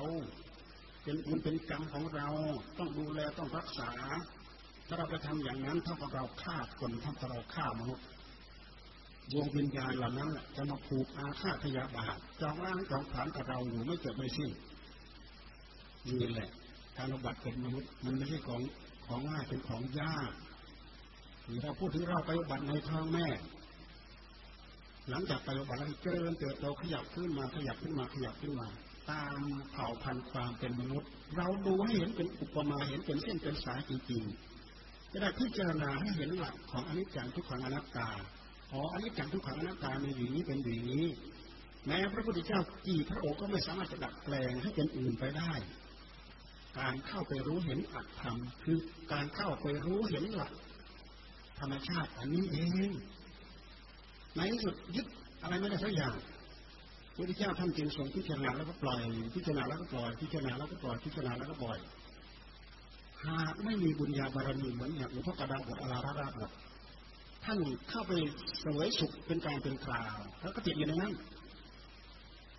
[1.05, 2.29] เป็นบุญเป็นกรรมของเรา
[2.79, 3.91] ต้องดูแลต้องรักษา
[4.87, 8.07] ถ้าเราไปทำอย่างนั้นเท่ากับเราฆ่าคนเท่ากับเราฆ่ามนุษย์
[9.31, 14.51] ดวงวิญญาณเหล่านั้นจะมาผูกอาฆาตพยาบาทจองร่างจองผานกับเราอยู่ไม่เกิดไม่สิ้น
[16.07, 16.51] นี่แหละ
[16.97, 18.61] การปฏิบัติเป็นมนุษย์มันไม่ใช่ของ
[19.07, 20.33] ของง่ายเป็นของยาก
[21.45, 23.27] หรือเราพูดถึงเราไปฏิบัติในท้องแม่
[25.09, 28.69] หลังจากไปฏิบัติแล้วเจริญเติบโตขยับขึ้นมาขยับขึ้นมาขยับขึ้นมา
[29.11, 29.39] ตาม
[29.73, 38.09] เผ่าพันธุ์ความเป็นมนุษย์ เราดูให้เห็นเป็นอุปมาเห็นเป็นเส้นเป็นสายจริงๆจะได้พิจารณาให้เห็นหลักของอนิจจังทุกขังอนัตตา
[38.73, 41.07] อ๋ออันนี้จังทุกขังอนัตตาในอย่างนี้เป็นอย่างนี้
[41.87, 45.53] แม้พระพุทธเจ้ากี่พระองค์ก็ไม่สามารถจะดัดแปลงให้เป็นอื่นไปได้
[46.79, 48.79] การเข้าไปรู้เห็นอัตธรรม คือ
[49.13, 50.53] การเข้าไปรู้เห็นหลัก
[51.61, 52.57] ธรรมชาติอันนี้เอ
[52.89, 52.91] ง
[54.37, 55.07] ในที่สุดยึด
[55.43, 56.17] อะไรไม่ได้สักอย่าง
[57.15, 59.01] พระพุทธเจ้าท่านจึงทรงพิจารณาแล้วก็ปล่อย
[59.35, 61.79] พิจารณาแล้วก็ปล่อย พิจารณาแล้วก็ปล่อย พิจารณาแล้วก็ปล่อย
[63.27, 66.51] หากไม่มีบุญญาบารมีเหมือนอย่างหลวงพ่อกระดาบทอาราระบท
[67.45, 67.59] ท่าน
[67.91, 68.13] เข้าไป
[68.65, 71.15] สวยสุขเป็นการเป็นคราว แล้วก็ติดอยู่ในนั้น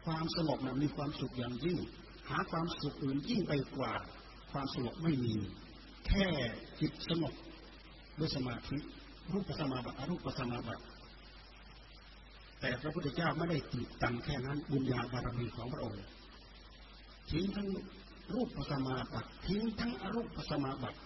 [0.05, 1.77] ความสงบนะมีความสุขอย่างยิ่ง
[2.29, 3.93] หาความสุขอื่นยิ่งไปกว่า
[4.51, 5.35] ความสงบไม่มี
[6.07, 6.27] แค่
[6.79, 7.33] จิตสงบ
[8.19, 8.77] ด้วยสมาธิ
[9.33, 10.83] รูปสมาบัติอรูปสมาบัติ
[12.59, 15.99] แต่พระพุทธเจ้าไม่ได้ติดตังแค่นั้นบุญญาบารมีของพระองค์
[17.31, 17.67] ทิ้งทั้ง
[18.33, 20.99] รูปสมาบัติทิ้งทั้งอรูปสมาบัติ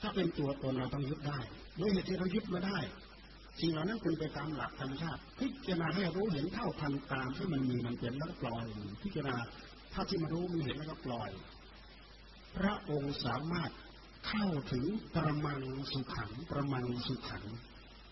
[0.00, 1.40] ถ้าเป็นตัวตนเราต้องยึดได้
[1.80, 2.78] ด้วยเหตุที่เรายึดมาได้
[3.60, 8.64] สิ่งเหล่านั้นคุณไปตามหลักธรรมชาติ พิจารณาให้รู้เห็นเท่าทันตามที่มันมีมันเป็นแล้วก็ปล่อย
[9.02, 9.36] พิจารณา
[9.92, 11.30] ถ้าที่มารู้มีเห็นแล้วก็ปล่อย
[12.56, 13.70] พระองค์สามารถ
[14.28, 15.60] เข้าถึงประมัง
[15.92, 17.44] สุขังประมังสุขัง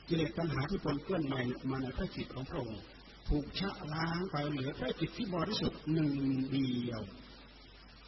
[0.08, 1.40] กิเลสปัญหาที่ปนเปื้อนใหม่
[1.70, 2.80] มาในพระจิตของพระองค์
[3.28, 6.10] ถูกชะล้างไปเหลือพระจิตที่บริสุทธิ์หนึ่ง
[6.52, 7.00] เดียว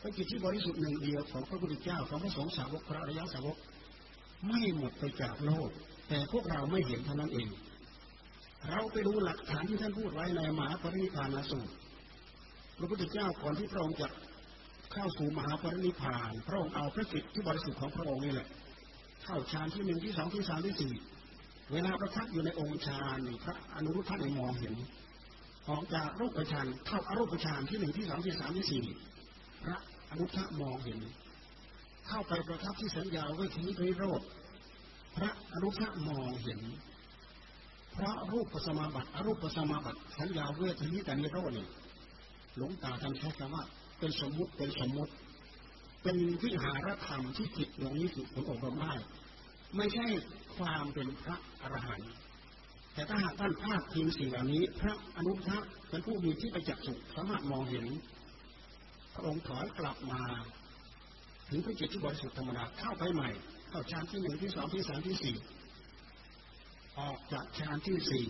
[0.01, 3.57] พระจิตที่บริสุทธิ์หนึ่งเดียวของพระพุทธเจ้าของพระสงฆ์สาวกพระอริยสาวก
[4.47, 5.71] ไม่หมดไปจากโลก
[6.09, 7.49] แต่พวกเราไม่เห็นเท่านั้นเอง
[8.69, 11.73] เราไปดูหลักฐานที่ท่านพูดไว้ในมหาปรินิพานสูตร
[12.79, 14.09] พระพุทธเจ้าก่อนที่พระองค์จะ
[14.93, 18.49] เข้าสู่มหาปรินิพาน พระองค์เอาพระจิตที่บริสุทธิ์ของพระองค์นี่แหละ
[19.25, 20.93] เข้าฌานที่หนึ่งที่สองที่สามที่สี่
[21.73, 24.75] เวลาประทับอยู่ในองค์ฌานพระอนุรุทธะในมองเห็น
[25.69, 28.85] ออกจากรูปฌานเข้าอารูปฌานที่หนึ่งที่สองที่สามที่สี่
[29.65, 29.77] พระ
[30.11, 30.99] อนุรุทธะมองเห็น
[32.11, 34.23] เข้าไปประทับที่สัญญาเวทีนิโรธ
[35.17, 36.61] พระอนุชามองเห็น
[37.97, 41.67] พระรูปปัสมาบัติอรูปปัสมาบัติสัญญาเวทีนิแต่นิโรธนี่
[42.57, 43.65] หลวงตาท่านใช้คำว่า
[43.99, 45.13] เป็นสมมุติเป็นสมมุติ
[46.03, 48.93] เป็นวิหารธรรมที่จิตดวงนี้สุดขององค์พระไม่
[49.77, 50.07] ไม่ใช่
[50.57, 52.13] ความเป็นพระอรหันต์
[52.95, 55.59] แต่ถ้าหากท่านพลาดทิ้งสิ่งเหล่านี้ พระอนุทะ
[55.89, 57.87] เป็นผู้มีที่ประจักษ์สุขสามารถมองเห็น
[59.15, 60.23] พระองค์ถอยกลับมา
[61.51, 63.29] ถึงพระจิตที่บริสุทธิ์ธรรมดาเข้าไปใหม่
[63.69, 65.37] เข้าฌานที่หนึ่งที่สองที่สามที่สี่
[66.99, 68.27] ออกจากฌานที่สี่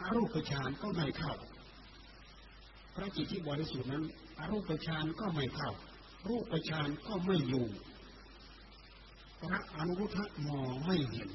[0.00, 1.34] อารูปฌานก็ไม่เข้า
[2.94, 4.04] พระจิตที่บริสุทธิ์นั้น
[4.38, 5.70] อารูปฌานก็ไม่เข้า
[6.28, 7.66] รูปฌานก็ไม่อยู่
[9.40, 11.30] พระอนุรุทธะมองไม่เห็น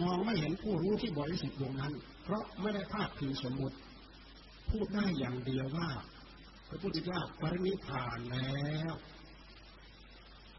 [0.00, 1.92] มองไม่เห็นผู้รู้ที่บริสุทธิ์ดวงนั้น
[2.22, 3.76] เพราะไม่ได้ภาคถึงสมมติ
[4.70, 5.88] พูดได้อย่างเดียวว่า
[6.72, 8.92] ระพุทธเจ้าปรินิพานแล้ว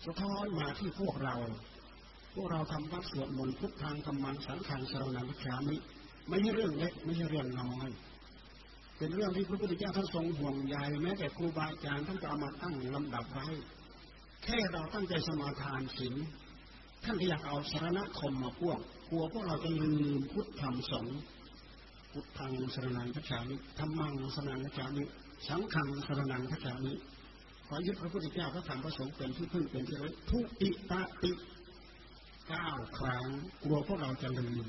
[0.05, 1.35] สะท้อนมาที่พวกเรา
[2.33, 5.77] พวกเราทำวัดสวดมนต์พุทธังธรรมังสังฆังสรนังคามิ
[6.27, 7.89] ไม่ใช่เรื่องเล็กไม่ใช่เรื่องน้อย
[8.97, 13.47] เป็นเรื่องที่พระพุทธเจ้าท่านทรงห่วงใยแม้แต่ครูบาอาจารย์ท่านก็เอามาตั้งลำดับไว้
[14.43, 16.15] แค่เราตั้งใจสมาทานศีล
[17.03, 18.79] ท่านก็อยากเอาสารณคมมาพ่วง
[19.09, 21.19] กลัวพวกเราจะลืมพุทธธรรมสงฆ์
[22.11, 25.03] พุทธังสรนังพระชามิธรรมังสรนังพระชามิ
[25.47, 26.93] สังขังสรนังพระชามิ
[27.67, 31.31] ขอยึดพระพุทธเจ้าพระธรรมพระสงฆ์เป็นที่พึ่งเป็นที่ระลึกทุติตาติ
[32.47, 33.25] เก้าครั้ง
[33.63, 34.67] กลัวพวกเราจะลืม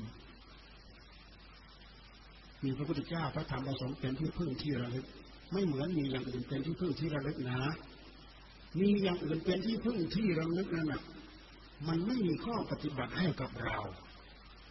[2.63, 5.05] มีพระพุทธเจ้าพระธรรมพระสงฆ์เป็นที่พึ่งที่ระลึก
[5.51, 7.59] ไม่เหมือนมีอย่างอื่นเป็นที่พึ่งที่ระลึกนะ
[8.79, 11.01] มีอย่างอื่นเป็นที่พึ่งที่ระลึกนั่นนะ
[11.87, 13.77] มันไม่มีข้อปฏิบัติให้กับเรา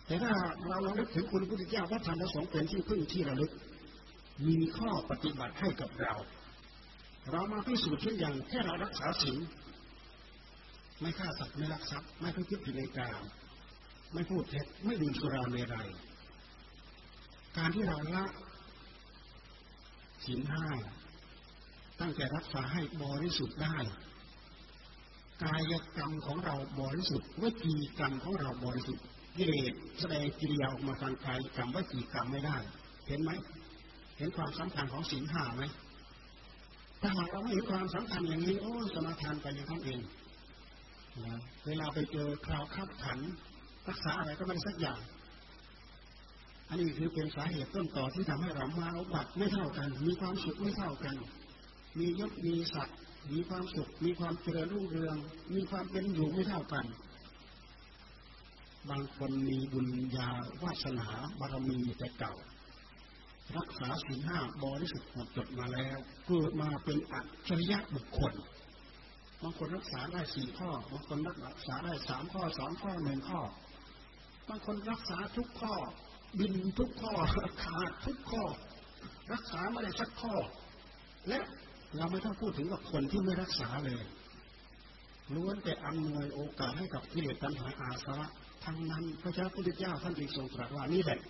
[0.07, 0.33] แต่ถ้า
[0.69, 3.53] เราระลึกถึงคุณพระพุทธเจ้าพระธรรมพระสงฆ์เป็นที่พึ่งที่ระลึก
[4.47, 6.15] มีข้อปฏิบัติให้กับเรา
[7.31, 9.39] เรามาพิสูจน์เช่นอย่างแค่เรารักษาศีล
[11.01, 13.23] ไม่ฆ่าสัตว์ไม่ลักทรัพย์ไม่พิจิตรในกาม
[14.13, 15.89] ไม่พูดเท็จไม่ดื่มสุราเมรัย
[17.57, 18.25] การที่เราละ
[20.25, 20.67] ศีลห้า
[22.01, 23.77] ตั้งใจรักษาให้บริสุทธิ์ได้
[25.45, 29.05] กายกรรมของเราบริสุทธิ์วิจีกรรมของเราบริสุทธิ์
[29.37, 32.57] กิเลสแสดงกิริยาออกมาทางกายกรรมวิจีกรรมไม่ได้
[33.09, 33.31] เห็นไหม
[34.17, 35.65] เห็นความสำคัญของศีลห้าไหม
[37.01, 40.01] ถ้าหากเราไม่เห็นความสำคัญอย่างนี้โอ้สมาทานไปอย่างนั้นเอง
[41.25, 43.19] นะเวลาไปเจอคราวขับขัน
[43.89, 45.01] รักษาอะไรก็ไม่สักอย่าง
[46.69, 51.17] อันนี้คือเป็นสาเหตุต้นต่อที่ทำให้เรามาบัตไม่เท่ากัน มีความสุขไม่เท่ากัน
[51.99, 52.99] มียศมีศักดิ์
[53.33, 55.17] มีความสุข มีความเจริญรุ่งเรือง
[55.55, 56.87] มีความเป็นอยู่ไม่เท่ากัน
[58.91, 60.29] บางคนมีบุญญา
[60.63, 61.09] วาสนา
[61.39, 62.35] บารมีแต่เก่า
[63.59, 68.33] รักษาศีลห้าบริสุทธิ์หมดจดมาแล้ว เกิดมาเป็นอัจฉริยะบุคคล
[69.43, 71.19] บางคนรักษาได้สี่ข้อบางคน
[71.49, 73.41] รักษาได้สามข้อสองข้อหนึ่งข้อ
[74.49, 75.75] บางคนรักษาทุกข้อ
[76.39, 77.13] บินทุกข้อ
[77.65, 78.45] ขาดทุกข้อ
[79.33, 80.35] รักษาไม่ได้สักข้อ
[81.29, 81.39] และ
[81.97, 84.05] เราไม่ต้องพูดถึงกับคนที่ไม่รักษาเลย
[85.35, 88.29] ล้วนแต่อำนวยโอกาสให้กับกิเลสตัณหาอาสวะ
[88.65, 91.21] ทั้งนั้นพระเจ้าพุทธเจ้าท่านจึงทรงตรัสว่านี่แหละ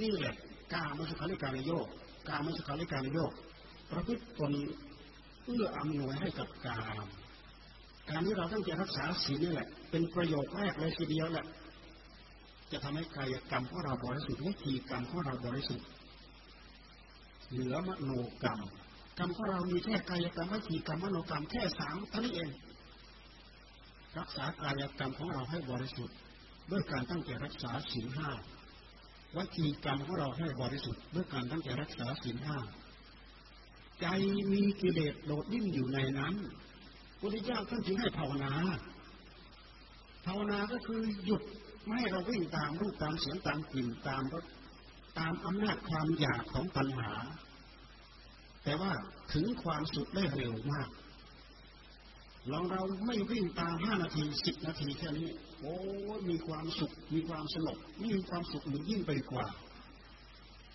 [0.00, 0.34] นี่แหละ
[0.72, 1.86] กามสุขาริการโยก
[2.28, 3.32] กามสุขาริการโยก
[3.90, 4.52] ประพฤติตน
[5.44, 7.06] เอื้ออำนวยให้กับกาม
[8.10, 11.46] การที่เราต้องจรักษาศีลนี่แหละ เป็นประโยชน์แรกเลยทีเดียวแหละ
[12.72, 15.86] จะทำให้กายกรรมของเราบริสุทธิ์วิธีกรรมของเราบริสุทธิ์
[17.50, 18.10] เหลือมโน
[18.42, 18.60] กรรม
[19.18, 22.50] กรรมของเรามีแค่กายกรรมวิธีกรรมมโนกรรมแค่สามเท่านี้เอง
[24.18, 26.16] รักษากายกรรมของเราให้บริสุทธิ์
[26.70, 28.28] ด้วยการตั้งใจรักษาศีลห้า
[29.36, 32.58] วิธีกรรมของเราให้บริสุทธิ์ด้วยการตั้งใจรักษาศีลห้า
[34.00, 34.06] ใจ
[34.52, 36.34] มีกิเลสโดดดิ้นอยู่ในนั้น
[37.20, 38.52] พุทธเจ้าท่านจึงให้ภาวนา
[40.26, 41.42] ภาวนาก็คือหยุด
[41.84, 44.44] ไม่ให้เราวิ่งตามรูปตามเสียงตามกลิ่นตามรส
[45.18, 47.10] ตามอำนาจความอยากของปัญหา
[48.64, 48.92] แต่ว่า
[49.32, 50.88] ถึงความสุขได้เร็วมาก
[52.52, 55.28] ลองเราไม่วิ่งตามห้านาทีสิบนาทีแค่นี้
[55.60, 55.74] โอ้
[56.28, 59.46] มีความสุข มีความสงบมีความสุขหรือยิ่งไปกว่า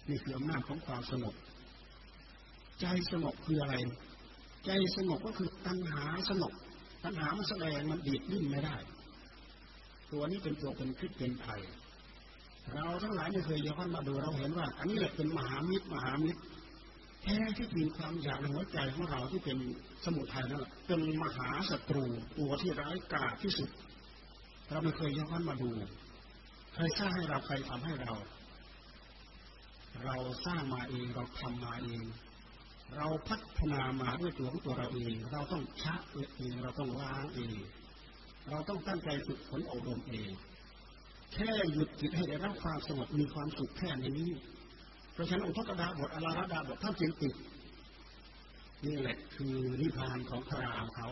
[0.10, 1.36] นี่คืออำนาจของความสงบ
[2.82, 3.76] ใจสงบคืออะไร
[4.66, 6.54] ใจสงบก็คือตัณหาสงบ
[7.04, 8.76] ตัณหามันแสดงมันดีดดิ้นไม่ได้
[10.12, 11.62] ตัวนี้เป็นตัวเป็นคิดเป็นภัย
[12.74, 16.42] เราทั้งหลายไม่เคยย้อนมาดูเราเห็นว่า อันนี้แหละเป็นมหามิตรมหามิตร
[17.24, 19.58] แท้ที่มีความอยากในหัวใจของเราที่เป็น
[20.06, 22.06] สมุทัยนั่นแหละเป็นมหาศัตรู
[22.38, 23.70] ตัวที่ร้ายกาจที่สุด
[24.72, 25.70] เราไม่เคยย้อนมาดู
[26.74, 28.14] ใครสร้างให้เราใครทำให้เรา
[30.06, 30.16] เรา
[30.46, 32.04] สร้างมาเองเราทำมาเอง
[32.98, 35.96] เราพัฒนามาด้วยตัวของตัวเราเอง เราต้องชะ
[36.38, 37.56] เองเราต้องล้างเอง
[38.50, 40.30] เราต้องตั้งใจฝึกฝนอบรมเอง
[41.34, 44.30] แค่หยุดจิตให้ได้รับความสงบมีความสุขแค่นี้
[45.14, 47.36] เพราะฉะนั้นอุทกดาบทอลาระดาบทท่านจึงติด
[48.86, 51.08] นี่แหละคือนิพพานของพระรามเขา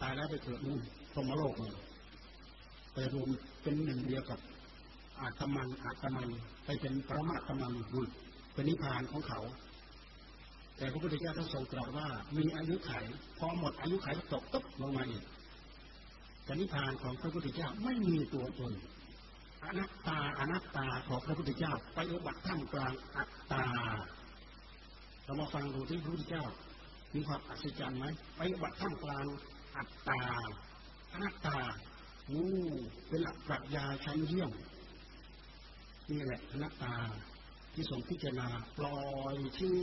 [0.00, 0.80] ตายแล้วไปเกิดนู่น
[1.12, 1.74] พรมโลกเลย
[3.14, 3.28] รวม
[3.62, 4.40] เป็นหนึ่งเดียวกับ
[5.20, 6.28] อาตมันอาตมัน
[6.64, 8.08] ไปเป็นพระมาตมันบุญ
[8.54, 9.40] เป็นนิพพานของเขา
[10.76, 12.92] แต่พระพุทธเจ้าท่านทรงตรัสว่า มีอายุไข
[13.38, 15.24] พอหมดอายุไขตกตุ๊บลงมาอีก
[16.44, 18.72] แต่นิพพานของพระพุทธเจ้าไม่มีตัวตน
[19.64, 23.64] อนัตตาอนัตตาของพระพุทธเจ้า ไปอุบัติท่ามกลางอัตตา
[25.24, 26.44] เรามาฟังดูที่พระพุทธเจ้า
[27.14, 28.04] มีความอัศจรรย์ไหม
[28.36, 29.26] ไปอุบัติท่ามกลาง
[29.76, 30.22] อัตตา
[31.12, 31.58] อนัตตา
[32.30, 32.46] อู้
[33.08, 34.50] เป็นหลักปรัชญาชั้นเยี่ยม
[36.10, 36.94] นี่แหละอนัตตา
[37.72, 38.48] ที่ทรงพิจารณา
[38.78, 39.00] ปล่อ
[39.34, 39.80] ยชื่อ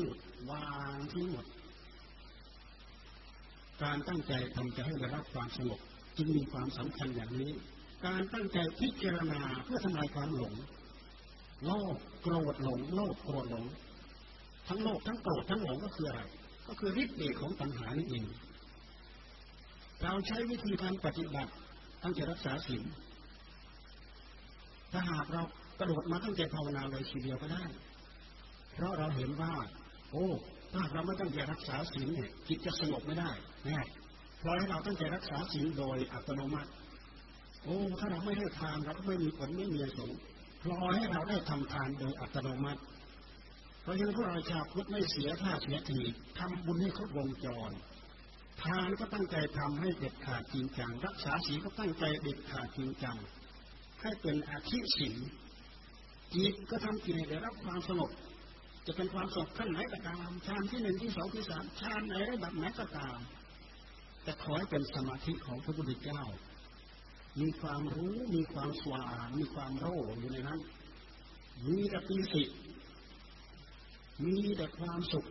[0.50, 1.46] วางทิ้งหมด
[3.84, 5.80] การตั้งใจทำจะให้ได้รับความสงบ
[6.18, 7.52] จึงมีความสำคัญอย่างนี้
[8.06, 10.54] การตั้งใจพิจารณาเพื่อทำลายความหลง
[11.66, 13.66] โลภโกรธหลงโลภโกรธหลง
[14.68, 16.22] ทั้งโลภทั้งโกรธทั้งหลงก็คืออะไร
[16.68, 18.26] ก็คือฤทธิ์เดชของปัญหานี่เอง
[20.04, 21.52] เราใช้วิธีการปฏิบัติ
[22.06, 22.84] ตั้งใจรักษาศีล
[24.92, 25.42] ถ้าหากเรา
[25.80, 27.64] กระโดดมาตั้งใจภาวนาเลยทีเดียวก็ได้
[28.74, 29.54] เพราะเราเห็นว่า
[30.12, 30.28] โอ้
[30.74, 33.32] ถ้าเราไม่ตั้งใจรักษาศีลเนี่ยจิตจะสงบไม่ได้
[33.68, 33.80] น่
[34.40, 36.70] เพราะให้เราตั้งใจรักษาศีลโดยอัตโนมัติ
[37.64, 40.12] โอ้ถ้าเราไม่ให้ทานเราก็ไม่มีผลไม่มีสง
[40.62, 42.82] พลอยให้เราได้ทำทานโดยอัตโนมัติ
[43.82, 46.00] เพราะฉะนั้นพวกเราชาวพุทธไม่เสียท่าเสียที
[46.38, 47.72] ทำบุญให้ครบวงจร
[48.64, 53.18] ทานก็ตั้งใจทำให้เด็ดขาดจริงจัง รักษาศีลก็ตั้งใจเด็ดขาดจริงจัง
[54.02, 55.16] ให้เป็นอาชีศีล
[56.34, 58.12] จิตก็ทำกิจให้ได้รับความสงบ
[58.86, 63.18] จะเป็นความสงบขั้นไหนก็ตามฌานที่หนึ่งที่สองที่สามฌานไหนระดับไหนก็ตาม
[64.24, 66.24] แต่ขอให้เป็นสมาธิของพระพุทธเจ้า
[67.42, 70.60] มีความรู้มีความสว่างมีความโร่อยู่ในนั้น
[71.68, 72.44] มีแต่ปีติ
[74.26, 75.26] มีแต่ความสุข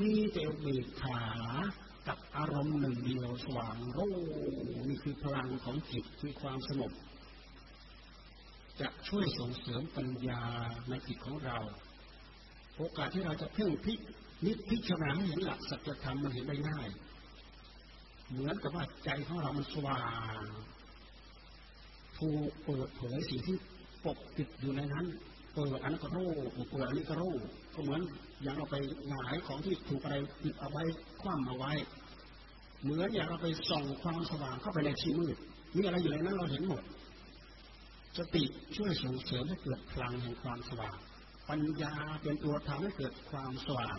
[0.00, 1.22] มีแต่เบิกขา
[2.08, 4.08] กับอารมณ์หนึ่งเดียวสว่างโร่
[4.88, 6.92] นี่คือพลังของจิตคือความสงบ
[8.80, 10.42] จะช่วยส่งเสริมปัญญา
[10.88, 11.58] ในจิตของเรา
[12.76, 13.94] โอกาสที่เราจะเพ่งพิ
[14.44, 16.88] นิพพิจารณาให้เห็นหลักสัจธรรมมันเห็นได้ง่าย
[18.30, 20.02] เหมือนกับว่าใจของเรามันสว่า
[20.40, 20.44] ง
[22.18, 23.56] ถูกเปิดเผยสิ่งที่
[24.04, 25.06] ปกปิดอยู่ในนั้น
[25.54, 26.30] เปิดอันก็รู้
[26.70, 27.34] เปิดอันนี้ก็รู้
[27.74, 28.00] ก็เหมือน
[28.42, 28.76] อย่างเราไป
[29.08, 30.82] หงายของที่ถูกอะไรปิดเอาไว้
[31.22, 31.72] คว่ำเอาไว้
[32.82, 35.36] เหมือนอย่างเราไปส่องความสว่างเข้าไปในที่มืด
[35.76, 36.82] มีอะไรอยู่ในนั้นเราเห็นหมด
[38.18, 38.44] สติ
[38.76, 40.96] ช่วยส่งเสริมให้เกิดพลังแห่งความสว่าง
[41.48, 43.98] ปัญญาเป็นตัวทำให้เกิดความสว่าง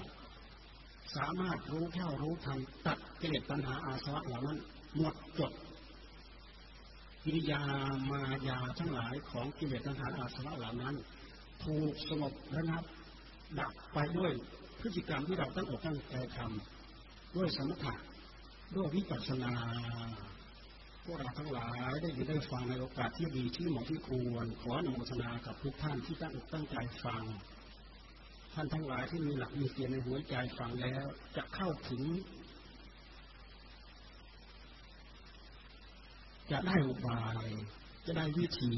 [1.15, 4.57] สามารถรู้แค่รู้ทันตัดกิเลสตัณหาอาสวะเหล่านั้น
[4.97, 5.52] หมดจด
[7.23, 7.61] กิริยา
[8.11, 10.95] มายาทั้งหลายของกิเลสตัณหาอาสวะเหล่านั้น
[11.64, 12.84] ถูกสงบระงับ
[13.59, 14.31] ดับไปด้วย
[14.81, 17.95] พฤติกรรมที่เราตั้งอกตั้งใจทำด้วยสมถะ
[18.76, 19.53] ด้วยวิปัสสนา
[21.03, 27.23] พวกเราทั้งหลายได้ยินได้ฟังในโอกาสที่ดีที่เหมาะที่ควรขออนุโมทนากับทุกท่านที่ตั้งอกตั้งใจฟัง
[28.53, 31.05] ท่านทั้งหลายที่มีหลักมีเกียรในหัวใจฟังแล้ว
[31.35, 32.01] จะเข้าถึง
[36.51, 37.47] จะได้อุบาย
[38.05, 38.73] จะได้วิธี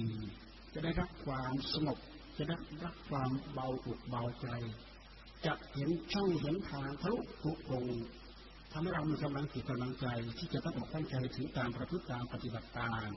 [0.73, 1.97] จะได้รับความสงบ
[2.37, 4.47] จะได้รับความเบาอกเบาใจ
[5.45, 7.85] จะเห็นช่องเห็นทางทะลุทุกง
[8.71, 10.07] ทำให้เรามีกำลังจิตกำลังใจ
[10.37, 13.09] ที่จะต้องอกตั้งใจถึงการประพฤติตามปฏิบัติตาม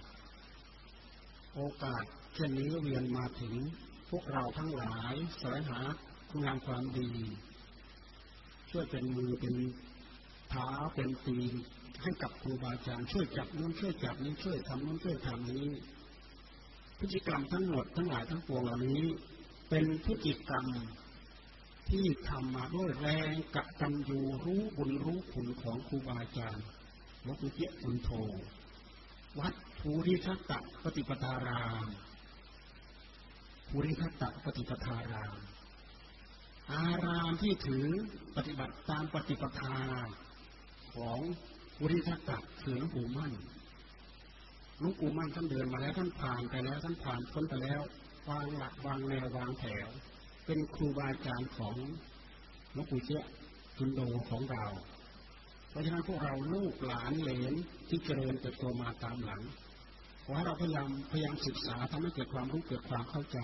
[1.54, 3.54] โอกาสเช่นนี้เวียนมาถึง
[4.10, 5.80] พวกเราทั้งหลายแสวงหา
[6.30, 7.10] คุณงามความดี
[8.70, 9.54] ช่วยเป็นมือเป็น
[10.50, 11.54] เท้าเป็นตีน
[12.02, 15.66] ให้กับครูบาอาจารย์ช่วยจับนู้นช่วยจับนี้ช่วยทำนู้นช่วยทำนี้
[17.00, 19.02] พฤติกรรมทั้งหมดทั้งหลายทั้งปวงเหล่านี้
[19.68, 20.66] เป็นพฤติกรรม
[21.90, 26.66] ที่ทำมาด้วยแรงกะตัญญูรู้บุญรู้คุณของครูบาอาจารย์
[27.22, 28.10] หลวงปู่เจี๊ยบบุญโท
[29.38, 30.52] วัดภูริทัตต
[30.84, 31.86] ปฏิปทาราม
[33.68, 35.36] ภูริทัตตปฏิปทาราม
[36.72, 37.86] อารามที่ถือ
[38.36, 39.78] ปฏิบัติตามปฏิปทา
[40.94, 41.18] ของ
[41.76, 42.30] ภูริทัตต
[42.62, 43.32] คือหลวงปู่มั่น
[44.82, 47.80] ลวงปู่มั่นท่านเดินมาแล้วท่านผ่านไปแล้วท่านผ่านพ้นไปแล้ว
[48.28, 49.88] วางหลักวางแนววางแถว
[50.46, 51.74] เป็นครูบาอาจารย์ของ
[52.72, 53.22] หลวงปู่เจ้า
[53.78, 54.66] จุนโดของเรา
[55.70, 57.54] เพราะฉะนั้นพวกเราลูกหลานเหลน
[57.88, 59.42] ที่เจริญเติบโตมาตามหลัง
[60.24, 63.38] ขอให้เราพยายามพยายามศึกษาทำให้เกิดความรู้เกิดความเข้าใจ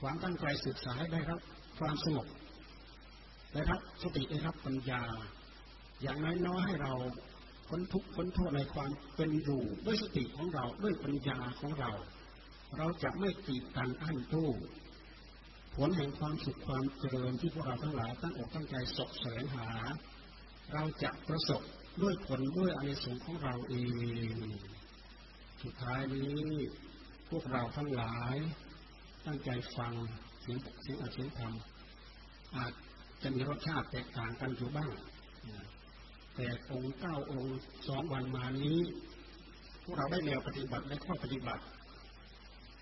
[0.00, 1.40] ความตั้งใจศึกษาให้ได้ครับ
[1.78, 2.26] ความสงบ
[3.52, 5.02] ได้ครับสติได้ครับปัญญา
[6.02, 6.92] อย่างน้อยๆให้เรา
[7.74, 11.90] พ้นทุกข์พ้นโทษในความเป็นอยู่ด้วยสติของเราด้วยปัญญาของเรา
[12.76, 14.50] เราจะไม่ตีกันอั้นตู้
[15.76, 19.68] ผลแห่งความสุขความเจริญที่พวกเราทั้งหลายตั้งอกตั้งใจสกแสวงหา
[20.72, 21.62] เราจะประสบ
[22.02, 23.74] ด้วยผลด้วยอนิสงส์ของเราเอ
[24.34, 24.36] ง
[25.62, 26.40] สุดท้ายนี้
[27.30, 28.36] พวกเราทั้งหลาย
[29.26, 29.92] ตั้งใจฟัง
[30.40, 31.52] เสียงเสียงอาเสียงธรรม
[32.56, 32.72] อาจ
[33.22, 34.90] จะมีรสชาติแตกต่างกันอยู่บ้าง
[36.34, 38.78] แต่องค์เก้าองค์สองวันมานี้
[39.82, 41.62] พวกเราได้แนวปฏิบัติและข้อปฏิบัติ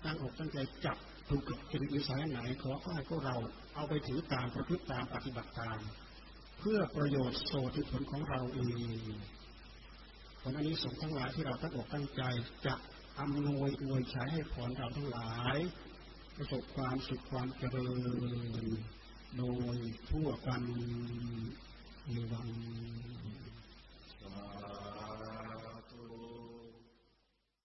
[0.03, 0.97] ตั้งอกตั้งใจจับ
[1.29, 3.35] ถูกกับจริตวิสัยไหนขอให้พวกเรา
[3.75, 5.79] เอาไปถือตามประพฤติตามปฏิบัติตาม
[6.59, 8.59] เพื่อประโยชน์โสติผลของเราเอ
[9.03, 9.09] ง
[10.41, 12.21] ผลอันนี้สงทั้งหลายที่เราตั้งอกตั้งใจ
[12.65, 12.75] จะ
[13.19, 15.57] อำนวยอวยใช้ให้ผลเราทั้งหลาย
[16.35, 17.97] ประสบความสุขความเจริญ
[19.37, 19.43] โด
[19.75, 19.77] ย
[20.09, 20.61] ทั่วกัน
[22.07, 22.51] Nibbana.